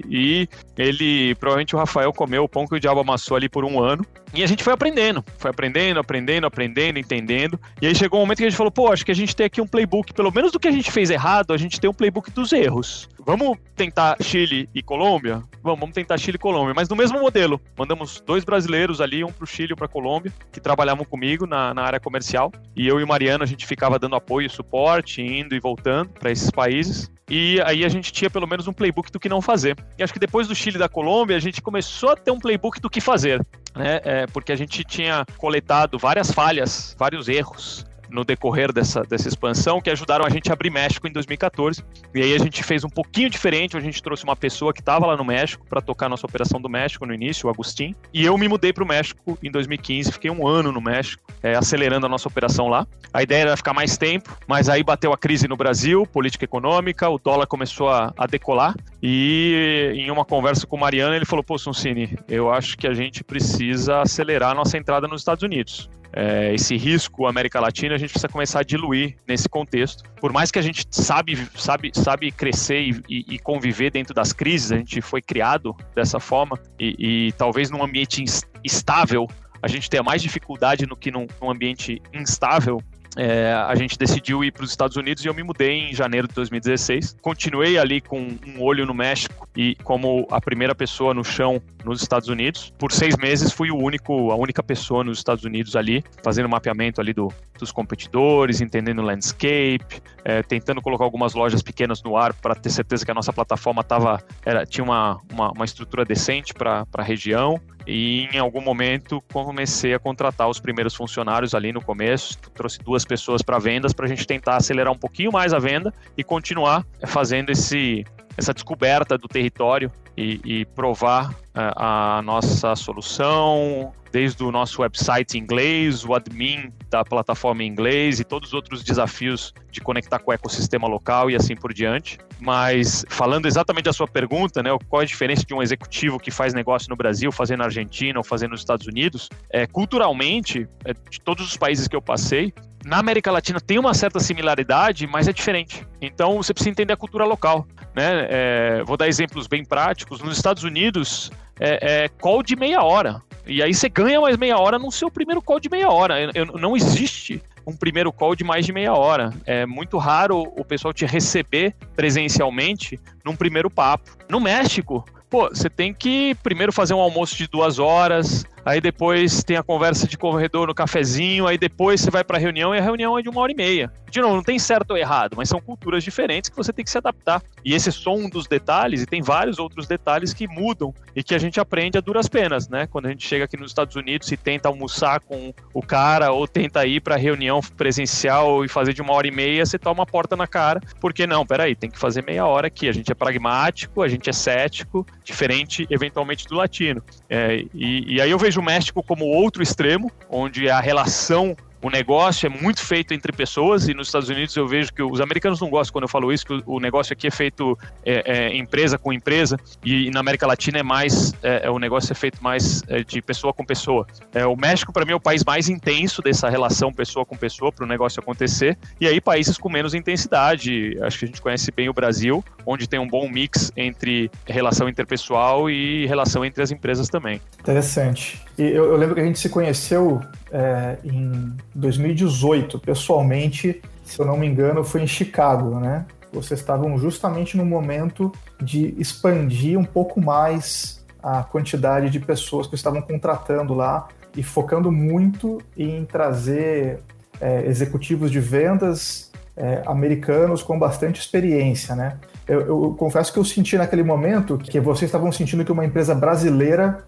E 0.09 0.47
ele, 0.77 1.35
provavelmente 1.37 1.75
o 1.75 1.79
Rafael 1.79 2.13
comeu 2.13 2.45
o 2.45 2.49
pão 2.49 2.67
que 2.67 2.75
o 2.75 2.81
diabo 2.81 3.01
amassou 3.01 3.37
ali 3.37 3.49
por 3.49 3.65
um 3.65 3.83
ano. 3.83 4.07
E 4.35 4.43
a 4.43 4.47
gente 4.47 4.63
foi 4.63 4.75
aprendendo, 4.75 5.25
foi 5.39 5.51
aprendendo, 5.51 6.01
aprendendo, 6.01 6.47
aprendendo, 6.47 6.99
entendendo. 6.99 7.59
E 7.81 7.87
aí 7.87 7.95
chegou 7.95 8.21
um 8.21 8.23
momento 8.25 8.39
que 8.39 8.45
a 8.45 8.49
gente 8.51 8.57
falou, 8.57 8.71
pô, 8.71 8.93
acho 8.93 9.07
que 9.07 9.13
a 9.13 9.15
gente 9.15 9.35
tem 9.35 9.47
aqui 9.47 9.61
um 9.61 9.67
playbook, 9.67 10.13
pelo 10.13 10.31
menos 10.31 10.53
do 10.53 10.61
que 10.61 10.69
a 10.69 10.73
gente 10.73 10.91
fez 10.91 11.09
errado, 11.09 11.53
a 11.53 11.57
gente 11.57 11.81
tem 11.81 11.89
um 11.89 11.95
playbook 11.95 12.31
dos 12.31 12.53
erros. 12.53 13.09
Vamos 13.27 13.57
tentar 13.75 14.17
Chile 14.21 14.69
e 14.75 14.83
Colômbia? 14.83 15.43
Vamos, 15.63 15.81
vamos 15.81 15.95
tentar 15.95 16.19
Chile 16.19 16.37
e 16.37 16.39
Colômbia, 16.39 16.75
mas 16.75 16.89
no 16.89 16.97
mesmo 16.97 17.19
modelo. 17.19 17.59
Mandamos 17.77 18.21
dois 18.21 18.45
brasileiros 18.45 19.01
ali, 19.01 19.25
um 19.25 19.33
para 19.33 19.45
o 19.45 19.47
Chile 19.47 19.71
e 19.71 19.73
um 19.73 19.77
para 19.77 19.89
Colômbia, 19.89 20.33
que 20.53 20.61
trabalhavam 20.61 21.05
comigo 21.07 21.47
na, 21.47 21.73
na 21.73 21.83
área 21.83 21.99
comercial. 21.99 22.53
E 22.77 22.87
eu 22.87 23.01
e 23.01 23.03
o 23.03 23.09
Mariano, 23.09 23.43
a 23.43 23.47
gente 23.47 23.67
ficava 23.67 23.99
dando 23.99 24.15
apoio, 24.15 24.51
suporte, 24.51 25.23
indo 25.23 25.55
e 25.55 25.61
voltando 25.61 26.11
para 26.11 26.31
esses 26.31 26.51
países. 26.51 27.11
E 27.31 27.59
aí 27.65 27.83
a 27.85 27.89
gente 27.89 28.13
tinha 28.13 28.29
pelo 28.29 28.47
menos 28.47 28.69
um 28.69 28.73
playbook 28.73 29.11
do 29.11 29.19
que 29.19 29.29
não 29.29 29.41
fazer. 29.41 29.75
E 29.99 30.03
acho 30.03 30.13
que 30.13 30.19
depois 30.19 30.47
do 30.47 30.55
Chile 30.55 30.77
e 30.77 30.79
da 30.79 30.89
Colômbia, 30.89 31.37
a 31.37 31.41
gente 31.41 31.63
começou 31.63 32.11
a 32.11 32.17
ter 32.17 32.31
um 32.31 32.39
playbook 32.39 32.79
do 32.79 32.91
que 32.91 33.01
fazer. 33.01 33.41
Né? 33.75 34.01
É, 34.05 34.27
porque 34.27 34.53
a 34.53 34.57
gente 34.57 34.85
tinha 34.85 35.25
coletado 35.39 35.99
várias 35.99 36.31
falhas, 36.31 36.95
vários 36.99 37.29
erros 37.29 37.87
no 38.11 38.25
decorrer 38.25 38.73
dessa, 38.73 39.03
dessa 39.03 39.29
expansão 39.29 39.81
que 39.81 39.91
ajudaram 39.91 40.25
a 40.25 40.31
gente 40.31 40.51
a 40.51 40.53
abrir 40.53 40.71
México 40.71 41.07
em 41.07 41.13
2014. 41.13 41.85
E 42.15 42.23
aí 42.23 42.35
a 42.35 42.39
gente 42.39 42.63
fez 42.63 42.85
um 42.85 42.89
pouquinho 42.89 43.31
diferente, 43.31 43.77
a 43.77 43.81
gente 43.81 44.03
trouxe 44.03 44.25
uma 44.25 44.37
pessoa 44.37 44.73
que 44.73 44.81
estava 44.81 45.07
lá 45.07 45.17
no 45.17 45.25
México 45.25 45.67
para 45.69 45.81
tocar 45.81 46.09
nossa 46.09 46.27
operação 46.27 46.61
do 46.61 46.69
México 46.69 47.07
no 47.07 47.15
início, 47.15 47.49
o 47.49 47.51
Agustin. 47.51 47.95
E 48.13 48.25
eu 48.25 48.37
me 48.39 48.49
mudei 48.49 48.73
para 48.73 48.85
o 48.85 48.87
México 48.87 49.39
em 49.43 49.51
2015, 49.51 50.13
fiquei 50.13 50.31
um 50.31 50.47
ano 50.47 50.73
no 50.73 50.81
México, 50.81 51.23
é, 51.43 51.55
acelerando 51.55 52.07
a 52.07 52.09
nossa 52.09 52.29
operação 52.29 52.69
lá. 52.69 52.87
A 53.13 53.23
ideia 53.23 53.43
era 53.43 53.57
ficar 53.57 53.73
mais 53.73 53.97
tempo, 53.97 54.37
mas 54.47 54.69
aí 54.69 54.83
bateu 54.83 55.13
a 55.13 55.19
crise 55.19 55.47
no 55.47 55.57
Brasil, 55.57 56.07
política 56.07 56.45
econômica, 56.45 57.09
o 57.09 57.19
dólar 57.19 57.47
começou 57.47 57.89
a, 57.89 58.13
a 58.17 58.27
decolar. 58.27 58.75
E 59.03 59.93
em 59.95 60.11
uma 60.11 60.25
conversa 60.25 60.67
com 60.67 60.77
o 60.77 60.81
Mariano, 60.81 61.15
ele 61.15 61.25
falou: 61.25 61.45
Pô, 61.45 61.59
Suncini, 61.59 62.19
eu 62.29 62.53
acho 62.53 62.77
que 62.77 62.87
a 62.87 62.95
gente 62.95 63.23
precisa 63.23 64.01
acelerar 64.01 64.51
a 64.51 64.55
nossa 64.55 64.77
entrada 64.79 65.07
nos 65.07 65.21
Estados 65.21 65.43
Unidos 65.43 65.89
é, 66.17 66.55
esse 66.55 66.77
risco 66.77 67.27
América 67.27 67.61
Latina, 67.61 67.95
a 67.95 67.99
gente 67.99 68.11
precisa 68.11 68.29
começar 68.29 68.61
a 68.61 68.63
diluir 68.63 69.17
nesse 69.27 69.49
contexto. 69.49 70.05
Por 70.21 70.33
mais 70.33 70.51
que 70.51 70.59
a 70.59 70.63
gente 70.63 70.87
sabe, 70.91 71.49
sabe, 71.57 71.91
sabe 71.93 72.31
crescer 72.31 72.81
e, 72.81 73.03
e, 73.09 73.35
e 73.35 73.39
conviver 73.39 73.91
dentro 73.91 74.15
das 74.15 74.33
crises, 74.33 74.73
a 74.73 74.77
gente 74.77 75.01
foi 75.01 75.21
criado 75.21 75.77
dessa 75.95 76.21
forma 76.21 76.59
e, 76.79 77.29
e 77.29 77.33
talvez 77.33 77.71
num 77.71 77.83
ambiente 77.83 78.25
estável 78.63 79.29
a 79.61 79.69
gente 79.69 79.89
tenha 79.89 80.03
mais 80.03 80.21
dificuldade 80.21 80.87
no 80.87 80.95
que 80.95 81.11
num, 81.11 81.27
num 81.41 81.51
ambiente 81.51 82.01
instável 82.13 82.83
é, 83.17 83.53
a 83.53 83.75
gente 83.75 83.99
decidiu 83.99 84.43
ir 84.43 84.51
para 84.51 84.65
os 84.65 84.71
Estados 84.71 84.97
Unidos 84.97 85.25
e 85.25 85.29
eu 85.29 85.35
me 85.35 85.43
mudei 85.43 85.91
em 85.91 85.95
janeiro 85.95 86.27
de 86.27 86.35
2016. 86.35 87.17
Continuei 87.23 87.79
ali 87.79 88.01
com 88.01 88.37
um 88.47 88.63
olho 88.63 88.85
no 88.85 88.95
México 88.95 89.49
e 89.57 89.77
como 89.85 90.27
a 90.31 90.41
primeira 90.41 90.75
pessoa 90.75 91.15
no 91.15 91.25
chão 91.25 91.63
nos 91.85 92.03
Estados 92.03 92.29
Unidos. 92.29 92.73
Por 92.79 92.91
seis 92.91 93.17
meses 93.17 93.53
fui 93.53 93.71
o 93.71 93.77
único, 93.77 94.31
a 94.31 94.37
única 94.37 94.63
pessoa 94.63 95.05
nos 95.05 95.19
Estados 95.19 95.45
Unidos 95.45 95.77
ali, 95.77 96.03
fazendo 96.23 96.49
mapeamento 96.49 97.01
ali 97.01 97.13
do, 97.13 97.33
dos 97.59 97.71
competidores, 97.71 98.61
entendendo 98.61 98.99
o 99.01 99.03
landscape, 99.03 100.03
é, 100.25 100.43
tentando 100.43 100.83
colocar 100.83 101.05
algumas 101.05 101.35
lojas 101.35 101.63
pequenas 101.63 102.03
no 102.03 102.17
ar 102.17 102.35
para 102.35 102.55
ter 102.55 102.71
certeza 102.71 103.05
que 103.05 103.11
a 103.11 103.15
nossa 103.15 103.33
plataforma 103.33 103.85
tava, 103.85 104.23
era, 104.45 104.67
tinha 104.67 104.83
uma, 104.83 105.21
uma, 105.33 105.53
uma 105.53 105.65
estrutura 105.65 106.05
decente 106.05 106.53
para 106.53 106.87
a 106.93 107.03
região 107.03 107.61
e 107.87 108.29
em 108.33 108.39
algum 108.39 108.61
momento 108.61 109.23
comecei 109.33 109.95
a 109.95 109.99
contratar 109.99 110.49
os 110.49 110.61
primeiros 110.61 110.95
funcionários 110.95 111.55
ali 111.55 111.73
no 111.73 111.83
começo, 111.83 112.39
trouxe 112.55 112.79
duas 112.79 113.05
pessoas 113.05 113.43
para 113.43 113.59
vendas 113.59 113.93
para 113.93 114.07
a 114.07 114.09
gente 114.09 114.27
tentar 114.27 114.57
acelerar 114.57 114.93
um 114.93 114.99
pouquinho 114.99 115.33
mais 115.33 115.53
a 115.53 115.59
venda 115.59 115.93
e 116.17 116.25
continuar 116.25 116.87
fazendo 117.07 117.51
esse, 117.51 118.05
essa 118.37 118.53
descoberta 118.53 119.17
do 119.17 119.29
território 119.29 119.91
e, 120.17 120.41
e 120.45 120.65
provar 120.65 121.35
a, 121.55 122.19
a 122.19 122.23
nossa 122.23 122.75
solução, 122.77 123.93
desde 124.15 124.45
o 124.45 124.53
nosso 124.53 124.83
website 124.83 125.37
em 125.37 125.41
inglês, 125.41 126.05
o 126.05 126.15
admin 126.15 126.73
da 126.89 127.05
plataforma 127.05 127.65
em 127.65 127.67
inglês 127.67 128.21
e 128.21 128.25
todos 128.25 128.51
os 128.51 128.55
outros 128.55 128.85
desafios 128.85 129.53
de 129.73 129.81
conectar 129.81 130.21
com 130.21 130.31
o 130.31 130.35
ecossistema 130.35 130.87
local 130.87 131.29
e 131.31 131.35
assim 131.35 131.57
por 131.57 131.73
diante. 131.73 132.19
Mas 132.41 133.05
falando 133.09 133.47
exatamente 133.47 133.87
da 133.87 133.93
sua 133.93 134.07
pergunta, 134.07 134.63
né, 134.63 134.71
qual 134.89 135.03
é 135.03 135.05
a 135.05 135.07
diferença 135.09 135.45
de 135.45 135.53
um 135.53 135.61
executivo 135.61 136.21
que 136.21 136.31
faz 136.31 136.55
negócio 136.55 136.89
no 136.91 136.97
Brasil, 136.97 137.33
fazendo 137.33 137.59
na 137.59 137.65
Argentina 137.65 138.19
ou 138.19 138.25
fazendo 138.25 138.53
nos 138.53 138.61
Estados 138.61 138.87
Unidos? 138.87 139.29
É, 139.51 139.67
culturalmente, 139.67 140.69
é, 140.85 140.93
de 140.93 141.21
todos 141.21 141.45
os 141.45 141.57
países 141.57 141.89
que 141.89 141.97
eu 141.97 142.03
passei, 142.03 142.55
na 142.85 142.99
América 142.99 143.31
Latina 143.31 143.61
tem 143.61 143.79
uma 143.79 143.95
certa 143.95 144.21
similaridade, 144.21 145.07
mas 145.07 145.27
é 145.27 145.33
diferente. 145.33 145.87
Então 146.01 146.37
você 146.37 146.53
precisa 146.53 146.71
entender 146.71 146.93
a 146.93 146.97
cultura 146.97 147.25
local. 147.25 147.67
Né? 147.95 148.27
É, 148.29 148.83
vou 148.85 148.97
dar 148.97 149.09
exemplos 149.09 149.47
bem 149.47 149.65
práticos. 149.65 150.21
Nos 150.21 150.37
Estados 150.37 150.65
Unidos, 150.65 151.31
é, 151.59 152.05
é, 152.05 152.09
call 152.09 152.43
de 152.43 152.57
meia 152.57 152.83
hora. 152.83 153.23
E 153.47 153.63
aí 153.63 153.75
você 153.75 153.89
ganha 153.89 154.21
mais 154.21 154.37
meia 154.37 154.59
hora 154.59 154.79
no 154.79 154.91
seu 154.91 155.11
primeiro 155.11 155.43
call 155.43 155.61
de 155.61 155.69
meia 155.69 155.91
hora. 155.91 156.21
Eu, 156.21 156.31
eu, 156.35 156.47
não 156.59 156.77
existe 156.77 157.43
um 157.67 157.77
primeiro 157.77 158.13
call 158.13 158.35
de 158.35 158.45
mais 158.45 158.67
de 158.67 158.73
meia 158.73 158.93
hora. 158.93 159.33
É 159.47 159.65
muito 159.65 159.97
raro 159.99 160.43
o 160.57 160.65
pessoal 160.65 160.93
te 160.93 161.07
receber 161.07 161.75
presencialmente 161.97 163.01
num 163.25 163.37
primeiro 163.37 163.71
papo. 163.71 164.11
No 164.29 164.41
México, 164.41 165.05
pô, 165.31 165.49
você 165.49 165.71
tem 165.71 165.93
que 165.93 166.35
primeiro 166.43 166.73
fazer 166.73 166.95
um 166.95 167.01
almoço 167.01 167.37
de 167.37 167.47
duas 167.47 167.79
horas, 167.79 168.45
aí 168.65 168.81
depois 168.81 169.45
tem 169.45 169.57
a 169.57 169.63
conversa 169.63 170.07
de 170.07 170.17
corredor 170.17 170.69
no 170.69 170.75
cafezinho, 170.75 171.47
aí 171.47 171.59
depois 171.59 172.01
você 172.01 172.11
vai 172.11 172.25
para 172.25 172.37
a 172.37 172.41
reunião 172.41 172.75
e 172.75 172.79
a 172.79 172.83
reunião 172.83 173.19
é 173.19 173.23
de 173.23 173.29
uma 173.29 173.41
hora 173.41 173.53
e 173.53 173.55
meia. 173.55 173.93
De 174.15 174.21
novo, 174.21 174.37
não 174.37 174.45
tem 174.45 174.61
certo 174.61 174.93
ou 174.93 174.97
errado, 174.97 175.35
mas 175.37 175.49
são 175.49 175.61
culturas 175.61 176.05
diferentes 176.05 176.49
que 176.49 176.57
você 176.57 176.73
tem 176.73 176.85
que 176.85 176.91
se 176.91 176.99
adaptar. 176.99 177.43
E 177.65 177.75
esse 177.75 177.91
só 177.91 178.15
um 178.15 178.29
dos 178.29 178.47
detalhes, 178.47 179.03
e 179.03 179.07
tem 179.07 179.21
vários 179.21 179.59
outros 179.59 179.89
detalhes 179.89 180.33
que 180.33 180.47
mudam 180.47 180.95
e 181.17 181.23
que 181.23 181.35
a 181.35 181.39
gente 181.39 181.59
aprende 181.59 181.99
a 181.99 182.01
duras 182.01 182.29
penas, 182.29 182.69
né? 182.69 182.87
Quando 182.87 183.07
a 183.07 183.09
gente 183.09 183.27
chega 183.27 183.45
aqui 183.45 183.57
nos 183.57 183.73
Estados 183.73 183.97
Unidos 183.97 184.31
e 184.31 184.37
tenta 184.37 184.69
almoçar 184.69 185.19
com 185.19 185.53
o 185.73 185.83
cara 185.83 186.31
ou 186.31 186.47
tenta 186.47 186.87
ir 186.87 187.01
para 187.01 187.17
reunião 187.17 187.61
presencial 187.77 188.65
e 188.65 188.69
fazer 188.69 188.93
de 188.93 189.03
uma 189.03 189.13
hora 189.15 189.27
e 189.27 189.33
meia, 189.33 189.67
você 189.67 189.81
toma 189.81 190.01
uma 190.01 190.07
porta 190.07 190.37
na 190.37 190.47
cara. 190.47 190.81
Porque 191.01 191.27
não, 191.27 191.45
peraí, 191.45 191.75
tem 191.75 191.91
que 191.91 191.99
fazer 191.99 192.23
meia 192.23 192.47
hora 192.47 192.69
aqui. 192.69 192.89
A 192.89 192.93
gente 192.93 193.11
é 193.11 193.15
pragmático, 193.17 194.01
a 194.01 194.07
gente 194.07 194.31
é 194.31 194.33
cético, 194.33 195.05
diferente 195.25 195.89
eventualmente 195.91 196.47
do 196.47 196.55
latino. 196.55 197.03
É, 197.29 197.65
e, 197.75 198.15
e 198.15 198.21
aí 198.21 198.31
eu 198.31 198.39
vejo 198.39 198.54
o 198.59 198.63
México 198.63 199.03
como 199.03 199.25
outro 199.25 199.63
extremo, 199.63 200.11
onde 200.31 200.69
a 200.69 200.81
relação 200.81 201.57
o 201.85 201.91
negócio 201.91 202.47
é 202.47 202.49
muito 202.49 202.83
feito 202.83 203.13
entre 203.13 203.31
pessoas 203.31 203.89
e 203.89 203.93
nos 203.93 204.09
Estados 204.09 204.31
Unidos 204.31 204.57
eu 204.57 204.67
vejo 204.67 204.91
que 204.91 205.03
os 205.03 205.21
americanos 205.21 205.61
não 205.61 205.69
gostam 205.69 205.93
quando 205.93 206.05
eu 206.05 206.09
falo 206.09 206.33
isso, 206.33 206.47
que 206.47 206.63
o 206.65 206.81
negócio 206.81 207.13
aqui 207.13 207.27
é 207.27 207.31
feito 207.31 207.79
é, 208.03 208.23
é, 208.25 208.57
empresa 208.57 208.97
com 208.97 209.13
empresa 209.13 209.59
e, 209.85 210.11
na 210.11 210.21
América 210.21 210.47
Latina 210.47 210.79
é 210.79 210.83
mais, 210.83 211.35
é, 211.43 211.67
é, 211.67 211.71
o 211.71 211.79
negócio 211.79 212.11
é 212.11 212.15
feito 212.15 212.43
mais 212.43 212.83
é, 212.89 213.05
de 213.05 213.21
pessoa 213.21 213.53
com 213.53 213.63
pessoa. 213.67 214.07
É, 214.33 214.47
o 214.47 214.57
México, 214.57 214.95
para 214.95 215.05
mim, 215.05 215.13
é 215.13 215.15
o 215.15 215.21
país 215.21 215.45
mais 215.45 215.69
intenso 215.69 216.23
dessa 216.23 216.49
relação 216.49 216.91
pessoa 216.91 217.27
com 217.27 217.37
pessoa 217.37 217.71
para 217.71 217.85
o 217.85 217.87
negócio 217.87 218.19
acontecer 218.19 218.79
e 218.99 219.07
aí 219.07 219.21
países 219.21 219.59
com 219.59 219.69
menos 219.69 219.93
intensidade, 219.93 220.97
acho 221.03 221.19
que 221.19 221.27
a 221.27 221.29
gente 221.29 221.43
conhece 221.43 221.71
bem 221.71 221.91
o 221.91 221.93
Brasil, 221.93 222.43
onde 222.65 222.89
tem 222.89 222.99
um 222.99 223.07
bom 223.07 223.29
mix 223.29 223.71
entre 223.77 224.31
relação 224.47 224.89
interpessoal 224.89 225.69
e 225.69 226.07
relação 226.07 226.47
entre 226.47 226.63
as 226.63 226.71
empresas 226.71 227.11
também. 227.11 227.43
Interessante. 227.61 228.43
E 228.57 228.63
eu, 228.63 228.85
eu 228.85 228.97
lembro 228.97 229.17
que 229.17 229.21
a 229.21 229.25
gente 229.25 229.39
se 229.39 229.51
conheceu 229.51 230.23
é, 230.55 230.99
em 231.03 231.53
2018, 231.75 232.79
pessoalmente, 232.79 233.83
se 234.05 234.21
eu 234.21 234.25
não 234.25 234.37
me 234.39 234.47
engano, 234.47 234.85
foi 234.85 235.03
em 235.03 235.07
Chicago, 235.07 235.81
né? 235.81 236.07
Vocês 236.33 236.61
estavam 236.61 236.97
justamente 236.97 237.57
no 237.57 237.65
momento 237.65 238.31
de 238.63 238.95
expandir 238.97 239.77
um 239.77 239.85
pouco 239.85 240.21
mais 240.21 241.05
a 241.21 241.43
quantidade 241.43 242.09
de 242.09 242.21
pessoas 242.21 242.69
que 242.69 242.77
estavam 242.77 243.03
contratando 243.03 243.75
lá 243.75 244.07
e 244.37 244.45
focando 244.45 244.93
muito 244.93 245.61
em 245.77 246.05
trazer 246.05 247.01
é, 247.41 247.67
executivos 247.67 248.31
de 248.31 248.39
vendas 248.39 249.33
é, 249.57 249.83
americanos 249.87 250.63
com 250.63 250.79
bastante 250.79 251.21
experiência, 251.21 251.97
né? 251.97 252.17
Eu, 252.47 252.61
eu, 252.61 252.95
confesso 252.99 253.33
que 253.33 253.39
eu 253.39 253.45
senti 253.45 253.77
naquele 253.77 254.03
momento 254.03 254.59
que 254.59 254.79
vocês 254.79 255.09
estavam 255.09 255.33
sentindo 255.33 255.65
que 255.65 255.73
uma 255.73 255.85
empresa 255.85 256.15
brasileira, 256.15 257.05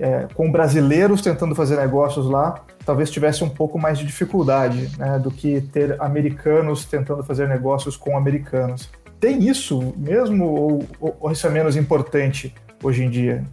é, 0.00 0.26
com 0.34 0.50
brasileiros 0.50 1.20
tentando 1.20 1.54
fazer 1.54 1.76
negócios 1.76 2.26
lá, 2.26 2.60
talvez 2.84 3.10
tivesse 3.10 3.44
um 3.44 3.48
pouco 3.48 3.78
mais 3.78 3.98
de 3.98 4.04
dificuldade 4.04 4.90
né, 4.98 5.18
do 5.18 5.30
que 5.30 5.60
ter 5.60 6.00
americanos 6.02 6.84
tentando 6.84 7.22
fazer 7.22 7.48
negócios 7.48 7.96
com 7.96 8.16
americanos. 8.16 8.90
Tem 9.20 9.46
isso 9.48 9.94
mesmo 9.96 10.44
ou, 10.46 11.14
ou 11.20 11.30
isso 11.30 11.46
é 11.46 11.50
menos 11.50 11.76
importante 11.76 12.52
hoje 12.82 13.04
em 13.04 13.10
dia? 13.10 13.44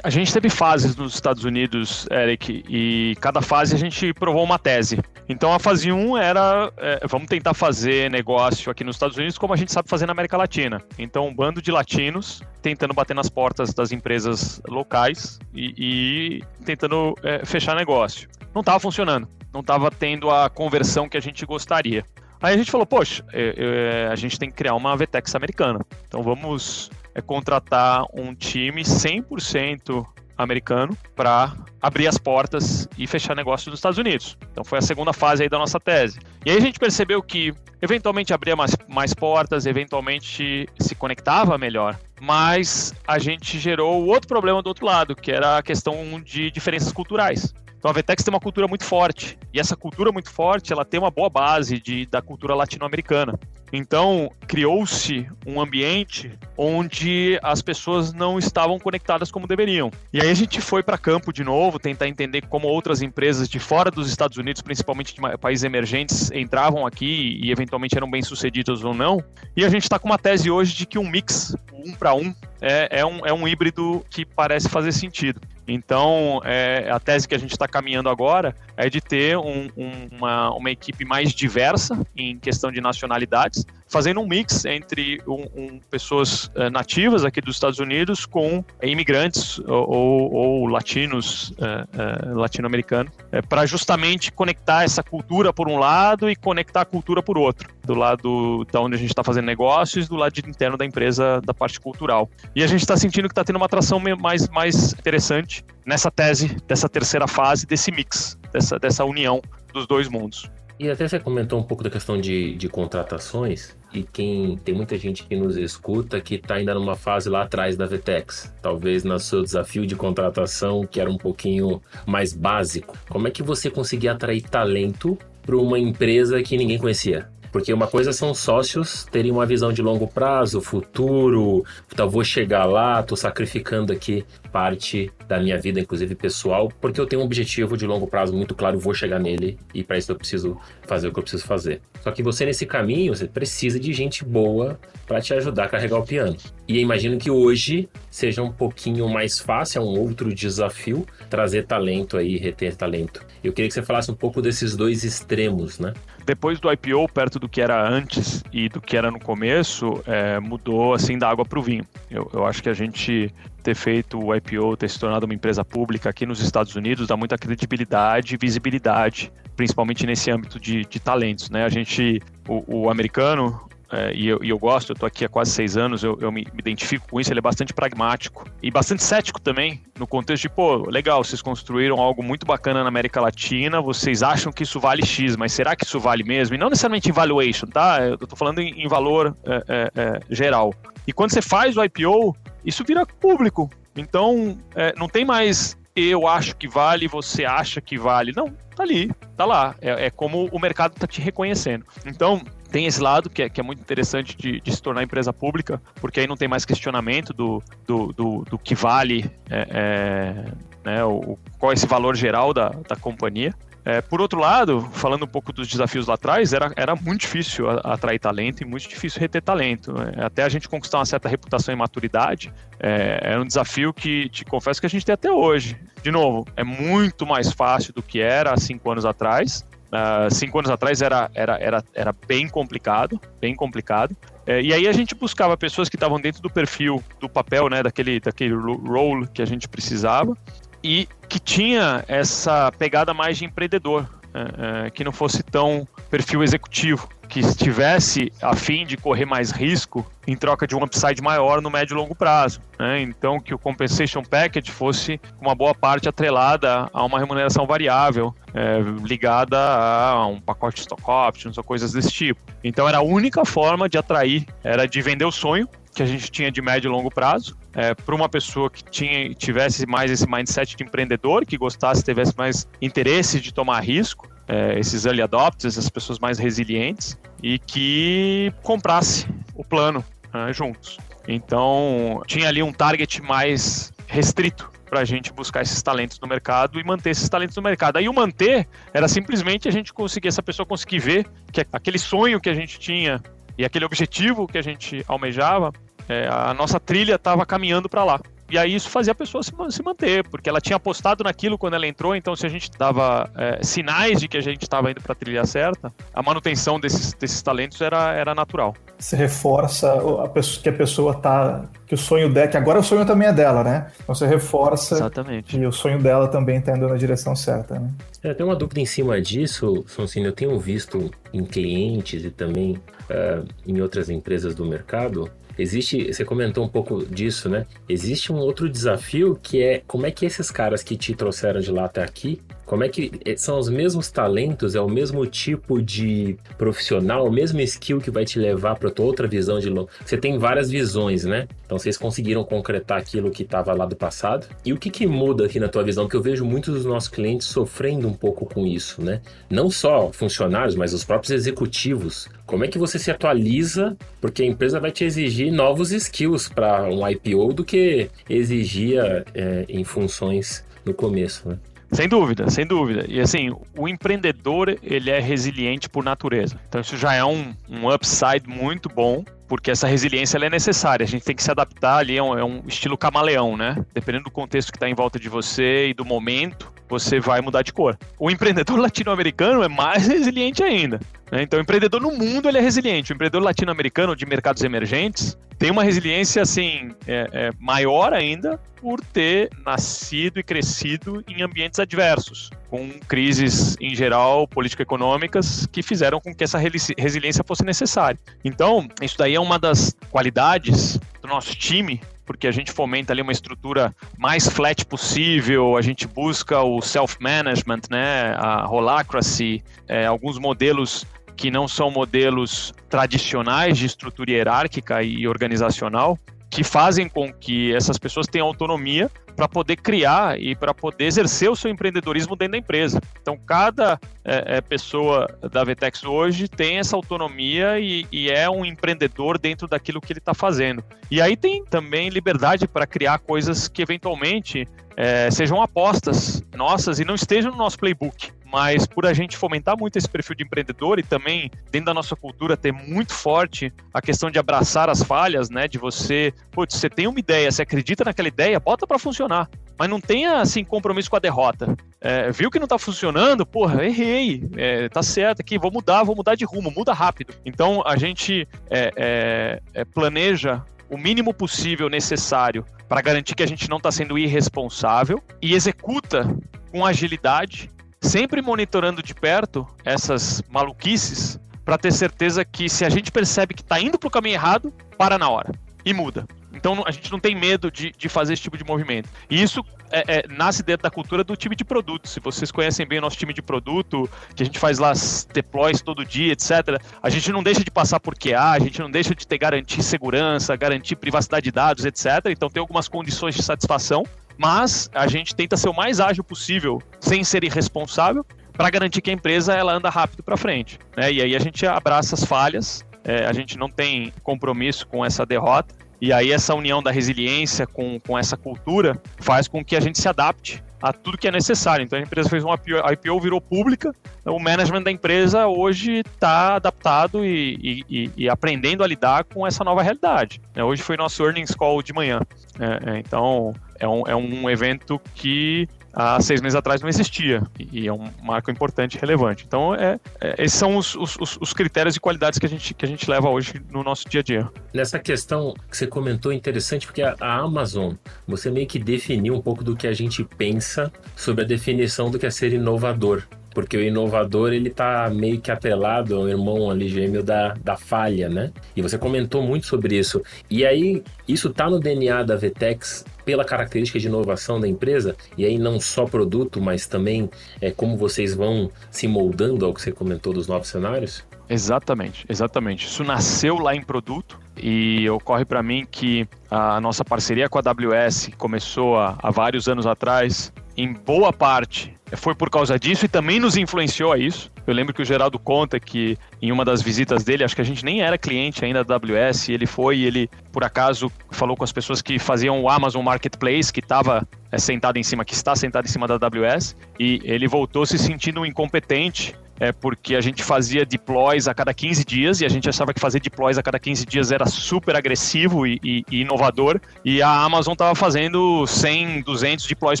A 0.04 0.10
gente 0.10 0.32
teve 0.32 0.48
fases 0.48 0.94
nos 0.94 1.14
Estados 1.14 1.42
Unidos, 1.42 2.06
Eric, 2.12 2.64
e 2.68 3.16
cada 3.20 3.42
fase 3.42 3.74
a 3.74 3.78
gente 3.78 4.14
provou 4.14 4.44
uma 4.44 4.56
tese. 4.56 5.00
Então 5.28 5.52
a 5.52 5.58
fase 5.58 5.90
1 5.90 6.16
era 6.16 6.72
é, 6.76 7.04
vamos 7.08 7.26
tentar 7.26 7.54
fazer 7.54 8.08
negócio 8.08 8.70
aqui 8.70 8.84
nos 8.84 8.94
Estados 8.94 9.16
Unidos 9.16 9.36
como 9.36 9.52
a 9.52 9.56
gente 9.56 9.72
sabe 9.72 9.88
fazer 9.88 10.06
na 10.06 10.12
América 10.12 10.36
Latina. 10.36 10.80
Então 10.96 11.26
um 11.26 11.34
bando 11.34 11.60
de 11.60 11.72
latinos 11.72 12.40
tentando 12.62 12.94
bater 12.94 13.14
nas 13.14 13.28
portas 13.28 13.74
das 13.74 13.90
empresas 13.90 14.62
locais 14.68 15.40
e, 15.52 15.74
e 15.76 16.64
tentando 16.64 17.16
é, 17.24 17.44
fechar 17.44 17.74
negócio. 17.74 18.28
Não 18.54 18.60
estava 18.60 18.78
funcionando, 18.78 19.28
não 19.52 19.60
estava 19.60 19.90
tendo 19.90 20.30
a 20.30 20.48
conversão 20.48 21.08
que 21.08 21.16
a 21.16 21.20
gente 21.20 21.44
gostaria. 21.44 22.04
Aí 22.40 22.54
a 22.54 22.56
gente 22.56 22.70
falou, 22.70 22.86
poxa, 22.86 23.24
é, 23.32 24.06
é, 24.06 24.12
a 24.12 24.14
gente 24.14 24.38
tem 24.38 24.50
que 24.50 24.56
criar 24.56 24.74
uma 24.74 24.96
VTEX 24.96 25.34
americana. 25.34 25.84
Então 26.06 26.22
vamos 26.22 26.90
é 27.14 27.20
contratar 27.20 28.04
um 28.12 28.34
time 28.34 28.82
100% 28.82 30.06
americano 30.36 30.96
para 31.14 31.54
abrir 31.82 32.06
as 32.06 32.18
portas 32.18 32.88
e 32.96 33.06
fechar 33.06 33.34
negócios 33.36 33.68
nos 33.68 33.78
Estados 33.78 33.98
Unidos. 33.98 34.36
Então 34.50 34.64
foi 34.64 34.78
a 34.78 34.82
segunda 34.82 35.12
fase 35.12 35.42
aí 35.42 35.48
da 35.48 35.58
nossa 35.58 35.78
tese. 35.78 36.18
E 36.44 36.50
aí 36.50 36.56
a 36.56 36.60
gente 36.60 36.78
percebeu 36.78 37.22
que 37.22 37.54
eventualmente 37.80 38.32
abria 38.32 38.56
mais, 38.56 38.76
mais 38.88 39.14
portas, 39.14 39.66
eventualmente 39.66 40.68
se 40.78 40.94
conectava 40.94 41.56
melhor, 41.58 41.98
mas 42.20 42.94
a 43.06 43.18
gente 43.18 43.58
gerou 43.58 44.06
outro 44.06 44.28
problema 44.28 44.62
do 44.62 44.68
outro 44.68 44.86
lado, 44.86 45.14
que 45.14 45.30
era 45.30 45.58
a 45.58 45.62
questão 45.62 46.20
de 46.20 46.50
diferenças 46.50 46.92
culturais. 46.92 47.54
Então 47.80 47.90
a 47.90 47.94
Vetex 47.94 48.22
tem 48.22 48.32
uma 48.32 48.38
cultura 48.38 48.68
muito 48.68 48.84
forte, 48.84 49.38
e 49.54 49.58
essa 49.58 49.74
cultura 49.74 50.12
muito 50.12 50.30
forte, 50.30 50.70
ela 50.70 50.84
tem 50.84 51.00
uma 51.00 51.10
boa 51.10 51.30
base 51.30 51.80
de, 51.80 52.04
da 52.04 52.20
cultura 52.20 52.54
latino-americana. 52.54 53.40
Então, 53.72 54.30
criou-se 54.46 55.26
um 55.46 55.60
ambiente 55.60 56.36
onde 56.58 57.38
as 57.42 57.62
pessoas 57.62 58.12
não 58.12 58.38
estavam 58.38 58.78
conectadas 58.78 59.30
como 59.30 59.46
deveriam. 59.46 59.90
E 60.12 60.20
aí 60.20 60.28
a 60.28 60.34
gente 60.34 60.60
foi 60.60 60.82
para 60.82 60.98
campo 60.98 61.32
de 61.32 61.44
novo, 61.44 61.78
tentar 61.78 62.08
entender 62.08 62.46
como 62.48 62.68
outras 62.68 63.00
empresas 63.00 63.48
de 63.48 63.58
fora 63.58 63.90
dos 63.90 64.10
Estados 64.10 64.36
Unidos, 64.36 64.60
principalmente 64.60 65.14
de 65.14 65.38
países 65.38 65.64
emergentes, 65.64 66.30
entravam 66.32 66.86
aqui 66.86 67.38
e 67.40 67.50
eventualmente 67.50 67.96
eram 67.96 68.10
bem-sucedidas 68.10 68.84
ou 68.84 68.92
não. 68.92 69.22
E 69.56 69.64
a 69.64 69.68
gente 69.68 69.84
está 69.84 69.98
com 69.98 70.08
uma 70.08 70.18
tese 70.18 70.50
hoje 70.50 70.74
de 70.74 70.84
que 70.84 70.98
um 70.98 71.08
mix, 71.08 71.56
um 71.72 71.92
para 71.92 72.12
um, 72.12 72.34
é, 72.60 73.00
é, 73.00 73.06
um, 73.06 73.24
é 73.24 73.32
um 73.32 73.48
híbrido 73.48 74.04
que 74.10 74.26
parece 74.26 74.68
fazer 74.68 74.92
sentido. 74.92 75.40
Então, 75.72 76.40
é, 76.44 76.90
a 76.90 76.98
tese 76.98 77.28
que 77.28 77.34
a 77.34 77.38
gente 77.38 77.52
está 77.52 77.68
caminhando 77.68 78.08
agora 78.08 78.56
é 78.76 78.90
de 78.90 79.00
ter 79.00 79.38
um, 79.38 79.68
um, 79.76 80.08
uma, 80.10 80.52
uma 80.52 80.68
equipe 80.68 81.04
mais 81.04 81.30
diversa 81.32 81.96
em 82.16 82.36
questão 82.38 82.72
de 82.72 82.80
nacionalidades, 82.80 83.64
fazendo 83.90 84.20
um 84.20 84.26
mix 84.26 84.64
entre 84.64 85.20
um, 85.26 85.46
um, 85.54 85.80
pessoas 85.90 86.44
uh, 86.46 86.70
nativas 86.70 87.24
aqui 87.24 87.40
dos 87.40 87.56
Estados 87.56 87.80
Unidos 87.80 88.24
com 88.24 88.64
imigrantes 88.80 89.58
ou, 89.58 89.90
ou, 89.90 90.32
ou 90.32 90.66
latinos, 90.66 91.50
uh, 91.50 92.34
uh, 92.34 92.38
latino-americanos, 92.38 93.12
para 93.48 93.66
justamente 93.66 94.30
conectar 94.30 94.84
essa 94.84 95.02
cultura 95.02 95.52
por 95.52 95.68
um 95.68 95.76
lado 95.76 96.30
e 96.30 96.36
conectar 96.36 96.82
a 96.82 96.84
cultura 96.84 97.20
por 97.22 97.36
outro, 97.36 97.68
do 97.84 97.94
lado 97.94 98.64
da 98.72 98.80
onde 98.80 98.94
a 98.94 98.98
gente 98.98 99.10
está 99.10 99.24
fazendo 99.24 99.46
negócios, 99.46 100.08
do 100.08 100.14
lado 100.14 100.38
interno 100.38 100.76
da 100.76 100.84
empresa, 100.84 101.40
da 101.44 101.52
parte 101.52 101.80
cultural. 101.80 102.30
E 102.54 102.62
a 102.62 102.66
gente 102.68 102.80
está 102.80 102.96
sentindo 102.96 103.28
que 103.28 103.32
está 103.32 103.42
tendo 103.42 103.56
uma 103.56 103.66
atração 103.66 104.00
mais, 104.20 104.48
mais 104.48 104.92
interessante 104.92 105.64
nessa 105.84 106.10
tese, 106.10 106.56
dessa 106.66 106.88
terceira 106.88 107.26
fase, 107.26 107.66
desse 107.66 107.90
mix, 107.90 108.38
dessa, 108.52 108.78
dessa 108.78 109.04
união 109.04 109.42
dos 109.72 109.86
dois 109.86 110.08
mundos. 110.08 110.48
E 110.78 110.88
até 110.88 111.06
você 111.06 111.18
comentou 111.18 111.58
um 111.58 111.62
pouco 111.62 111.82
da 111.84 111.90
questão 111.90 112.18
de, 112.18 112.54
de 112.54 112.68
contratações 112.68 113.76
e 113.92 114.02
quem 114.02 114.56
tem 114.56 114.74
muita 114.74 114.96
gente 114.96 115.24
que 115.24 115.36
nos 115.36 115.56
escuta 115.56 116.20
que 116.20 116.36
está 116.36 116.54
ainda 116.54 116.74
numa 116.74 116.96
fase 116.96 117.28
lá 117.28 117.42
atrás 117.42 117.76
da 117.76 117.86
Vtex, 117.86 118.54
talvez 118.62 119.04
no 119.04 119.18
seu 119.18 119.42
desafio 119.42 119.86
de 119.86 119.96
contratação 119.96 120.86
que 120.86 121.00
era 121.00 121.10
um 121.10 121.18
pouquinho 121.18 121.80
mais 122.06 122.32
básico. 122.34 122.96
Como 123.08 123.28
é 123.28 123.30
que 123.30 123.42
você 123.42 123.70
conseguia 123.70 124.12
atrair 124.12 124.42
talento 124.42 125.18
para 125.42 125.56
uma 125.56 125.78
empresa 125.78 126.42
que 126.42 126.56
ninguém 126.56 126.78
conhecia? 126.78 127.29
Porque 127.52 127.72
uma 127.72 127.86
coisa 127.86 128.12
são 128.12 128.34
sócios 128.34 129.04
terem 129.10 129.30
uma 129.30 129.44
visão 129.44 129.72
de 129.72 129.82
longo 129.82 130.06
prazo, 130.06 130.60
futuro, 130.60 131.64
tá, 131.94 132.04
vou 132.04 132.22
chegar 132.22 132.64
lá, 132.64 133.02
tô 133.02 133.16
sacrificando 133.16 133.92
aqui 133.92 134.24
parte 134.52 135.10
da 135.26 135.38
minha 135.38 135.58
vida, 135.58 135.80
inclusive 135.80 136.14
pessoal, 136.14 136.68
porque 136.80 137.00
eu 137.00 137.06
tenho 137.06 137.22
um 137.22 137.24
objetivo 137.24 137.76
de 137.76 137.86
longo 137.86 138.06
prazo 138.06 138.32
muito 138.32 138.54
claro, 138.54 138.78
vou 138.78 138.94
chegar 138.94 139.18
nele 139.18 139.58
e 139.74 139.82
para 139.82 139.98
isso 139.98 140.10
eu 140.10 140.16
preciso 140.16 140.56
fazer 140.82 141.08
o 141.08 141.12
que 141.12 141.18
eu 141.18 141.22
preciso 141.22 141.44
fazer. 141.44 141.80
Só 142.02 142.10
que 142.10 142.22
você 142.22 142.44
nesse 142.44 142.66
caminho, 142.66 143.14
você 143.14 143.26
precisa 143.26 143.78
de 143.78 143.92
gente 143.92 144.24
boa 144.24 144.78
para 145.06 145.20
te 145.20 145.34
ajudar 145.34 145.64
a 145.64 145.68
carregar 145.68 145.98
o 145.98 146.06
piano. 146.06 146.36
E 146.70 146.78
imagino 146.78 147.18
que 147.18 147.28
hoje 147.28 147.88
seja 148.08 148.44
um 148.44 148.52
pouquinho 148.52 149.08
mais 149.08 149.40
fácil, 149.40 149.82
é 149.82 149.84
um 149.84 149.98
outro 149.98 150.32
desafio 150.32 151.04
trazer 151.28 151.66
talento 151.66 152.16
aí, 152.16 152.36
reter 152.36 152.76
talento. 152.76 153.26
Eu 153.42 153.52
queria 153.52 153.66
que 153.66 153.74
você 153.74 153.82
falasse 153.82 154.08
um 154.08 154.14
pouco 154.14 154.40
desses 154.40 154.76
dois 154.76 155.02
extremos, 155.02 155.80
né? 155.80 155.92
Depois 156.24 156.60
do 156.60 156.70
IPO, 156.70 157.08
perto 157.12 157.40
do 157.40 157.48
que 157.48 157.60
era 157.60 157.90
antes 157.90 158.44
e 158.52 158.68
do 158.68 158.80
que 158.80 158.96
era 158.96 159.10
no 159.10 159.18
começo, 159.18 160.00
é, 160.06 160.38
mudou 160.38 160.94
assim 160.94 161.18
da 161.18 161.28
água 161.28 161.44
para 161.44 161.58
o 161.58 161.62
vinho. 161.62 161.84
Eu, 162.08 162.30
eu 162.32 162.46
acho 162.46 162.62
que 162.62 162.68
a 162.68 162.72
gente 162.72 163.34
ter 163.64 163.74
feito 163.74 164.16
o 164.24 164.32
IPO, 164.32 164.76
ter 164.76 164.88
se 164.88 164.96
tornado 164.96 165.24
uma 165.24 165.34
empresa 165.34 165.64
pública 165.64 166.08
aqui 166.08 166.24
nos 166.24 166.40
Estados 166.40 166.76
Unidos, 166.76 167.08
dá 167.08 167.16
muita 167.16 167.36
credibilidade 167.36 168.36
e 168.36 168.38
visibilidade, 168.38 169.32
principalmente 169.56 170.06
nesse 170.06 170.30
âmbito 170.30 170.60
de, 170.60 170.84
de 170.84 171.00
talentos. 171.00 171.50
Né? 171.50 171.64
A 171.64 171.68
gente, 171.68 172.22
o, 172.46 172.82
o 172.82 172.90
americano, 172.90 173.60
é, 173.92 174.12
e, 174.14 174.28
eu, 174.28 174.38
e, 174.42 174.48
eu, 174.48 174.58
gosto, 174.58 174.92
eu 174.92 174.96
tô 174.96 175.04
aqui 175.04 175.24
há 175.24 175.28
quase 175.28 175.50
seis 175.50 175.76
anos, 175.76 176.04
eu, 176.04 176.16
eu 176.20 176.30
me, 176.30 176.46
me, 176.52 176.58
identifico 176.58 177.08
com 177.10 177.20
isso, 177.20 177.32
ele 177.32 177.40
é 177.40 177.42
bastante 177.42 177.72
pragmático 177.72 178.48
e 178.62 178.70
bastante 178.70 179.02
cético 179.02 179.40
também, 179.40 179.82
no 179.98 180.06
contexto 180.06 180.42
de, 180.42 180.48
pô, 180.48 180.88
legal, 180.88 181.24
vocês 181.24 181.42
construíram 181.42 182.00
algo 182.00 182.22
muito 182.22 182.46
bacana 182.46 182.82
na 182.82 182.88
América 182.88 183.20
Latina, 183.20 183.80
vocês 183.80 184.22
acham 184.22 184.52
que 184.52 184.62
isso 184.62 184.78
vale 184.78 185.04
X, 185.04 185.36
mas 185.36 185.52
será 185.52 185.74
que 185.74 185.84
isso 185.84 185.98
vale 185.98 186.22
mesmo? 186.22 186.54
E 186.54 186.58
não 186.58 186.68
necessariamente 186.68 187.08
em 187.08 187.12
valuation, 187.12 187.66
tá? 187.66 188.00
Eu 188.00 188.18
tô 188.18 188.36
falando 188.36 188.60
em, 188.60 188.82
em 188.82 188.88
valor 188.88 189.36
é, 189.44 189.64
é, 189.68 189.90
é 189.94 190.20
geral. 190.30 190.72
E 191.06 191.12
quando 191.12 191.32
você 191.32 191.42
faz 191.42 191.76
o 191.76 191.84
IPO, 191.84 192.36
isso 192.64 192.84
vira 192.84 193.04
público. 193.04 193.68
Então, 193.96 194.56
é, 194.76 194.94
não 194.96 195.08
tem 195.08 195.24
mais 195.24 195.76
eu 195.94 196.26
acho 196.26 196.56
que 196.56 196.68
vale, 196.68 197.08
você 197.08 197.44
acha 197.44 197.80
que 197.80 197.98
vale. 197.98 198.32
Não, 198.34 198.50
tá 198.74 198.82
ali, 198.82 199.10
tá 199.36 199.44
lá. 199.44 199.74
É, 199.80 200.06
é 200.06 200.10
como 200.10 200.48
o 200.52 200.58
mercado 200.58 200.94
tá 200.94 201.06
te 201.06 201.20
reconhecendo. 201.20 201.84
Então, 202.06 202.42
tem 202.70 202.86
esse 202.86 203.00
lado 203.00 203.28
que 203.28 203.42
é, 203.42 203.48
que 203.48 203.60
é 203.60 203.62
muito 203.62 203.80
interessante 203.80 204.36
de, 204.36 204.60
de, 204.60 204.72
se 204.72 204.80
tornar 204.80 205.02
empresa 205.02 205.32
pública, 205.32 205.80
porque 205.96 206.20
aí 206.20 206.26
não 206.26 206.36
tem 206.36 206.48
mais 206.48 206.64
questionamento 206.64 207.32
do, 207.32 207.62
do, 207.86 208.12
do, 208.12 208.44
do 208.44 208.58
que 208.58 208.74
vale, 208.74 209.30
é, 209.48 209.66
é, 209.70 210.52
né, 210.84 211.04
o, 211.04 211.38
qual 211.58 211.72
é 211.72 211.74
esse 211.74 211.86
valor 211.86 212.16
geral 212.16 212.54
da, 212.54 212.70
da 212.70 212.96
companhia. 212.96 213.54
É, 213.84 214.00
por 214.02 214.20
outro 214.20 214.38
lado, 214.38 214.82
falando 214.92 215.24
um 215.24 215.28
pouco 215.28 215.52
dos 215.52 215.66
desafios 215.66 216.06
lá 216.06 216.14
atrás, 216.14 216.52
era, 216.52 216.70
era 216.76 216.94
muito 216.94 217.22
difícil 217.22 217.68
atrair 217.70 218.18
talento 218.18 218.62
e 218.62 218.66
muito 218.66 218.88
difícil 218.88 219.20
reter 219.20 219.40
talento. 219.40 219.92
Né? 219.92 220.12
Até 220.18 220.42
a 220.42 220.48
gente 220.48 220.68
conquistar 220.68 220.98
uma 220.98 221.06
certa 221.06 221.28
reputação 221.28 221.72
e 221.72 221.76
maturidade, 221.76 222.52
é, 222.78 223.18
era 223.22 223.40
um 223.40 223.46
desafio 223.46 223.92
que 223.92 224.28
te 224.28 224.44
confesso 224.44 224.80
que 224.80 224.86
a 224.86 224.90
gente 224.90 225.04
tem 225.04 225.14
até 225.14 225.32
hoje. 225.32 225.76
De 226.02 226.10
novo, 226.10 226.46
é 226.56 226.64
muito 226.64 227.26
mais 227.26 227.52
fácil 227.52 227.92
do 227.94 228.02
que 228.02 228.20
era 228.20 228.52
há 228.52 228.56
cinco 228.56 228.90
anos 228.90 229.06
atrás. 229.06 229.64
Uh, 229.90 230.32
cinco 230.32 230.58
anos 230.58 230.70
atrás 230.70 231.02
era, 231.02 231.28
era, 231.34 231.58
era, 231.58 231.84
era 231.92 232.14
bem 232.26 232.48
complicado, 232.48 233.20
bem 233.40 233.54
complicado. 233.54 234.16
É, 234.46 234.62
e 234.62 234.72
aí 234.72 234.86
a 234.86 234.92
gente 234.92 235.14
buscava 235.14 235.56
pessoas 235.56 235.88
que 235.88 235.96
estavam 235.96 236.20
dentro 236.20 236.40
do 236.40 236.48
perfil, 236.48 237.02
do 237.18 237.28
papel, 237.28 237.68
né, 237.68 237.82
daquele, 237.82 238.20
daquele 238.20 238.54
role 238.54 239.26
que 239.28 239.42
a 239.42 239.44
gente 239.44 239.68
precisava 239.68 240.36
e 240.82 241.08
que 241.28 241.38
tinha 241.38 242.04
essa 242.08 242.72
pegada 242.72 243.12
mais 243.12 243.36
de 243.38 243.44
empreendedor, 243.44 244.08
é, 244.32 244.86
é, 244.86 244.90
que 244.90 245.04
não 245.04 245.12
fosse 245.12 245.42
tão 245.42 245.86
perfil 246.10 246.42
executivo, 246.42 247.08
que 247.28 247.38
estivesse 247.38 248.32
a 248.42 248.56
fim 248.56 248.84
de 248.84 248.96
correr 248.96 249.24
mais 249.24 249.52
risco 249.52 250.04
em 250.26 250.36
troca 250.36 250.66
de 250.66 250.74
um 250.74 250.82
upside 250.82 251.22
maior 251.22 251.62
no 251.62 251.70
médio 251.70 251.94
e 251.94 251.96
longo 251.96 252.14
prazo. 252.14 252.60
Né? 252.78 253.00
Então, 253.02 253.38
que 253.38 253.54
o 253.54 253.58
compensation 253.58 254.22
package 254.22 254.70
fosse 254.70 255.20
uma 255.40 255.54
boa 255.54 255.74
parte 255.74 256.08
atrelada 256.08 256.90
a 256.92 257.04
uma 257.04 257.20
remuneração 257.20 257.66
variável, 257.66 258.34
é, 258.52 258.80
ligada 259.06 259.56
a 259.56 260.26
um 260.26 260.40
pacote 260.40 260.76
de 260.76 260.80
stock 260.82 261.02
options 261.06 261.56
ou 261.56 261.62
coisas 261.62 261.92
desse 261.92 262.10
tipo. 262.10 262.40
Então, 262.64 262.88
era 262.88 262.98
a 262.98 263.02
única 263.02 263.44
forma 263.44 263.88
de 263.88 263.96
atrair, 263.96 264.44
era 264.64 264.86
de 264.86 265.00
vender 265.00 265.24
o 265.24 265.32
sonho 265.32 265.68
que 265.94 266.02
a 266.02 266.06
gente 266.06 266.30
tinha 266.30 266.50
de 266.50 266.60
médio 266.60 266.88
e 266.88 266.90
longo 266.90 267.10
prazo 267.10 267.56
é, 267.74 267.94
para 267.94 268.14
uma 268.14 268.28
pessoa 268.28 268.70
que 268.70 268.82
tinha, 268.84 269.32
tivesse 269.34 269.86
mais 269.86 270.10
esse 270.10 270.28
mindset 270.28 270.76
de 270.76 270.84
empreendedor, 270.84 271.44
que 271.44 271.56
gostasse, 271.56 272.02
tivesse 272.02 272.34
mais 272.36 272.66
interesse 272.80 273.40
de 273.40 273.52
tomar 273.52 273.80
risco, 273.80 274.28
é, 274.50 274.76
esses 274.78 275.06
early 275.06 275.22
adopters, 275.22 275.78
essas 275.78 275.88
pessoas 275.88 276.18
mais 276.18 276.38
resilientes, 276.38 277.16
e 277.40 277.58
que 277.58 278.52
comprasse 278.62 279.28
o 279.54 279.64
plano 279.64 280.04
né, 280.34 280.52
juntos. 280.52 280.98
Então, 281.28 282.20
tinha 282.26 282.48
ali 282.48 282.60
um 282.60 282.72
target 282.72 283.22
mais 283.22 283.92
restrito 284.08 284.68
para 284.86 285.00
a 285.00 285.04
gente 285.04 285.32
buscar 285.32 285.62
esses 285.62 285.80
talentos 285.80 286.18
no 286.18 286.26
mercado 286.26 286.80
e 286.80 286.84
manter 286.84 287.10
esses 287.10 287.28
talentos 287.28 287.54
no 287.54 287.62
mercado. 287.62 287.96
Aí 287.96 288.08
o 288.08 288.12
manter 288.12 288.66
era 288.92 289.06
simplesmente 289.06 289.68
a 289.68 289.70
gente 289.70 289.92
conseguir, 289.92 290.26
essa 290.26 290.42
pessoa 290.42 290.66
conseguir 290.66 290.98
ver 290.98 291.26
que 291.52 291.64
aquele 291.72 291.98
sonho 291.98 292.40
que 292.40 292.50
a 292.50 292.54
gente 292.54 292.80
tinha 292.80 293.22
e 293.56 293.64
aquele 293.64 293.84
objetivo 293.84 294.48
que 294.48 294.58
a 294.58 294.62
gente 294.62 295.04
almejava, 295.06 295.72
é, 296.08 296.26
a 296.28 296.52
nossa 296.52 296.80
trilha 296.80 297.14
estava 297.14 297.46
caminhando 297.46 297.88
para 297.88 298.02
lá. 298.02 298.20
E 298.50 298.58
aí 298.58 298.74
isso 298.74 298.90
fazia 298.90 299.12
a 299.12 299.14
pessoa 299.14 299.42
se, 299.42 299.52
se, 299.70 299.82
manter, 299.82 300.26
porque 300.28 300.48
ela 300.48 300.60
tinha 300.60 300.76
apostado 300.76 301.22
naquilo 301.22 301.56
quando 301.56 301.74
ela 301.74 301.86
entrou, 301.86 302.16
então 302.16 302.34
se 302.34 302.44
a 302.44 302.48
gente 302.48 302.70
dava 302.76 303.30
é, 303.36 303.62
sinais 303.62 304.20
de 304.20 304.28
que 304.28 304.36
a 304.36 304.40
gente 304.40 304.62
estava 304.62 304.90
indo 304.90 305.00
para 305.00 305.12
a 305.12 305.14
trilha 305.14 305.44
certa, 305.46 305.92
a 306.12 306.22
manutenção 306.22 306.80
desses, 306.80 307.14
desses 307.14 307.40
talentos 307.42 307.80
era, 307.80 308.12
era 308.12 308.34
natural. 308.34 308.74
Você 308.98 309.16
reforça 309.16 309.94
a 310.22 310.28
pessoa, 310.28 310.62
que 310.62 310.68
a 310.68 310.72
pessoa 310.72 311.14
tá. 311.14 311.64
que 311.86 311.94
o 311.94 311.98
sonho 311.98 312.32
dela, 312.32 312.48
que 312.48 312.56
agora 312.56 312.80
o 312.80 312.82
sonho 312.82 313.06
também 313.06 313.28
é 313.28 313.32
dela, 313.32 313.64
né? 313.64 313.90
Então 314.02 314.14
você 314.14 314.26
reforça 314.26 314.96
Exatamente. 314.96 315.56
que 315.56 315.66
o 315.66 315.72
sonho 315.72 315.98
dela 315.98 316.28
também 316.28 316.58
está 316.58 316.76
indo 316.76 316.86
na 316.88 316.96
direção 316.96 317.34
certa, 317.34 317.78
né? 317.78 317.90
É, 318.22 318.34
tem 318.34 318.44
uma 318.44 318.56
dúvida 318.56 318.80
em 318.80 318.86
cima 318.86 319.20
disso, 319.20 319.84
Sonsino. 319.86 320.26
Eu 320.26 320.32
tenho 320.32 320.58
visto 320.58 321.10
em 321.32 321.44
clientes 321.44 322.22
e 322.24 322.30
também 322.30 322.72
uh, 323.08 323.46
em 323.66 323.80
outras 323.80 324.10
empresas 324.10 324.54
do 324.54 324.66
mercado 324.66 325.30
Existe, 325.60 326.12
você 326.12 326.24
comentou 326.24 326.64
um 326.64 326.68
pouco 326.68 327.04
disso, 327.04 327.48
né? 327.48 327.66
Existe 327.88 328.32
um 328.32 328.36
outro 328.36 328.68
desafio 328.68 329.38
que 329.42 329.62
é 329.62 329.82
como 329.86 330.06
é 330.06 330.10
que 330.10 330.24
esses 330.24 330.50
caras 330.50 330.82
que 330.82 330.96
te 330.96 331.14
trouxeram 331.14 331.60
de 331.60 331.70
lá 331.70 331.84
até 331.84 332.02
aqui, 332.02 332.40
como 332.70 332.84
é 332.84 332.88
que 332.88 333.10
eh, 333.24 333.36
são 333.36 333.58
os 333.58 333.68
mesmos 333.68 334.12
talentos, 334.12 334.76
é 334.76 334.80
o 334.80 334.88
mesmo 334.88 335.26
tipo 335.26 335.82
de 335.82 336.36
profissional, 336.56 337.26
o 337.26 337.32
mesmo 337.32 337.60
skill 337.62 338.00
que 338.00 338.12
vai 338.12 338.24
te 338.24 338.38
levar 338.38 338.76
para 338.76 338.92
outra 339.02 339.26
visão 339.26 339.58
de 339.58 339.68
longo. 339.68 339.88
Você 340.06 340.16
tem 340.16 340.38
várias 340.38 340.70
visões, 340.70 341.24
né? 341.24 341.48
Então 341.66 341.76
vocês 341.76 341.96
conseguiram 341.96 342.44
concretar 342.44 342.98
aquilo 342.98 343.28
que 343.32 343.42
estava 343.42 343.72
lá 343.72 343.86
do 343.86 343.96
passado. 343.96 344.46
E 344.64 344.72
o 344.72 344.76
que, 344.76 344.88
que 344.88 345.04
muda 345.04 345.46
aqui 345.46 345.58
na 345.58 345.66
tua 345.66 345.82
visão? 345.82 346.06
Que 346.06 346.14
eu 346.14 346.22
vejo 346.22 346.44
muitos 346.44 346.72
dos 346.72 346.84
nossos 346.84 347.08
clientes 347.08 347.48
sofrendo 347.48 348.06
um 348.06 348.14
pouco 348.14 348.46
com 348.46 348.64
isso, 348.64 349.02
né? 349.02 349.20
Não 349.50 349.68
só 349.68 350.12
funcionários, 350.12 350.76
mas 350.76 350.94
os 350.94 351.02
próprios 351.02 351.32
executivos. 351.32 352.28
Como 352.46 352.64
é 352.64 352.68
que 352.68 352.78
você 352.78 353.00
se 353.00 353.10
atualiza? 353.10 353.96
Porque 354.20 354.44
a 354.44 354.46
empresa 354.46 354.78
vai 354.78 354.92
te 354.92 355.02
exigir 355.02 355.52
novos 355.52 355.90
skills 355.90 356.48
para 356.48 356.84
um 356.84 357.08
IPO 357.08 357.52
do 357.52 357.64
que 357.64 358.08
exigia 358.28 359.24
é, 359.34 359.64
em 359.68 359.82
funções 359.82 360.64
no 360.84 360.94
começo, 360.94 361.48
né? 361.48 361.58
Sem 361.92 362.08
dúvida, 362.08 362.48
sem 362.48 362.66
dúvida. 362.66 363.04
E 363.08 363.20
assim, 363.20 363.50
o 363.76 363.88
empreendedor, 363.88 364.78
ele 364.82 365.10
é 365.10 365.18
resiliente 365.18 365.88
por 365.88 366.04
natureza. 366.04 366.58
Então 366.68 366.80
isso 366.80 366.96
já 366.96 367.14
é 367.14 367.24
um, 367.24 367.54
um 367.68 367.92
upside 367.92 368.48
muito 368.48 368.88
bom, 368.88 369.24
porque 369.48 369.70
essa 369.70 369.88
resiliência 369.88 370.38
é 370.38 370.48
necessária. 370.48 371.02
A 371.02 371.06
gente 371.06 371.24
tem 371.24 371.34
que 371.34 371.42
se 371.42 371.50
adaptar 371.50 371.98
ali, 371.98 372.16
é 372.16 372.22
um, 372.22 372.38
é 372.38 372.44
um 372.44 372.62
estilo 372.66 372.96
camaleão, 372.96 373.56
né? 373.56 373.84
Dependendo 373.92 374.24
do 374.24 374.30
contexto 374.30 374.70
que 374.70 374.76
está 374.76 374.88
em 374.88 374.94
volta 374.94 375.18
de 375.18 375.28
você 375.28 375.88
e 375.88 375.94
do 375.94 376.04
momento, 376.04 376.72
você 376.88 377.18
vai 377.18 377.40
mudar 377.40 377.62
de 377.62 377.72
cor. 377.72 377.98
O 378.18 378.30
empreendedor 378.30 378.78
latino-americano 378.80 379.62
é 379.62 379.68
mais 379.68 380.06
resiliente 380.06 380.62
ainda. 380.62 381.00
Né? 381.30 381.42
Então, 381.42 381.58
o 381.58 381.62
empreendedor 381.62 382.00
no 382.00 382.12
mundo 382.12 382.48
ele 382.48 382.58
é 382.58 382.60
resiliente. 382.60 383.12
O 383.12 383.14
empreendedor 383.14 383.42
latino-americano 383.42 384.14
de 384.14 384.24
mercados 384.24 384.62
emergentes 384.62 385.36
tem 385.60 385.70
uma 385.70 385.84
resiliência 385.84 386.40
assim 386.40 386.90
é, 387.06 387.28
é, 387.32 387.50
maior 387.60 388.14
ainda 388.14 388.58
por 388.80 388.98
ter 388.98 389.50
nascido 389.62 390.40
e 390.40 390.42
crescido 390.42 391.22
em 391.28 391.42
ambientes 391.42 391.78
adversos, 391.78 392.48
com 392.70 392.88
crises 393.06 393.76
em 393.78 393.94
geral 393.94 394.48
político-econômicas 394.48 395.66
que 395.66 395.82
fizeram 395.82 396.18
com 396.18 396.34
que 396.34 396.42
essa 396.42 396.56
resiliência 396.56 397.44
fosse 397.46 397.62
necessária. 397.62 398.18
Então, 398.42 398.88
isso 399.02 399.18
daí 399.18 399.34
é 399.34 399.40
uma 399.40 399.58
das 399.58 399.94
qualidades 400.10 400.98
do 401.20 401.28
nosso 401.28 401.54
time 401.54 402.00
porque 402.30 402.46
a 402.46 402.52
gente 402.52 402.70
fomenta 402.70 403.12
ali 403.12 403.22
uma 403.22 403.32
estrutura 403.32 403.92
mais 404.16 404.48
flat 404.48 404.86
possível, 404.86 405.76
a 405.76 405.82
gente 405.82 406.06
busca 406.06 406.62
o 406.62 406.80
self-management, 406.80 407.80
né, 407.90 408.36
a 408.38 408.70
holacracy, 408.70 409.60
é, 409.88 410.06
alguns 410.06 410.38
modelos 410.38 411.04
que 411.40 411.50
não 411.50 411.66
são 411.66 411.90
modelos 411.90 412.74
tradicionais 412.90 413.78
de 413.78 413.86
estrutura 413.86 414.30
hierárquica 414.30 415.02
e 415.02 415.26
organizacional, 415.26 416.18
que 416.50 416.62
fazem 416.62 417.08
com 417.08 417.32
que 417.32 417.74
essas 417.74 417.96
pessoas 417.96 418.26
tenham 418.26 418.46
autonomia 418.46 419.10
para 419.34 419.48
poder 419.48 419.76
criar 419.76 420.38
e 420.38 420.54
para 420.54 420.74
poder 420.74 421.06
exercer 421.06 421.50
o 421.50 421.56
seu 421.56 421.70
empreendedorismo 421.70 422.36
dentro 422.36 422.52
da 422.52 422.58
empresa. 422.58 423.00
Então, 423.22 423.38
cada 423.38 423.98
é, 424.22 424.58
é, 424.58 424.60
pessoa 424.60 425.26
da 425.50 425.64
Vetex 425.64 426.04
hoje 426.04 426.46
tem 426.46 426.76
essa 426.76 426.94
autonomia 426.94 427.80
e, 427.80 428.06
e 428.12 428.28
é 428.28 428.50
um 428.50 428.62
empreendedor 428.62 429.38
dentro 429.38 429.66
daquilo 429.66 429.98
que 429.98 430.12
ele 430.12 430.18
está 430.18 430.34
fazendo. 430.34 430.84
E 431.10 431.22
aí 431.22 431.38
tem 431.38 431.64
também 431.64 432.10
liberdade 432.10 432.68
para 432.68 432.86
criar 432.86 433.18
coisas 433.18 433.66
que 433.66 433.80
eventualmente 433.80 434.68
é, 435.00 435.30
sejam 435.30 435.62
apostas 435.62 436.44
nossas 436.54 437.00
e 437.00 437.06
não 437.06 437.14
estejam 437.14 437.50
no 437.50 437.56
nosso 437.56 437.78
playbook 437.78 438.32
mas 438.52 438.86
por 438.86 439.06
a 439.06 439.12
gente 439.12 439.36
fomentar 439.36 439.78
muito 439.78 439.96
esse 439.96 440.08
perfil 440.08 440.34
de 440.34 440.42
empreendedor 440.42 440.98
e 440.98 441.02
também 441.02 441.50
dentro 441.70 441.86
da 441.86 441.94
nossa 441.94 442.16
cultura 442.16 442.56
ter 442.56 442.72
muito 442.72 443.14
forte 443.14 443.72
a 443.94 444.02
questão 444.02 444.30
de 444.30 444.38
abraçar 444.38 444.90
as 444.90 445.02
falhas, 445.02 445.50
né? 445.50 445.68
De 445.68 445.78
você, 445.78 446.34
putz, 446.50 446.76
você 446.76 446.90
tem 446.90 447.06
uma 447.06 447.18
ideia, 447.18 447.50
você 447.50 447.62
acredita 447.62 448.04
naquela 448.04 448.28
ideia, 448.28 448.58
bota 448.58 448.86
para 448.86 448.98
funcionar. 448.98 449.48
Mas 449.78 449.88
não 449.88 450.00
tenha 450.00 450.40
assim 450.40 450.64
compromisso 450.64 451.08
com 451.08 451.16
a 451.16 451.20
derrota. 451.20 451.74
É, 452.00 452.30
viu 452.30 452.50
que 452.50 452.58
não 452.58 452.66
tá 452.66 452.78
funcionando? 452.78 453.46
Porra, 453.46 453.84
errei. 453.84 454.42
É, 454.56 454.88
tá 454.88 455.02
certo 455.02 455.40
aqui, 455.40 455.58
vou 455.58 455.70
mudar, 455.70 456.02
vou 456.02 456.16
mudar 456.16 456.34
de 456.34 456.44
rumo, 456.44 456.70
muda 456.70 456.92
rápido. 456.92 457.32
Então 457.46 457.82
a 457.86 457.96
gente 457.96 458.46
é, 458.68 458.90
é, 458.96 459.62
é 459.72 459.84
planeja 459.84 460.62
o 460.90 460.98
mínimo 460.98 461.32
possível 461.32 461.88
necessário 461.88 462.64
para 462.88 463.00
garantir 463.00 463.34
que 463.34 463.42
a 463.42 463.46
gente 463.46 463.70
não 463.70 463.76
está 463.76 463.92
sendo 463.92 464.18
irresponsável 464.18 465.22
e 465.40 465.54
executa 465.54 466.28
com 466.70 466.84
agilidade 466.84 467.70
sempre 468.00 468.42
monitorando 468.42 469.02
de 469.02 469.14
perto 469.14 469.66
essas 469.84 470.42
maluquices 470.48 471.38
para 471.64 471.78
ter 471.78 471.92
certeza 471.92 472.44
que 472.44 472.68
se 472.68 472.84
a 472.84 472.88
gente 472.88 473.12
percebe 473.12 473.54
que 473.54 473.62
está 473.62 473.80
indo 473.80 473.98
para 473.98 474.08
o 474.08 474.10
caminho 474.10 474.34
errado, 474.34 474.72
para 474.98 475.18
na 475.18 475.28
hora 475.28 475.52
e 475.84 475.92
muda. 475.92 476.26
Então 476.52 476.82
a 476.86 476.90
gente 476.90 477.12
não 477.12 477.20
tem 477.20 477.34
medo 477.34 477.70
de, 477.70 477.92
de 477.96 478.08
fazer 478.08 478.32
esse 478.32 478.42
tipo 478.42 478.56
de 478.56 478.64
movimento. 478.64 479.08
E 479.28 479.40
isso 479.40 479.62
é, 479.90 480.18
é, 480.18 480.24
nasce 480.28 480.62
dentro 480.62 480.82
da 480.82 480.90
cultura 480.90 481.24
do 481.24 481.36
time 481.36 481.54
de 481.56 481.64
produto. 481.64 482.08
Se 482.08 482.20
vocês 482.20 482.50
conhecem 482.50 482.86
bem 482.86 482.98
o 482.98 483.02
nosso 483.02 483.16
time 483.16 483.32
de 483.32 483.42
produto, 483.42 484.08
que 484.34 484.42
a 484.42 484.46
gente 484.46 484.58
faz 484.58 484.78
lá 484.78 484.92
deploys 485.32 485.82
todo 485.82 486.04
dia, 486.04 486.32
etc., 486.32 486.80
a 487.02 487.10
gente 487.10 487.30
não 487.32 487.42
deixa 487.42 487.64
de 487.64 487.70
passar 487.70 488.00
por 488.00 488.14
QA, 488.14 488.52
a 488.52 488.58
gente 488.58 488.80
não 488.80 488.90
deixa 488.90 489.14
de 489.14 489.26
ter 489.26 489.38
garantir 489.38 489.82
segurança, 489.82 490.56
garantir 490.56 490.96
privacidade 490.96 491.44
de 491.44 491.50
dados, 491.50 491.84
etc. 491.84 492.06
Então 492.28 492.48
tem 492.48 492.60
algumas 492.60 492.88
condições 492.88 493.34
de 493.34 493.42
satisfação 493.42 494.04
mas 494.42 494.88
a 494.94 495.06
gente 495.06 495.34
tenta 495.34 495.54
ser 495.54 495.68
o 495.68 495.74
mais 495.74 496.00
ágil 496.00 496.24
possível, 496.24 496.80
sem 496.98 497.22
ser 497.22 497.44
irresponsável, 497.44 498.24
para 498.54 498.70
garantir 498.70 499.02
que 499.02 499.10
a 499.10 499.12
empresa 499.12 499.52
ela 499.52 499.74
anda 499.74 499.90
rápido 499.90 500.22
para 500.22 500.34
frente. 500.34 500.78
Né? 500.96 501.12
E 501.12 501.20
aí 501.20 501.36
a 501.36 501.38
gente 501.38 501.66
abraça 501.66 502.14
as 502.14 502.24
falhas, 502.24 502.82
é, 503.04 503.26
a 503.26 503.34
gente 503.34 503.58
não 503.58 503.68
tem 503.68 504.10
compromisso 504.22 504.86
com 504.86 505.04
essa 505.04 505.26
derrota, 505.26 505.74
e 506.00 506.12
aí 506.12 506.32
essa 506.32 506.54
união 506.54 506.82
da 506.82 506.90
resiliência 506.90 507.66
com, 507.66 508.00
com 508.00 508.18
essa 508.18 508.36
cultura 508.36 509.00
faz 509.18 509.46
com 509.46 509.64
que 509.64 509.76
a 509.76 509.80
gente 509.80 510.00
se 510.00 510.08
adapte 510.08 510.62
a 510.82 510.92
tudo 510.92 511.18
que 511.18 511.28
é 511.28 511.30
necessário. 511.30 511.84
Então 511.84 511.98
a 511.98 512.02
empresa 512.02 512.28
fez 512.28 512.42
uma 512.42 512.54
IPO, 512.54 512.84
a 512.84 512.92
IPO 512.92 513.20
virou 513.20 513.40
pública, 513.40 513.94
o 514.24 514.38
management 514.38 514.82
da 514.82 514.90
empresa 514.90 515.46
hoje 515.46 516.00
está 516.00 516.56
adaptado 516.56 517.24
e, 517.24 517.84
e, 517.88 518.10
e, 518.16 518.28
aprendendo 518.28 518.82
a 518.82 518.86
lidar 518.86 519.24
com 519.24 519.46
essa 519.46 519.62
nova 519.62 519.82
realidade. 519.82 520.40
É, 520.54 520.64
hoje 520.64 520.82
foi 520.82 520.96
nosso 520.96 521.22
earnings 521.22 521.54
call 521.54 521.82
de 521.82 521.92
manhã. 521.92 522.20
É, 522.58 522.92
é, 522.92 522.98
então 522.98 523.52
é 523.78 523.86
um, 523.86 524.06
é 524.06 524.16
um 524.16 524.48
evento 524.48 525.00
que 525.14 525.68
há 525.92 526.20
seis 526.20 526.40
meses 526.40 526.56
atrás 526.56 526.80
não 526.80 526.88
existia 526.88 527.42
e 527.58 527.86
é 527.86 527.92
um 527.92 528.10
marco 528.22 528.50
importante 528.50 528.94
e 528.96 529.00
relevante. 529.00 529.44
Então, 529.46 529.74
é, 529.74 529.98
é 530.20 530.44
esses 530.44 530.58
são 530.58 530.76
os, 530.76 530.94
os, 530.94 531.16
os, 531.40 531.52
critérios 531.52 531.96
e 531.96 532.00
qualidades 532.00 532.38
que 532.38 532.46
a, 532.46 532.48
gente, 532.48 532.74
que 532.74 532.84
a 532.84 532.88
gente 532.88 533.08
leva 533.10 533.28
hoje 533.28 533.60
no 533.70 533.82
nosso 533.82 534.08
dia 534.08 534.20
a 534.20 534.22
dia. 534.22 534.48
Nessa 534.72 534.98
questão 534.98 535.54
que 535.70 535.76
você 535.76 535.86
comentou, 535.86 536.32
é 536.32 536.34
interessante 536.34 536.86
porque 536.86 537.02
a, 537.02 537.14
a 537.20 537.36
Amazon, 537.36 537.94
você 538.26 538.50
meio 538.50 538.66
que 538.66 538.78
definiu 538.78 539.34
um 539.34 539.42
pouco 539.42 539.64
do 539.64 539.76
que 539.76 539.86
a 539.86 539.92
gente 539.92 540.24
pensa 540.24 540.92
sobre 541.16 541.44
a 541.44 541.46
definição 541.46 542.10
do 542.10 542.18
que 542.18 542.26
é 542.26 542.30
ser 542.30 542.52
inovador 542.52 543.24
porque 543.54 543.76
o 543.76 543.82
inovador 543.82 544.52
ele 544.52 544.70
tá 544.70 545.10
meio 545.10 545.40
que 545.40 545.50
atrelado 545.50 546.16
ao 546.16 546.28
irmão 546.28 546.70
ali 546.70 546.88
gêmeo 546.88 547.22
da, 547.22 547.54
da 547.62 547.76
falha, 547.76 548.28
né? 548.28 548.52
E 548.76 548.82
você 548.82 548.96
comentou 548.96 549.42
muito 549.42 549.66
sobre 549.66 549.98
isso. 549.98 550.22
E 550.48 550.64
aí, 550.64 551.02
isso 551.26 551.50
tá 551.50 551.68
no 551.68 551.78
DNA 551.78 552.22
da 552.22 552.36
Vetex 552.36 553.04
pela 553.24 553.44
característica 553.44 553.98
de 553.98 554.06
inovação 554.06 554.58
da 554.58 554.66
empresa, 554.66 555.14
e 555.36 555.44
aí 555.44 555.58
não 555.58 555.78
só 555.78 556.04
produto, 556.04 556.60
mas 556.60 556.86
também 556.86 557.30
é, 557.60 557.70
como 557.70 557.96
vocês 557.96 558.34
vão 558.34 558.70
se 558.90 559.06
moldando 559.06 559.64
ao 559.64 559.74
que 559.74 559.80
você 559.80 559.92
comentou 559.92 560.32
dos 560.32 560.48
novos 560.48 560.68
cenários? 560.68 561.24
Exatamente, 561.48 562.24
exatamente. 562.28 562.86
Isso 562.86 563.02
nasceu 563.02 563.58
lá 563.58 563.74
em 563.74 563.82
produto 563.82 564.38
e 564.56 565.08
ocorre 565.10 565.44
para 565.44 565.62
mim 565.62 565.86
que 565.88 566.28
a 566.50 566.80
nossa 566.80 567.04
parceria 567.04 567.48
com 567.48 567.58
a 567.58 567.62
AWS 567.64 568.30
começou 568.36 568.98
há, 568.98 569.16
há 569.22 569.30
vários 569.30 569.68
anos 569.68 569.86
atrás, 569.86 570.52
em 570.76 570.92
boa 570.92 571.32
parte 571.32 571.94
foi 572.16 572.34
por 572.34 572.50
causa 572.50 572.78
disso 572.78 573.04
e 573.04 573.08
também 573.08 573.38
nos 573.38 573.56
influenciou 573.56 574.12
a 574.12 574.18
isso. 574.18 574.50
Eu 574.66 574.74
lembro 574.74 574.92
que 574.92 575.02
o 575.02 575.04
Geraldo 575.04 575.38
conta 575.38 575.78
que 575.78 576.16
em 576.40 576.50
uma 576.50 576.64
das 576.64 576.82
visitas 576.82 577.24
dele, 577.24 577.44
acho 577.44 577.54
que 577.54 577.60
a 577.60 577.64
gente 577.64 577.84
nem 577.84 578.02
era 578.02 578.18
cliente 578.18 578.64
ainda 578.64 578.84
da 578.84 578.96
AWS, 578.96 579.48
ele 579.48 579.66
foi 579.66 579.98
e 579.98 580.04
ele, 580.06 580.30
por 580.52 580.64
acaso, 580.64 581.10
falou 581.30 581.56
com 581.56 581.64
as 581.64 581.72
pessoas 581.72 582.02
que 582.02 582.18
faziam 582.18 582.60
o 582.60 582.68
Amazon 582.68 583.04
Marketplace, 583.04 583.72
que 583.72 583.80
estava 583.80 584.26
é, 584.50 584.58
sentado 584.58 584.96
em 584.96 585.02
cima, 585.02 585.24
que 585.24 585.34
está 585.34 585.54
sentado 585.54 585.86
em 585.86 585.88
cima 585.88 586.06
da 586.06 586.14
AWS, 586.14 586.76
e 586.98 587.20
ele 587.24 587.46
voltou 587.46 587.86
se 587.86 587.98
sentindo 587.98 588.44
incompetente 588.44 589.34
é 589.60 589.72
porque 589.72 590.16
a 590.16 590.22
gente 590.22 590.42
fazia 590.42 590.86
deploys 590.86 591.46
a 591.46 591.52
cada 591.52 591.74
15 591.74 592.02
dias 592.02 592.40
e 592.40 592.46
a 592.46 592.48
gente 592.48 592.66
achava 592.66 592.94
que 592.94 592.98
fazer 592.98 593.20
deploys 593.20 593.58
a 593.58 593.62
cada 593.62 593.78
15 593.78 594.06
dias 594.06 594.32
era 594.32 594.46
super 594.46 594.96
agressivo 594.96 595.66
e, 595.66 595.78
e, 595.84 596.04
e 596.10 596.24
inovador, 596.40 596.80
e 597.04 597.20
a 597.20 597.42
Amazon 597.42 597.74
estava 597.74 597.94
fazendo 597.94 598.66
100, 598.66 599.22
200 599.22 599.66
deploys 599.66 600.00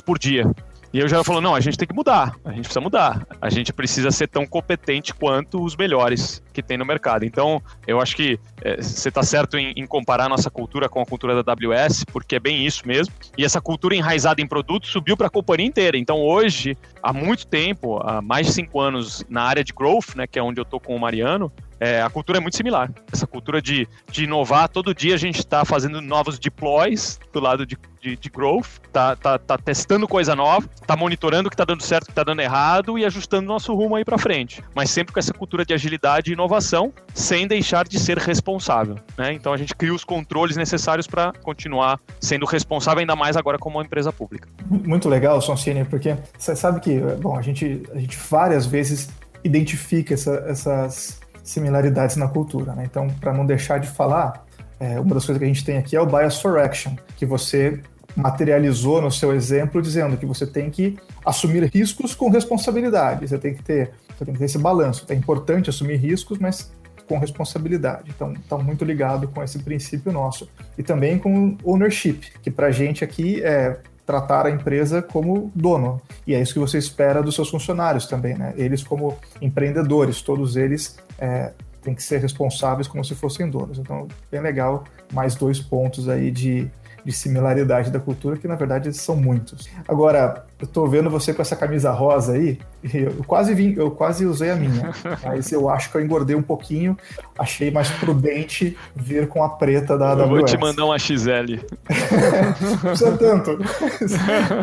por 0.00 0.18
dia. 0.18 0.50
E 0.92 0.98
eu 0.98 1.08
já 1.08 1.22
falou, 1.22 1.40
não, 1.40 1.54
a 1.54 1.60
gente 1.60 1.78
tem 1.78 1.86
que 1.86 1.94
mudar, 1.94 2.34
a 2.44 2.50
gente 2.50 2.62
precisa 2.62 2.80
mudar. 2.80 3.24
A 3.40 3.48
gente 3.48 3.72
precisa 3.72 4.10
ser 4.10 4.26
tão 4.26 4.44
competente 4.44 5.14
quanto 5.14 5.62
os 5.62 5.76
melhores 5.76 6.42
que 6.52 6.60
tem 6.60 6.76
no 6.76 6.84
mercado. 6.84 7.24
Então, 7.24 7.62
eu 7.86 8.00
acho 8.00 8.16
que 8.16 8.40
é, 8.60 8.82
você 8.82 9.08
está 9.08 9.22
certo 9.22 9.56
em, 9.56 9.72
em, 9.76 9.86
comparar 9.86 10.28
nossa 10.28 10.50
cultura 10.50 10.88
com 10.88 11.00
a 11.00 11.06
cultura 11.06 11.44
da 11.44 11.52
AWS, 11.52 12.02
porque 12.12 12.34
é 12.34 12.40
bem 12.40 12.66
isso 12.66 12.88
mesmo. 12.88 13.14
E 13.38 13.44
essa 13.44 13.60
cultura 13.60 13.94
enraizada 13.94 14.42
em 14.42 14.48
produtos 14.48 14.90
subiu 14.90 15.16
para 15.16 15.28
a 15.28 15.30
companhia 15.30 15.66
inteira. 15.66 15.96
Então, 15.96 16.20
hoje, 16.20 16.76
há 17.00 17.12
muito 17.12 17.46
tempo, 17.46 18.00
há 18.02 18.20
mais 18.20 18.48
de 18.48 18.54
cinco 18.54 18.80
anos 18.80 19.24
na 19.28 19.42
área 19.44 19.62
de 19.62 19.72
growth, 19.72 20.16
né, 20.16 20.26
que 20.26 20.40
é 20.40 20.42
onde 20.42 20.58
eu 20.58 20.64
estou 20.64 20.80
com 20.80 20.96
o 20.96 20.98
Mariano, 20.98 21.52
é, 21.80 22.02
a 22.02 22.10
cultura 22.10 22.38
é 22.38 22.40
muito 22.40 22.56
similar. 22.56 22.92
Essa 23.10 23.26
cultura 23.26 23.62
de, 23.62 23.88
de 24.12 24.24
inovar, 24.24 24.68
todo 24.68 24.94
dia 24.94 25.14
a 25.14 25.18
gente 25.18 25.38
está 25.38 25.64
fazendo 25.64 26.02
novos 26.02 26.38
deploys 26.38 27.18
do 27.32 27.40
lado 27.40 27.64
de, 27.64 27.76
de, 28.02 28.16
de, 28.16 28.28
growth, 28.28 28.66
tá, 28.92 29.16
tá, 29.16 29.38
tá 29.38 29.56
testando 29.56 30.06
coisa 30.06 30.36
nova, 30.36 30.68
tá 30.86 30.94
monitorando 30.94 31.46
o 31.46 31.50
que 31.50 31.54
está 31.54 31.64
dando 31.64 31.82
certo, 31.82 32.02
o 32.02 32.06
que 32.06 32.12
está 32.12 32.22
dando 32.22 32.40
errado 32.40 32.98
e 32.98 33.04
ajustando 33.06 33.46
nosso 33.46 33.74
rumo 33.74 33.96
aí 33.96 34.04
para 34.04 34.18
frente. 34.18 34.62
Mas 34.74 34.90
sempre 34.90 35.14
com 35.14 35.18
essa 35.18 35.32
cultura 35.32 35.64
de 35.64 35.72
agilidade 35.72 36.30
e 36.30 36.34
inovação, 36.34 36.92
sem 37.14 37.46
deixar 37.46 37.88
de 37.88 37.98
ser 37.98 38.18
responsável. 38.18 38.96
Né? 39.16 39.32
Então 39.32 39.52
a 39.54 39.56
gente 39.56 39.74
cria 39.74 39.94
os 39.94 40.04
controles 40.04 40.56
necessários 40.56 41.06
para 41.06 41.32
continuar 41.42 41.98
sendo 42.20 42.44
responsável, 42.44 43.00
ainda 43.00 43.16
mais 43.16 43.38
agora 43.38 43.58
como 43.58 43.78
uma 43.78 43.84
empresa 43.84 44.12
pública. 44.12 44.48
Muito 44.68 45.08
legal, 45.08 45.40
Soncini, 45.40 45.84
porque 45.86 46.14
você 46.36 46.54
sabe 46.54 46.80
que, 46.80 46.98
bom, 47.20 47.36
a 47.36 47.40
gente, 47.40 47.82
a 47.94 47.98
gente 47.98 48.18
várias 48.28 48.66
vezes 48.66 49.08
identifica 49.42 50.12
essa, 50.12 50.44
essas 50.46 51.19
similaridades 51.42 52.16
na 52.16 52.28
cultura. 52.28 52.74
Né? 52.74 52.84
Então, 52.84 53.08
para 53.20 53.32
não 53.32 53.46
deixar 53.46 53.78
de 53.78 53.88
falar, 53.88 54.44
é, 54.78 54.98
uma 54.98 55.14
das 55.14 55.24
coisas 55.24 55.38
que 55.38 55.44
a 55.44 55.48
gente 55.48 55.64
tem 55.64 55.76
aqui 55.76 55.96
é 55.96 56.00
o 56.00 56.06
bias 56.06 56.40
for 56.40 56.58
action, 56.58 56.94
que 57.16 57.26
você 57.26 57.80
materializou 58.16 59.00
no 59.00 59.10
seu 59.10 59.32
exemplo 59.32 59.80
dizendo 59.80 60.16
que 60.16 60.26
você 60.26 60.46
tem 60.46 60.70
que 60.70 60.98
assumir 61.24 61.64
riscos 61.72 62.14
com 62.14 62.28
responsabilidade. 62.28 63.28
Você 63.28 63.38
tem 63.38 63.54
que 63.54 63.62
ter, 63.62 63.92
você 64.16 64.24
tem 64.24 64.34
que 64.34 64.38
ter 64.38 64.46
esse 64.46 64.58
balanço. 64.58 65.04
É 65.08 65.14
importante 65.14 65.70
assumir 65.70 65.96
riscos, 65.96 66.38
mas 66.38 66.72
com 67.06 67.18
responsabilidade. 67.18 68.10
Então, 68.14 68.32
está 68.32 68.56
muito 68.56 68.84
ligado 68.84 69.26
com 69.28 69.42
esse 69.42 69.58
princípio 69.58 70.12
nosso. 70.12 70.48
E 70.78 70.82
também 70.82 71.18
com 71.18 71.56
ownership, 71.64 72.20
que 72.40 72.50
para 72.50 72.68
a 72.68 72.70
gente 72.70 73.02
aqui 73.02 73.42
é 73.42 73.80
tratar 74.10 74.46
a 74.46 74.50
empresa 74.50 75.00
como 75.00 75.52
dono. 75.54 76.02
E 76.26 76.34
é 76.34 76.40
isso 76.40 76.52
que 76.52 76.58
você 76.58 76.78
espera 76.78 77.22
dos 77.22 77.36
seus 77.36 77.48
funcionários 77.48 78.06
também, 78.06 78.34
né? 78.36 78.52
Eles 78.56 78.82
como 78.82 79.16
empreendedores, 79.40 80.20
todos 80.20 80.56
eles 80.56 80.98
é, 81.16 81.52
têm 81.80 81.94
que 81.94 82.02
ser 82.02 82.20
responsáveis 82.20 82.88
como 82.88 83.04
se 83.04 83.14
fossem 83.14 83.48
donos. 83.48 83.78
Então, 83.78 84.08
bem 84.28 84.40
legal, 84.40 84.82
mais 85.12 85.36
dois 85.36 85.60
pontos 85.60 86.08
aí 86.08 86.32
de 86.32 86.68
de 87.04 87.12
similaridade 87.12 87.90
da 87.90 87.98
cultura, 87.98 88.36
que 88.36 88.48
na 88.48 88.54
verdade 88.54 88.92
são 88.92 89.16
muitos. 89.16 89.68
Agora, 89.88 90.44
eu 90.60 90.66
tô 90.66 90.86
vendo 90.86 91.08
você 91.08 91.32
com 91.32 91.42
essa 91.42 91.56
camisa 91.56 91.90
rosa 91.90 92.32
aí, 92.34 92.58
eu 92.92 93.24
quase 93.26 93.54
vim, 93.54 93.74
eu 93.76 93.90
quase 93.90 94.26
usei 94.26 94.50
a 94.50 94.56
minha, 94.56 94.92
mas 95.24 95.50
eu 95.52 95.68
acho 95.68 95.90
que 95.90 95.96
eu 95.96 96.00
engordei 96.02 96.36
um 96.36 96.42
pouquinho, 96.42 96.96
achei 97.38 97.70
mais 97.70 97.90
prudente 97.90 98.76
vir 98.94 99.28
com 99.28 99.42
a 99.42 99.48
preta 99.48 99.96
da 99.96 100.10
AWS. 100.10 100.20
Eu 100.20 100.28
vou 100.28 100.44
te 100.44 100.58
mandar 100.58 100.84
uma 100.84 100.98
XL. 100.98 101.58
Precisa 102.82 103.16
tanto. 103.16 103.58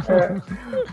É, 0.07 0.41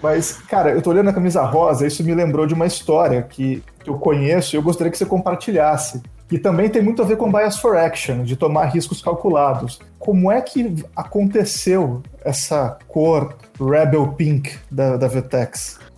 mas, 0.02 0.33
cara, 0.48 0.70
eu 0.70 0.83
tô 0.83 0.90
olhando 0.90 1.09
a 1.09 1.12
camisa 1.12 1.42
rosa, 1.42 1.87
isso 1.87 2.02
me 2.02 2.14
lembrou 2.14 2.46
de 2.46 2.54
uma 2.54 2.66
história 2.66 3.22
que 3.22 3.62
eu 3.87 3.94
conheço 3.94 4.54
e 4.54 4.59
eu 4.59 4.62
gostaria 4.62 4.90
que 4.90 4.98
você 4.98 5.07
compartilhasse. 5.07 6.02
E 6.31 6.39
também 6.39 6.69
tem 6.69 6.83
muito 6.83 7.03
a 7.03 7.05
ver 7.05 7.17
com 7.17 7.31
bias 7.31 7.59
for 7.59 7.77
action, 7.77 8.25
de 8.25 8.37
tomar 8.37 8.67
riscos 8.67 9.03
calculados. 9.03 9.79
Como 9.99 10.31
é 10.33 10.41
que 10.41 10.75
aconteceu 10.97 12.03
essa 12.25 12.79
cor 12.89 13.37
Rebel 13.61 14.09
Pink 14.09 14.57
da, 14.71 14.97
da? 14.97 15.09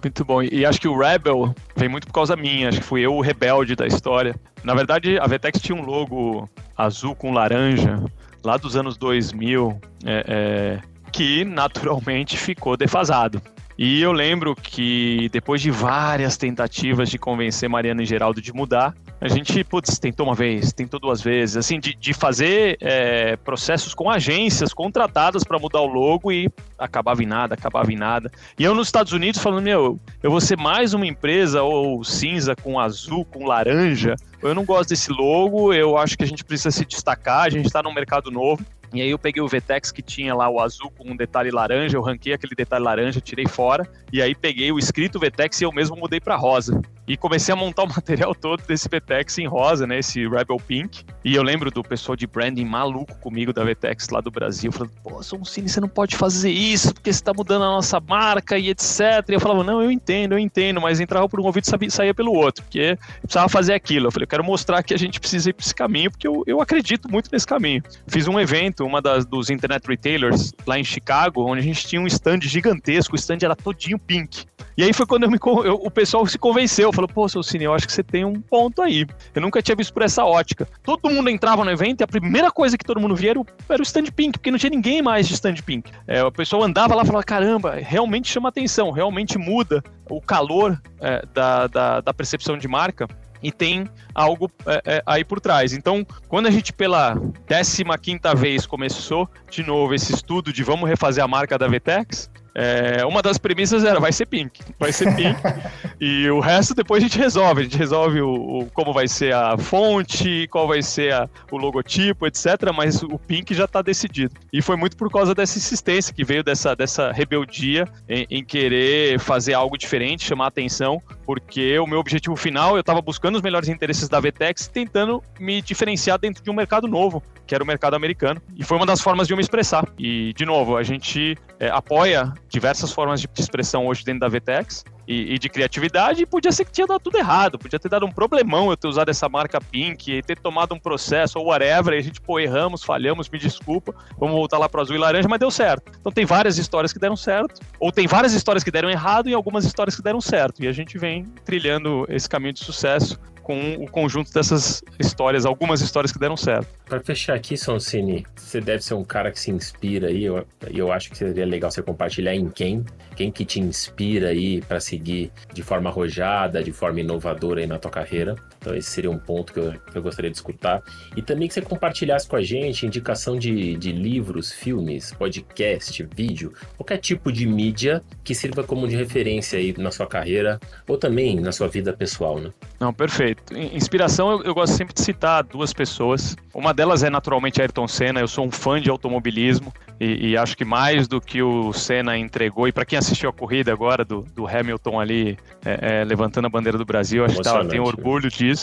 Muito 0.03 0.25
bom. 0.25 0.43
E 0.43 0.65
acho 0.67 0.81
que 0.81 0.89
o 0.89 0.99
Rebel 0.99 1.55
vem 1.75 1.89
muito 1.89 2.07
por 2.07 2.13
causa 2.13 2.37
minha. 2.37 2.69
Acho 2.69 2.81
que 2.81 2.85
fui 2.85 3.01
eu 3.03 3.15
o 3.15 3.21
rebelde 3.21 3.75
da 3.75 3.87
história. 3.87 4.35
Na 4.63 4.75
verdade, 4.75 5.19
a 5.19 5.27
Vtex 5.27 5.61
tinha 5.61 5.77
um 5.77 5.85
logo 5.85 6.49
azul 6.77 7.15
com 7.15 7.33
laranja 7.33 8.03
lá 8.45 8.57
dos 8.57 8.77
anos 8.77 8.97
2000, 8.97 9.81
é, 10.05 10.25
é, 10.29 10.79
que 11.11 11.45
naturalmente 11.45 12.37
ficou 12.37 12.77
defasado. 12.77 13.43
E 13.79 14.01
eu 14.01 14.13
lembro 14.13 14.55
que 14.55 15.29
depois 15.33 15.61
de 15.61 15.71
várias 15.71 16.37
tentativas 16.37 17.11
de 17.11 17.19
convencer 17.19 17.69
Mariana 17.69 18.03
e 18.03 18.07
Geraldo 18.07 18.41
de 18.41 18.53
mudar, 18.53 18.95
a 19.21 19.29
gente, 19.29 19.65
putz, 19.65 19.99
tentou 19.99 20.27
uma 20.27 20.35
vez, 20.35 20.73
tentou 20.73 21.01
duas 21.01 21.23
vezes, 21.23 21.57
assim, 21.57 21.81
de, 21.81 21.95
de 21.95 22.13
fazer 22.13 22.77
é, 22.81 23.37
processos 23.37 23.95
com 23.95 24.11
agências 24.11 24.75
contratadas 24.75 25.43
para 25.43 25.59
mudar 25.59 25.81
o 25.81 25.87
logo 25.87 26.31
e 26.31 26.51
acabava 26.79 27.23
em 27.23 27.27
nada, 27.27 27.55
acabava 27.55 27.91
em 27.91 27.97
nada. 27.97 28.31
E 28.59 28.65
eu 28.65 28.75
nos 28.75 28.89
Estados 28.89 29.13
Unidos 29.13 29.41
falando, 29.41 29.65
meu, 29.65 29.99
eu 30.23 30.31
vou 30.31 30.41
ser 30.41 30.59
mais 30.59 30.93
uma 30.93 31.07
empresa 31.07 31.63
ou 31.63 32.05
cinza 32.05 32.55
com 32.55 32.79
azul, 32.79 33.25
com 33.25 33.47
laranja. 33.47 34.17
Eu 34.43 34.55
não 34.55 34.65
gosto 34.65 34.91
desse 34.91 35.11
logo, 35.11 35.73
eu 35.73 35.97
acho 35.97 36.17
que 36.17 36.25
a 36.25 36.27
gente 36.27 36.45
precisa 36.45 36.71
se 36.71 36.85
destacar, 36.85 37.47
a 37.47 37.51
gente 37.51 37.67
está 37.67 37.83
num 37.83 37.95
mercado 37.95 38.31
novo. 38.31 38.65
E 38.93 39.01
aí 39.01 39.11
eu 39.11 39.19
peguei 39.19 39.43
o 39.43 39.49
Vtex 39.49 39.91
que 39.91 40.03
tinha 40.03 40.35
lá 40.35 40.49
o 40.49 40.61
azul 40.61 40.93
com 40.97 41.11
um 41.11 41.17
detalhe 41.17 41.51
laranja, 41.51 41.97
eu 41.97 42.03
ranquei 42.03 42.33
aquele 42.33 42.55
detalhe 42.55 42.85
laranja, 42.85 43.21
tirei 43.21 43.47
fora, 43.47 43.89
e 44.13 44.23
aí 44.23 44.35
peguei 44.35 44.71
o 44.71 44.79
escrito 44.79 45.19
Vtex 45.19 45.61
e 45.61 45.65
eu 45.65 45.73
mesmo 45.73 45.97
mudei 45.97 46.21
para 46.21 46.37
rosa. 46.37 46.81
E 47.07 47.17
comecei 47.17 47.53
a 47.53 47.57
montar 47.57 47.85
o 47.85 47.89
material 47.95 48.35
todo 48.35 48.63
desse 48.67 48.89
VTEX 48.89 49.39
em 49.39 49.47
rosa, 49.47 49.87
né? 49.87 49.99
Esse 49.99 50.27
Rebel 50.27 50.57
Pink. 50.57 51.05
E 51.25 51.35
eu 51.35 51.43
lembro 51.43 51.71
do 51.71 51.83
pessoal 51.83 52.17
de 52.17 52.27
branding 52.27 52.65
maluco 52.65 53.15
comigo 53.19 53.53
da 53.53 53.65
VTEX 53.65 54.09
lá 54.09 54.21
do 54.21 54.31
Brasil, 54.31 54.71
falando, 54.73 54.93
pô, 55.03 55.23
Soncini, 55.23 55.69
você 55.69 55.81
não 55.81 55.89
pode 55.89 56.17
fazer 56.17 56.51
isso, 56.51 56.93
porque 56.95 57.13
você 57.13 57.23
tá 57.23 57.33
mudando 57.35 57.63
a 57.63 57.69
nossa 57.69 58.01
marca 58.01 58.59
e 58.59 58.71
etc. 58.71 59.01
E 59.29 59.35
eu 59.35 59.41
falava, 59.41 59.65
não, 59.65 59.83
eu 59.83 59.91
entendo, 59.91 60.33
eu 60.33 60.39
entendo, 60.39 60.81
mas 60.81 61.01
entrava 61.01 61.29
por 61.29 61.41
um 61.41 61.45
ouvido 61.45 61.65
e 61.83 61.91
saía 61.91 62.15
pelo 62.15 62.33
outro, 62.33 62.65
porque 62.65 62.99
precisava 63.23 63.49
fazer 63.49 63.75
aquilo. 63.75 64.07
Eu 64.07 64.13
falei, 64.13 64.25
eu 64.25 64.29
quero 64.29 64.45
mostrar 64.45 64.83
que 64.83 64.95
a 64.95 64.99
gente 64.99 65.21
precisa 65.21 65.51
ir 65.51 65.53
para 65.53 65.65
esse 65.65 65.75
caminho, 65.75 66.11
porque 66.11 66.27
eu, 66.27 66.43
eu 66.47 66.61
acredito 66.61 67.11
muito 67.11 67.29
nesse 67.33 67.47
caminho. 67.47 67.83
Fiz 68.07 68.29
um 68.29 68.39
evento, 68.39 68.85
uma 68.85 69.01
das, 69.01 69.25
dos 69.25 69.51
internet 69.51 69.87
retailers 69.87 70.53
lá 70.67 70.79
em 70.79 70.85
Chicago, 70.85 71.45
onde 71.45 71.61
a 71.61 71.65
gente 71.65 71.87
tinha 71.87 72.01
um 72.01 72.07
stand 72.07 72.41
gigantesco, 72.43 73.15
o 73.15 73.17
stand 73.17 73.39
era 73.43 73.57
todinho 73.57 73.99
pink. 73.99 74.45
E 74.77 74.83
aí 74.83 74.93
foi 74.93 75.07
quando 75.07 75.23
eu 75.23 75.31
me, 75.31 75.39
eu, 75.65 75.75
o 75.75 75.91
pessoal 75.91 76.27
se 76.27 76.39
convenceu, 76.39 76.93
falou, 76.97 77.09
pô, 77.09 77.29
seu 77.29 77.43
Cine, 77.43 77.65
eu 77.65 77.75
acho 77.75 77.87
que 77.87 77.93
você 77.93 78.03
tem 78.03 78.25
um 78.25 78.41
ponto 78.41 78.83
aí. 78.83 79.07
Eu 79.35 79.41
nunca 79.41 79.63
tinha 79.63 79.77
visto 79.77 79.93
por 79.93 80.03
essa 80.03 80.25
ótica. 80.25 80.67
Todo 80.83 81.11
mundo 81.11 81.31
entrava 81.31 81.65
no 81.65 81.71
evento 81.71 82.01
e 82.01 82.05
a 82.05 82.09
primeira 82.09 82.51
coisa 82.51 82.77
que 82.77 82.85
todo 82.85 83.01
mundo 83.01 83.15
via 83.15 83.31
era 83.31 83.41
o, 83.41 83.47
era 83.69 83.81
o 83.81 83.83
stand 83.83 84.07
pink, 84.15 84.39
porque 84.39 84.51
não 84.51 84.59
tinha 84.59 84.71
ninguém 84.71 85.03
mais 85.03 85.29
de 85.29 85.35
stand 85.35 85.57
pink. 85.65 85.91
É, 86.07 86.25
o 86.25 86.33
pessoal 86.33 86.63
andava 86.63 86.95
lá 86.95 87.03
e 87.03 87.07
falava, 87.07 87.25
caramba, 87.25 87.75
realmente 87.75 88.29
chama 88.29 88.49
atenção, 88.49 88.91
realmente 88.91 89.39
muda 89.39 89.83
o 90.11 90.21
calor 90.21 90.81
é, 91.01 91.25
da, 91.33 91.67
da, 91.67 92.01
da 92.01 92.15
percepção 92.15 92.57
de 92.57 92.67
marca 92.67 93.07
e 93.43 93.53
tem 93.53 93.89
algo 94.15 94.51
é, 94.67 94.83
é, 94.85 95.03
aí 95.07 95.25
por 95.25 95.41
trás. 95.41 95.73
Então, 95.73 96.07
quando 96.29 96.47
a 96.47 96.51
gente 96.51 96.73
pela 96.73 97.17
15 97.47 97.85
quinta 98.01 98.35
vez 98.35 98.67
começou 98.67 99.29
de 99.51 99.63
novo 99.63 99.95
esse 99.95 100.13
estudo 100.13 100.53
de 100.53 100.63
vamos 100.63 100.89
refazer 100.89 101.23
a 101.23 101.29
marca 101.29 101.59
da 101.59 101.69
Vtex, 101.69 102.31
é, 102.59 103.05
uma 103.05 103.21
das 103.21 103.37
premissas 103.37 103.85
era 103.85 104.01
vai 104.01 104.11
ser 104.11 104.25
pink, 104.25 104.63
vai 104.79 104.91
ser 104.91 105.15
pink 105.15 105.39
e 106.01 106.27
o 106.31 106.41
resto 106.41 106.75
depois 106.75 107.05
a 107.05 107.07
gente 107.07 107.19
resolve. 107.19 107.61
A 107.61 107.65
gente 107.65 107.77
resolve 107.77 108.23
o, 108.23 108.61
o 108.61 108.71
como 108.73 108.95
vai 108.95 109.07
ser 109.07 109.35
a 109.35 109.59
fonte, 109.59 110.49
qual 110.51 110.67
vai 110.67 110.81
ser 110.81 111.13
a, 111.13 111.29
o 111.53 111.59
logotipo, 111.59 112.27
etc. 112.27 112.47
Mas 112.75 113.03
o 113.03 113.19
pink 113.19 113.53
já 113.53 113.67
está 113.67 113.83
decidido. 113.83 114.35
E 114.51 114.63
foi 114.63 114.75
muito 114.75 114.97
por 114.97 115.11
causa 115.11 115.35
dessa 115.35 115.59
insistência 115.59 116.15
que 116.15 116.25
veio 116.25 116.43
dessa, 116.43 116.75
dessa 116.75 117.13
rebeldia 117.13 117.87
em, 118.09 118.27
em 118.31 118.43
querer 118.43 119.21
fazer 119.21 119.53
algo 119.53 119.77
diferente, 119.77 120.25
chamar 120.25 120.47
atenção, 120.47 121.03
porque 121.27 121.79
o 121.81 121.87
meu 121.87 121.99
objetivo 121.99 122.37
final 122.37 122.77
eu 122.77 122.81
estava 122.81 123.03
buscando 123.03 123.35
os 123.35 123.43
melhores 123.43 123.69
interesses 123.69 124.09
da 124.09 124.21
Vtex, 124.21 124.69
tentando 124.69 125.23
me 125.39 125.61
diferenciar 125.61 126.19
dentro 126.19 126.43
de 126.43 126.49
um 126.49 126.55
mercado 126.55 126.87
novo, 126.87 127.23
que 127.45 127.55
era 127.55 127.65
o 127.65 127.67
mercado 127.67 127.95
americano. 127.95 128.41
E 128.57 128.63
foi 128.63 128.77
uma 128.77 128.87
das 128.87 129.01
formas 129.01 129.27
de 129.27 129.33
eu 129.33 129.37
me 129.37 129.43
expressar. 129.43 129.87
E 129.99 130.33
de 130.35 130.47
novo, 130.47 130.77
a 130.77 130.85
gente 130.85 131.37
é, 131.59 131.69
apoia 131.69 132.33
diversas 132.49 132.93
formas 132.93 133.21
de 133.21 133.29
expressão 133.37 133.87
hoje 133.87 134.05
dentro 134.05 134.21
da 134.21 134.29
VTEX 134.29 134.85
e, 135.07 135.35
e, 135.35 135.39
de 135.39 135.49
criatividade, 135.49 136.23
e 136.23 136.27
podia 136.27 136.53
ser 136.53 136.65
que 136.65 136.73
tinha 136.73 136.87
dado 136.87 137.01
tudo 137.01 137.19
errado, 137.19 137.59
podia 137.59 137.79
ter 137.79 137.89
dado 137.89 138.07
um 138.07 138.11
problemão 138.11 138.71
eu 138.71 138.77
ter 138.77 138.89
usado 138.89 139.09
essa 139.09 139.29
marca 139.29 139.61
Pink 139.61 140.13
e 140.13 140.23
ter 140.23 140.39
tomado 140.39 140.75
um 140.75 140.79
processo 140.79 141.39
ou 141.39 141.47
whatever, 141.47 141.95
e 141.95 141.99
a 141.99 142.01
gente, 142.01 142.21
pô, 142.21 142.39
erramos, 142.41 142.83
falhamos, 142.83 143.29
me 143.29 143.39
desculpa, 143.39 143.95
vamos 144.19 144.35
voltar 144.35 144.59
lá 144.59 144.69
para 144.69 144.83
azul 144.83 144.97
e 144.97 144.99
laranja, 144.99 145.29
mas 145.29 145.39
deu 145.39 145.51
certo. 145.51 145.93
Então 146.01 146.11
tem 146.11 146.25
várias 146.25 146.59
histórias 146.59 146.93
que 146.93 146.99
deram 146.99 147.17
certo, 147.17 147.61
ou 147.79 147.93
tem 147.93 148.07
várias 148.07 148.33
histórias 148.33 148.65
que 148.65 148.71
deram 148.71 148.91
errado 148.91 149.29
e 149.29 149.35
algumas 149.35 149.65
histórias 149.65 149.95
que 149.95 150.03
deram 150.03 150.21
certo, 150.21 150.63
e 150.63 150.69
a 150.69 150.73
gente 150.73 150.99
vem 150.99 151.25
trilhando 151.45 152.07
esse 152.09 152.29
caminho 152.29 152.53
de 152.53 152.61
sucesso 152.61 153.19
com 153.47 153.75
o 153.75 153.89
conjunto 153.89 154.33
dessas 154.33 154.83
histórias, 154.99 155.47
algumas 155.47 155.81
histórias 155.81 156.11
que 156.11 156.19
deram 156.19 156.37
certo. 156.37 156.67
Para 156.85 156.99
fechar 156.99 157.37
aqui, 157.37 157.57
Sonsini, 157.57 158.27
você 158.35 158.61
deve 158.61 158.83
ser 158.83 158.95
um 158.95 159.05
cara 159.05 159.31
que 159.31 159.39
se 159.39 159.53
inspira 159.53 160.09
aí, 160.09 160.25
eu, 160.25 160.45
eu 160.75 160.91
acho 160.91 161.11
que 161.11 161.17
seria 161.17 161.47
legal 161.47 161.71
você 161.71 161.81
compartilhar 161.81 162.35
em 162.35 162.49
quem, 162.49 162.85
quem 163.15 163.31
que 163.31 163.45
te 163.45 163.61
inspira 163.61 164.31
aí 164.31 164.61
para 164.63 164.81
seguir 164.81 165.31
de 165.53 165.63
forma 165.63 165.89
arrojada, 165.89 166.61
de 166.61 166.73
forma 166.73 166.99
inovadora 166.99 167.61
aí 167.61 167.69
na 167.69 167.79
tua 167.79 167.91
carreira. 167.93 168.35
Então 168.67 168.77
esse 168.77 168.91
seria 168.91 169.13
um 169.13 169.19
ponto 169.19 169.53
que 169.53 169.61
eu, 169.61 169.73
que 169.93 169.97
eu 169.97 170.03
gostaria 170.03 170.29
de 170.29 170.37
escutar. 170.37 170.83
E 171.17 171.23
também 171.23 171.47
que 171.47 171.55
você 171.55 171.63
compartilhasse 171.63 172.27
com 172.27 172.35
a 172.35 172.43
gente 172.43 172.85
indicação 172.85 173.39
de, 173.39 173.77
de 173.77 173.93
livros, 173.93 174.51
filmes, 174.51 175.13
podcast, 175.13 176.03
vídeo, 176.13 176.53
qualquer 176.77 176.99
tipo 176.99 177.31
de 177.31 177.47
mídia 177.47 178.03
que 178.25 178.35
sirva 178.35 178.65
como 178.65 178.89
de 178.89 178.97
referência 178.97 179.57
aí 179.57 179.73
na 179.79 179.93
sua 179.93 180.09
carreira 180.09 180.59
ou 180.89 180.99
também 180.99 181.39
na 181.39 181.53
sua 181.53 181.69
vida 181.69 181.93
pessoal, 181.93 182.41
né? 182.41 182.51
Não, 182.81 182.93
perfeito. 182.93 183.57
Inspiração, 183.57 184.33
eu, 184.33 184.43
eu, 184.43 184.55
gosto 184.55 184.75
sempre 184.75 184.93
de 184.93 185.01
citar 185.01 185.45
duas 185.45 185.73
pessoas. 185.73 186.37
Uma 186.53 186.75
delas 186.75 187.05
é 187.05 187.09
naturalmente 187.09 187.63
Ayrton 187.63 187.87
Senna. 187.87 188.19
Eu 188.19 188.29
sou 188.29 188.45
um 188.45 188.51
fã 188.51 188.81
de 188.81 188.91
automobilismo 188.91 189.73
e, 190.01 190.31
e 190.31 190.37
acho 190.37 190.57
que 190.57 190.65
mais 190.65 191.09
do 191.09 191.21
que 191.21 191.41
o 191.41 191.73
Senna 191.73 192.19
entregou, 192.19 192.69
e 192.69 192.73
para 192.73 192.85
quem 192.85 192.99
assistiu 192.99 193.31
a 193.31 193.33
corrida 193.33 193.73
agora 193.73 194.05
do, 194.05 194.23
do 194.35 194.47
Hamilton 194.47 195.01
ali 195.01 195.39
é, 195.65 196.01
é, 196.01 196.05
levantando 196.05 196.47
a 196.47 196.51
bandeira 196.51 196.77
do 196.77 196.85
Brasil, 196.85 197.25
acho 197.25 197.37
que 197.37 197.43
tá, 197.43 197.65
tenho 197.65 197.83
né? 197.83 197.89
orgulho 197.89 198.29
disso. 198.29 198.56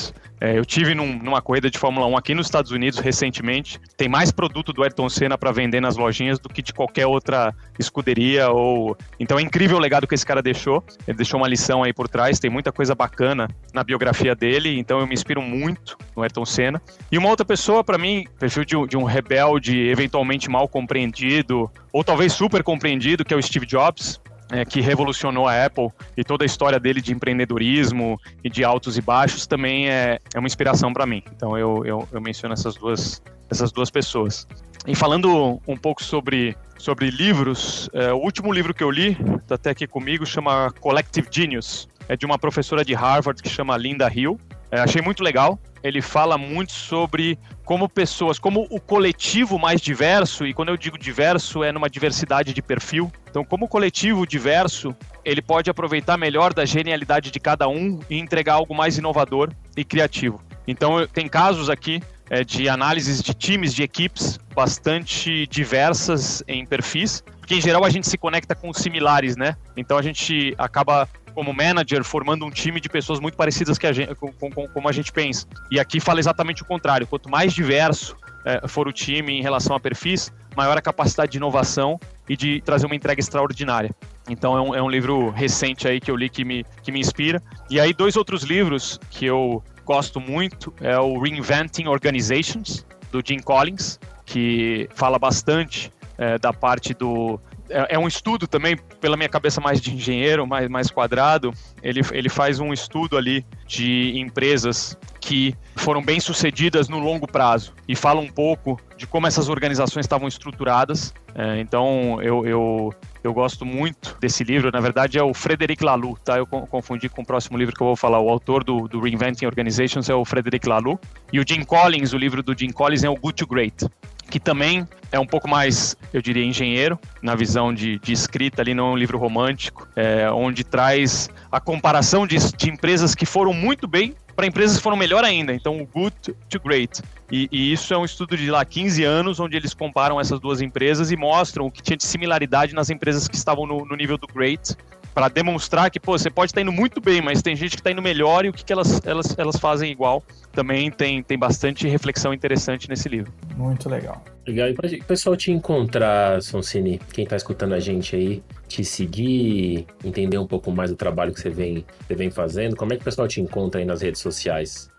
É, 0.43 0.58
eu 0.58 0.65
tive 0.65 0.93
num, 0.93 1.17
numa 1.17 1.41
corrida 1.41 1.69
de 1.69 1.77
Fórmula 1.77 2.06
1 2.06 2.17
aqui 2.17 2.36
nos 2.36 2.47
Estados 2.47 2.71
Unidos 2.71 2.99
recentemente. 2.99 3.79
Tem 3.95 4.10
mais 4.10 4.29
produto 4.29 4.73
do 4.73 4.84
Ayrton 4.84 5.08
Senna 5.08 5.38
para 5.38 5.53
vender 5.53 5.79
nas 5.79 5.95
lojinhas 5.95 6.38
do 6.38 6.49
que 6.49 6.62
de 6.62 6.73
qualquer 6.73 7.08
outra 7.08 7.56
escuderia 7.79 8.49
ou. 8.49 8.97
Então 9.17 9.39
é 9.39 9.41
incrível 9.41 9.77
o 9.77 9.79
legado 9.79 10.06
que 10.06 10.13
esse 10.13 10.25
cara 10.25 10.41
deixou. 10.41 10.84
Ele 11.08 11.15
deixou 11.15 11.39
uma 11.39 11.47
lição 11.47 11.82
aí 11.82 11.93
por 11.93 12.10
trás. 12.10 12.39
Tem 12.39 12.51
muita 12.51 12.73
coisa 12.73 12.93
bacana 12.93 13.47
na 13.73 13.86
biografia 13.86 14.36
dele. 14.36 14.77
Então 14.77 14.99
eu 14.99 15.08
me 15.08 15.13
inspiro 15.13 15.41
muito 15.41 15.97
no 16.13 16.23
Ayrton 16.23 16.45
Senna. 16.45 16.82
E 17.10 17.17
uma 17.17 17.29
outra 17.29 17.45
pessoa, 17.45 17.82
para 17.82 17.97
mim, 17.97 18.25
perfil 18.38 18.65
de, 18.65 18.88
de 18.88 18.97
um 18.97 19.03
rebelde 19.03 19.79
eventualmente 19.88 20.49
mal 20.49 20.67
compreendido 20.67 21.71
ou 21.91 22.03
talvez 22.03 22.34
super 22.34 22.63
compreendido, 22.63 23.23
que 23.23 23.34
é 23.34 23.38
o 23.38 23.41
Steve 23.41 23.65
Jobs 23.65 24.19
é, 24.53 24.63
que 24.63 24.79
revolucionou 24.79 25.47
a 25.47 25.65
Apple 25.65 25.89
e 26.15 26.23
toda 26.23 26.45
a 26.45 26.47
história 26.47 26.79
dele 26.79 27.01
de 27.01 27.11
empreendedorismo 27.11 28.19
e 28.43 28.49
de 28.49 28.63
altos 28.63 28.97
e 28.97 29.01
baixos 29.01 29.47
também 29.47 29.89
é, 29.89 30.19
é 30.33 30.39
uma 30.39 30.45
inspiração 30.45 30.93
para 30.93 31.07
mim. 31.07 31.23
Então 31.35 31.57
eu, 31.57 31.83
eu, 31.83 32.07
eu, 32.11 32.21
menciono 32.21 32.53
essas 32.53 32.75
duas, 32.75 33.21
essas 33.49 33.71
duas 33.71 33.89
pessoas. 33.89 34.47
E 34.85 34.95
falando 34.95 35.59
um 35.67 35.75
pouco 35.75 36.03
sobre, 36.03 36.55
sobre 36.77 37.09
livros, 37.09 37.89
é, 37.93 38.13
o 38.13 38.17
último 38.17 38.53
livro 38.53 38.73
que 38.73 38.83
eu 38.83 38.91
li, 38.91 39.17
está 39.41 39.55
até 39.55 39.71
aqui 39.71 39.87
comigo, 39.87 40.23
chama 40.25 40.71
Collective 40.79 41.27
Genius. 41.31 41.89
É 42.07 42.15
de 42.15 42.25
uma 42.25 42.37
professora 42.37 42.85
de 42.85 42.93
Harvard 42.93 43.41
que 43.41 43.49
chama 43.49 43.75
Linda 43.75 44.11
Hill. 44.13 44.39
É, 44.73 44.79
achei 44.79 45.01
muito 45.01 45.23
legal 45.23 45.59
ele 45.83 46.01
fala 46.01 46.38
muito 46.38 46.71
sobre 46.71 47.38
como 47.65 47.89
pessoas, 47.89 48.39
como 48.39 48.65
o 48.69 48.79
coletivo 48.79 49.59
mais 49.59 49.81
diverso, 49.81 50.47
e 50.47 50.53
quando 50.53 50.69
eu 50.69 50.77
digo 50.77 50.97
diverso 50.97 51.63
é 51.63 51.71
numa 51.71 51.89
diversidade 51.89 52.53
de 52.53 52.62
perfil. 52.62 53.12
Então, 53.29 53.43
como 53.43 53.65
o 53.65 53.67
coletivo 53.67 54.25
diverso, 54.25 54.95
ele 55.25 55.41
pode 55.41 55.69
aproveitar 55.69 56.17
melhor 56.17 56.53
da 56.53 56.63
genialidade 56.63 57.29
de 57.29 57.39
cada 57.39 57.67
um 57.67 57.99
e 58.09 58.17
entregar 58.17 58.53
algo 58.53 58.73
mais 58.73 58.97
inovador 58.97 59.51
e 59.75 59.83
criativo. 59.83 60.41
Então, 60.65 61.05
tem 61.07 61.27
casos 61.27 61.69
aqui 61.69 62.01
é, 62.29 62.43
de 62.43 62.69
análises 62.69 63.21
de 63.21 63.33
times, 63.33 63.73
de 63.73 63.83
equipes 63.83 64.39
bastante 64.55 65.45
diversas 65.47 66.41
em 66.47 66.65
perfis, 66.65 67.21
porque 67.39 67.55
em 67.55 67.62
geral 67.62 67.83
a 67.83 67.89
gente 67.89 68.07
se 68.07 68.17
conecta 68.17 68.55
com 68.55 68.71
similares, 68.71 69.36
né? 69.36 69.57
Então 69.75 69.97
a 69.97 70.01
gente 70.01 70.53
acaba 70.57 71.09
como 71.33 71.53
manager 71.53 72.03
formando 72.03 72.45
um 72.45 72.51
time 72.51 72.79
de 72.79 72.89
pessoas 72.89 73.19
muito 73.19 73.35
parecidas 73.35 73.77
que 73.77 73.87
a 73.87 73.91
gente, 73.91 74.15
com, 74.15 74.31
com, 74.31 74.67
como 74.67 74.87
a 74.87 74.91
gente 74.91 75.11
pensa. 75.11 75.47
E 75.71 75.79
aqui 75.79 75.99
fala 75.99 76.19
exatamente 76.19 76.61
o 76.61 76.65
contrário. 76.65 77.07
Quanto 77.07 77.29
mais 77.29 77.53
diverso 77.53 78.15
é, 78.45 78.67
for 78.67 78.87
o 78.87 78.91
time 78.91 79.33
em 79.33 79.41
relação 79.41 79.75
a 79.75 79.79
perfis, 79.79 80.31
maior 80.55 80.77
a 80.77 80.81
capacidade 80.81 81.31
de 81.31 81.37
inovação 81.37 81.99
e 82.27 82.37
de 82.37 82.61
trazer 82.61 82.85
uma 82.85 82.95
entrega 82.95 83.19
extraordinária. 83.19 83.91
Então 84.29 84.57
é 84.57 84.61
um, 84.61 84.75
é 84.75 84.81
um 84.81 84.89
livro 84.89 85.29
recente 85.29 85.87
aí 85.87 85.99
que 85.99 86.09
eu 86.09 86.15
li 86.15 86.29
que 86.29 86.45
me, 86.45 86.65
que 86.81 86.91
me 86.91 86.99
inspira. 86.99 87.41
E 87.69 87.79
aí 87.79 87.93
dois 87.93 88.15
outros 88.15 88.43
livros 88.43 88.99
que 89.09 89.25
eu 89.25 89.63
gosto 89.85 90.19
muito 90.19 90.73
é 90.79 90.97
o 90.97 91.19
Reinventing 91.19 91.87
Organizations, 91.87 92.85
do 93.11 93.21
Jim 93.25 93.39
Collins, 93.39 93.99
que 94.25 94.89
fala 94.95 95.19
bastante 95.19 95.91
é, 96.17 96.37
da 96.37 96.53
parte 96.53 96.93
do 96.93 97.39
é, 97.69 97.95
é, 97.95 97.99
um 97.99 98.08
estudo 98.08 98.47
também, 98.47 98.78
pela 98.99 99.15
minha 99.15 99.30
cabeça 99.30 99.62
mais 99.62 99.82
de 99.82 99.93
engenheiro, 99.93 100.45
mais, 100.45 100.67
mais 100.69 100.91
quadrado, 100.91 101.54
ele, 101.82 102.02
ele 102.12 102.30
faz 102.30 102.60
um 102.60 102.73
estudo 102.73 103.17
ali 103.17 103.45
de 103.67 104.13
empresas 104.17 104.97
que 105.19 105.56
foram 105.76 106.02
bem 106.02 106.19
sucedidas 106.19 106.89
no 106.89 106.99
longo 106.99 107.26
prazo 107.26 107.73
e 107.88 107.95
fala 107.95 108.19
um 108.19 108.28
pouco 108.28 108.80
de 108.97 109.08
como 109.08 109.26
essas 109.26 109.47
organizações 109.47 110.06
estavam 110.06 110.28
estruturadas. 110.28 111.13
É, 111.36 111.60
então 111.60 112.21
eu, 112.21 112.45
eu, 112.45 112.93
eu 113.23 113.34
gosto 113.34 113.65
muito 113.65 114.17
desse 114.19 114.43
livro. 114.43 114.69
Na 114.71 114.80
verdade 114.80 115.17
é 115.17 115.23
o 115.23 115.34
Frederic 115.34 115.84
Laloux, 115.84 116.19
tá? 116.23 116.38
Eu 116.38 116.45
confundi 116.45 117.08
com 117.08 117.21
o 117.21 117.26
próximo 117.26 117.58
livro 117.58 117.73
que 117.73 117.82
eu 117.82 117.88
vou 117.88 117.95
falar. 117.95 118.19
O 118.19 118.30
autor 118.30 118.63
do, 118.63 118.88
do 118.88 118.99
Reinventing 118.99 119.45
Organizations 119.45 120.10
é 120.10 120.13
o 120.13 120.26
Frederic 120.26 120.67
Laloux 120.67 120.99
e 121.32 121.39
o 121.39 121.45
Jim 121.47 121.63
Collins, 121.63 122.13
o 122.13 122.17
livro 122.17 122.43
do 122.43 122.58
Jim 122.58 122.71
Collins 122.71 123.04
é 123.04 123.10
o 123.10 123.15
Good 123.15 123.36
to 123.36 123.47
Great 123.47 123.88
que 124.33 124.39
também 124.39 124.87
é 125.11 125.19
um 125.19 125.27
pouco 125.27 125.47
mais, 125.47 125.95
eu 126.11 126.19
diria, 126.19 126.43
engenheiro, 126.43 126.99
na 127.21 127.35
visão 127.35 127.71
de, 127.71 127.99
de 127.99 128.11
escrita 128.11 128.63
ali, 128.63 128.73
não 128.73 128.87
é 128.87 128.89
um 128.93 128.97
livro 128.97 129.19
romântico, 129.19 129.87
é, 129.95 130.27
onde 130.31 130.63
traz 130.63 131.29
a 131.51 131.59
comparação 131.59 132.25
de, 132.25 132.37
de 132.57 132.67
empresas 132.67 133.13
que 133.13 133.27
foram 133.27 133.53
muito 133.53 133.87
bem 133.87 134.15
para 134.35 134.47
empresas 134.47 134.77
que 134.77 134.81
foram 134.81 134.97
melhor 134.97 135.23
ainda, 135.23 135.53
então 135.53 135.79
o 135.79 135.85
good 135.85 136.15
to 136.49 136.59
great. 136.59 136.99
E, 137.31 137.47
e, 137.51 137.71
isso 137.71 137.93
é 137.93 137.97
um 137.97 138.03
estudo 138.03 138.35
de 138.35 138.49
lá 138.49 138.65
15 138.65 139.03
anos, 139.03 139.39
onde 139.39 139.55
eles 139.55 139.75
comparam 139.75 140.19
essas 140.19 140.39
duas 140.39 140.61
empresas 140.61 141.11
e 141.11 141.15
mostram 141.15 141.67
o 141.67 141.71
que 141.71 141.83
tinha 141.83 141.95
de 141.95 142.03
similaridade 142.03 142.73
nas 142.73 142.89
empresas 142.89 143.27
que 143.27 143.35
estavam 143.35 143.67
no, 143.67 143.85
no 143.85 143.95
nível 143.95 144.17
do 144.17 144.25
great 144.25 144.75
para 145.13 145.28
demonstrar 145.30 145.91
que, 145.91 145.99
pô, 145.99 146.17
você 146.17 146.30
pode 146.30 146.52
estar 146.52 146.60
tá 146.60 146.62
indo 146.62 146.71
muito 146.71 146.99
bem, 146.99 147.21
mas 147.21 147.41
tem 147.41 147.56
gente 147.56 147.71
que 147.71 147.82
está 147.82 147.91
indo 147.91 148.02
melhor 148.02 148.45
e 148.45 148.49
o 148.49 148.54
que, 148.54 148.63
que 148.65 148.73
elas, 148.73 149.02
elas, 149.06 149.38
elas 149.38 149.58
fazem 149.58 149.91
igual. 149.91 150.23
Também 150.52 150.89
tem, 150.91 151.21
tem 151.21 151.38
bastante 151.38 151.88
reflexão 151.88 152.34
interessante 152.34 152.89
nesse 152.89 153.08
livro. 153.10 153.32
Muito 153.56 153.89
legal. 153.89 154.23
Legal. 154.45 154.69
E 154.69 154.73
para 154.73 154.88
o 154.88 155.04
pessoal 155.06 155.36
te 155.36 155.52
encontrar, 155.52 156.41
Sonsini, 156.41 156.99
quem 157.12 157.23
está 157.23 157.36
escutando 157.36 157.73
a 157.73 157.80
gente 157.80 158.15
aí, 158.15 158.43
te 158.67 158.84
seguir, 158.84 159.86
entender 160.03 160.38
um 160.38 160.47
pouco 160.47 160.72
mais 160.72 160.89
do 160.89 160.95
trabalho 160.95 161.34
que 161.34 161.39
você 161.39 161.49
vem, 161.49 161.86
você 162.05 162.16
vem 162.16 162.30
fazendo, 162.30 162.76
como 162.76 162.93
é 162.93 162.95
que 162.95 163.01
o 163.01 163.05
pessoal 163.05 163.28
te 163.28 163.39
encontra 163.39 163.82
aí 163.82 163.86
nas 163.86 164.01
redes 164.01 164.22
sociais? 164.22 164.91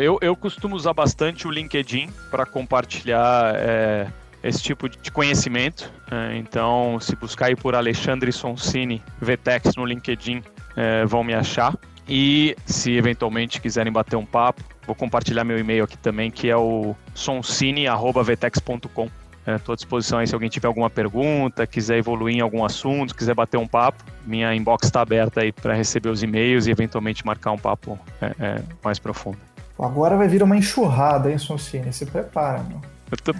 Eu, 0.00 0.18
eu 0.20 0.34
costumo 0.34 0.74
usar 0.74 0.92
bastante 0.92 1.46
o 1.46 1.50
LinkedIn 1.50 2.08
para 2.28 2.44
compartilhar 2.44 3.54
é, 3.54 4.08
esse 4.42 4.62
tipo 4.62 4.88
de 4.88 5.10
conhecimento. 5.10 5.92
É, 6.10 6.36
então, 6.36 6.98
se 7.00 7.14
buscar 7.16 7.46
aí 7.46 7.56
por 7.56 7.74
Alexandre 7.74 8.32
Sonsini 8.32 9.02
VTEX 9.20 9.76
no 9.76 9.84
LinkedIn, 9.84 10.42
é, 10.76 11.04
vão 11.04 11.22
me 11.22 11.34
achar. 11.34 11.76
E 12.08 12.56
se 12.66 12.92
eventualmente 12.96 13.60
quiserem 13.60 13.92
bater 13.92 14.16
um 14.16 14.26
papo, 14.26 14.62
vou 14.86 14.96
compartilhar 14.96 15.44
meu 15.44 15.58
e-mail 15.58 15.84
aqui 15.84 15.96
também, 15.96 16.30
que 16.30 16.50
é 16.50 16.56
o 16.56 16.96
sonsini.vetex.com. 17.14 19.08
Estou 19.46 19.72
é, 19.72 19.74
à 19.74 19.76
disposição 19.76 20.18
aí 20.18 20.26
se 20.26 20.34
alguém 20.34 20.50
tiver 20.50 20.66
alguma 20.66 20.90
pergunta, 20.90 21.66
quiser 21.66 21.98
evoluir 21.98 22.36
em 22.36 22.40
algum 22.40 22.64
assunto, 22.64 23.14
quiser 23.14 23.34
bater 23.34 23.56
um 23.56 23.66
papo. 23.66 24.02
Minha 24.26 24.54
inbox 24.54 24.86
está 24.86 25.00
aberta 25.00 25.40
aí 25.40 25.52
para 25.52 25.74
receber 25.74 26.08
os 26.08 26.22
e-mails 26.22 26.66
e 26.66 26.70
eventualmente 26.70 27.24
marcar 27.24 27.52
um 27.52 27.58
papo 27.58 27.98
é, 28.20 28.34
é, 28.38 28.62
mais 28.82 28.98
profundo. 28.98 29.38
Agora 29.78 30.16
vai 30.16 30.28
vir 30.28 30.42
uma 30.42 30.56
enxurrada, 30.56 31.30
hein, 31.30 31.38
Sonsini? 31.38 31.92
Se 31.92 32.04
prepara, 32.04 32.62
meu. 32.62 32.80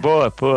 Boa, 0.01 0.29
pô, 0.29 0.55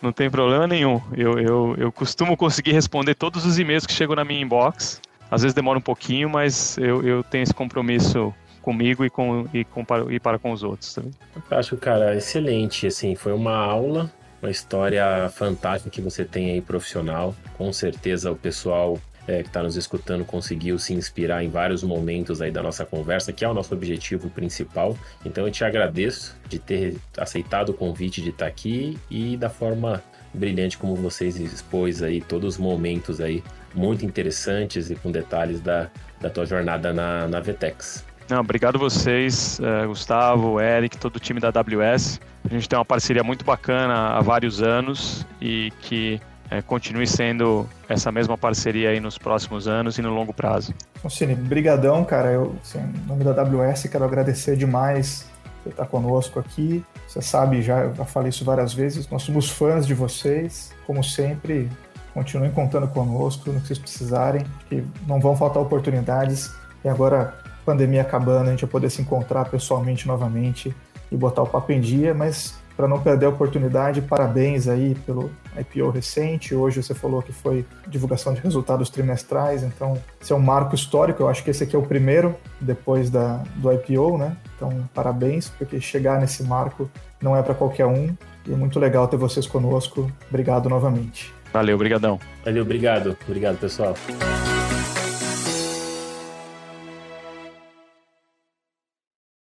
não 0.00 0.12
tem 0.12 0.30
problema 0.30 0.66
nenhum. 0.66 1.00
Eu, 1.16 1.38
eu, 1.38 1.74
eu 1.78 1.92
costumo 1.92 2.36
conseguir 2.36 2.72
responder 2.72 3.14
todos 3.14 3.44
os 3.44 3.58
e-mails 3.58 3.86
que 3.86 3.92
chegam 3.92 4.16
na 4.16 4.24
minha 4.24 4.40
inbox. 4.40 5.00
Às 5.30 5.42
vezes 5.42 5.54
demora 5.54 5.78
um 5.78 5.82
pouquinho, 5.82 6.30
mas 6.30 6.78
eu, 6.78 7.06
eu 7.06 7.22
tenho 7.22 7.42
esse 7.42 7.52
compromisso 7.52 8.34
comigo 8.62 9.04
e, 9.04 9.10
com, 9.10 9.46
e, 9.52 9.64
com, 9.64 9.84
e 10.10 10.18
para 10.18 10.38
com 10.38 10.52
os 10.52 10.62
outros 10.62 10.94
também. 10.94 11.12
Acho, 11.50 11.76
cara, 11.76 12.16
excelente. 12.16 12.86
Assim, 12.86 13.14
foi 13.14 13.32
uma 13.32 13.56
aula, 13.56 14.10
uma 14.42 14.50
história 14.50 15.30
fantástica 15.30 15.90
que 15.90 16.00
você 16.00 16.24
tem 16.24 16.50
aí 16.50 16.60
profissional. 16.60 17.34
Com 17.56 17.72
certeza 17.72 18.30
o 18.30 18.36
pessoal 18.36 18.98
é, 19.28 19.42
que 19.42 19.48
está 19.48 19.62
nos 19.62 19.76
escutando 19.76 20.24
conseguiu 20.24 20.78
se 20.78 20.94
inspirar 20.94 21.44
em 21.44 21.50
vários 21.50 21.82
momentos 21.82 22.40
aí 22.40 22.50
da 22.50 22.62
nossa 22.62 22.84
conversa, 22.84 23.32
que 23.32 23.44
é 23.44 23.48
o 23.48 23.52
nosso 23.52 23.74
objetivo 23.74 24.30
principal. 24.30 24.96
Então 25.24 25.46
eu 25.46 25.52
te 25.52 25.62
agradeço 25.64 26.34
de 26.48 26.58
ter 26.58 26.96
aceitado 27.16 27.68
o 27.68 27.74
convite 27.74 28.22
de 28.22 28.30
estar 28.30 28.46
tá 28.46 28.50
aqui 28.50 28.98
e 29.10 29.36
da 29.36 29.50
forma 29.50 30.02
brilhante 30.32 30.78
como 30.78 30.94
vocês 30.96 31.36
expôs 31.36 32.02
aí 32.02 32.20
todos 32.20 32.54
os 32.54 32.58
momentos 32.58 33.20
aí 33.20 33.42
muito 33.74 34.04
interessantes 34.04 34.90
e 34.90 34.94
com 34.94 35.10
detalhes 35.10 35.60
da, 35.60 35.90
da 36.20 36.30
tua 36.30 36.46
jornada 36.46 36.92
na, 36.92 37.28
na 37.28 37.40
Vetex. 37.40 38.04
Não, 38.28 38.40
obrigado 38.40 38.78
vocês, 38.78 39.58
uh, 39.58 39.88
Gustavo, 39.88 40.60
Eric, 40.60 40.98
todo 40.98 41.16
o 41.16 41.20
time 41.20 41.40
da 41.40 41.48
AWS. 41.48 42.20
A 42.44 42.48
gente 42.48 42.68
tem 42.68 42.78
uma 42.78 42.84
parceria 42.84 43.22
muito 43.22 43.44
bacana 43.44 44.10
há 44.10 44.20
vários 44.20 44.62
anos 44.62 45.26
e 45.40 45.72
que 45.80 46.20
é, 46.50 46.62
continue 46.62 47.06
sendo 47.06 47.68
essa 47.88 48.10
mesma 48.10 48.38
parceria 48.38 48.90
aí 48.90 49.00
nos 49.00 49.18
próximos 49.18 49.68
anos 49.68 49.98
e 49.98 50.02
no 50.02 50.10
longo 50.10 50.32
prazo. 50.32 50.74
Cine, 51.08 51.34
brigadão, 51.34 52.04
cara. 52.04 52.30
Eu, 52.30 52.54
assim, 52.62 52.78
em 52.78 53.06
nome 53.06 53.24
da 53.24 53.30
AWS, 53.30 53.84
quero 53.90 54.04
agradecer 54.04 54.56
demais 54.56 55.26
por 55.62 55.70
estar 55.70 55.86
conosco 55.86 56.38
aqui. 56.38 56.84
Você 57.06 57.20
sabe, 57.20 57.62
já, 57.62 57.92
já 57.92 58.04
falei 58.04 58.30
isso 58.30 58.44
várias 58.44 58.72
vezes, 58.72 59.08
nós 59.08 59.22
somos 59.22 59.50
fãs 59.50 59.86
de 59.86 59.94
vocês. 59.94 60.72
Como 60.86 61.04
sempre, 61.04 61.70
continuem 62.14 62.50
contando 62.50 62.88
conosco 62.88 63.50
no 63.52 63.60
que 63.60 63.66
vocês 63.66 63.78
precisarem, 63.78 64.44
que 64.68 64.82
não 65.06 65.20
vão 65.20 65.36
faltar 65.36 65.62
oportunidades. 65.62 66.50
E 66.84 66.88
agora, 66.88 67.34
pandemia 67.64 68.02
acabando, 68.02 68.48
a 68.48 68.50
gente 68.50 68.62
vai 68.62 68.70
poder 68.70 68.90
se 68.90 69.02
encontrar 69.02 69.44
pessoalmente 69.46 70.06
novamente 70.06 70.74
e 71.10 71.16
botar 71.16 71.42
o 71.42 71.46
papo 71.46 71.72
em 71.72 71.80
dia, 71.80 72.14
mas 72.14 72.54
para 72.76 72.86
não 72.86 73.00
perder 73.00 73.26
a 73.26 73.30
oportunidade, 73.30 74.00
parabéns 74.00 74.68
aí 74.68 74.94
pelo 75.04 75.32
IPO 75.60 75.90
recente. 75.90 76.54
Hoje 76.54 76.82
você 76.82 76.94
falou 76.94 77.22
que 77.22 77.32
foi 77.32 77.64
divulgação 77.86 78.34
de 78.34 78.40
resultados 78.40 78.90
trimestrais, 78.90 79.62
então 79.62 80.00
esse 80.20 80.32
é 80.32 80.36
um 80.36 80.40
marco 80.40 80.74
histórico. 80.74 81.22
Eu 81.22 81.28
acho 81.28 81.42
que 81.42 81.50
esse 81.50 81.64
aqui 81.64 81.74
é 81.74 81.78
o 81.78 81.82
primeiro 81.82 82.34
depois 82.60 83.10
da, 83.10 83.42
do 83.56 83.72
IPO, 83.72 84.18
né? 84.18 84.36
Então, 84.56 84.88
parabéns, 84.94 85.48
porque 85.48 85.80
chegar 85.80 86.20
nesse 86.20 86.42
marco 86.42 86.90
não 87.20 87.36
é 87.36 87.42
para 87.42 87.54
qualquer 87.54 87.86
um. 87.86 88.14
E 88.46 88.52
é 88.52 88.56
muito 88.56 88.78
legal 88.78 89.06
ter 89.06 89.16
vocês 89.16 89.46
conosco. 89.46 90.10
Obrigado 90.28 90.68
novamente. 90.68 91.32
Valeu, 91.52 91.74
obrigadão. 91.74 92.18
Valeu, 92.44 92.62
obrigado. 92.62 93.16
Obrigado, 93.26 93.58
pessoal. 93.58 93.94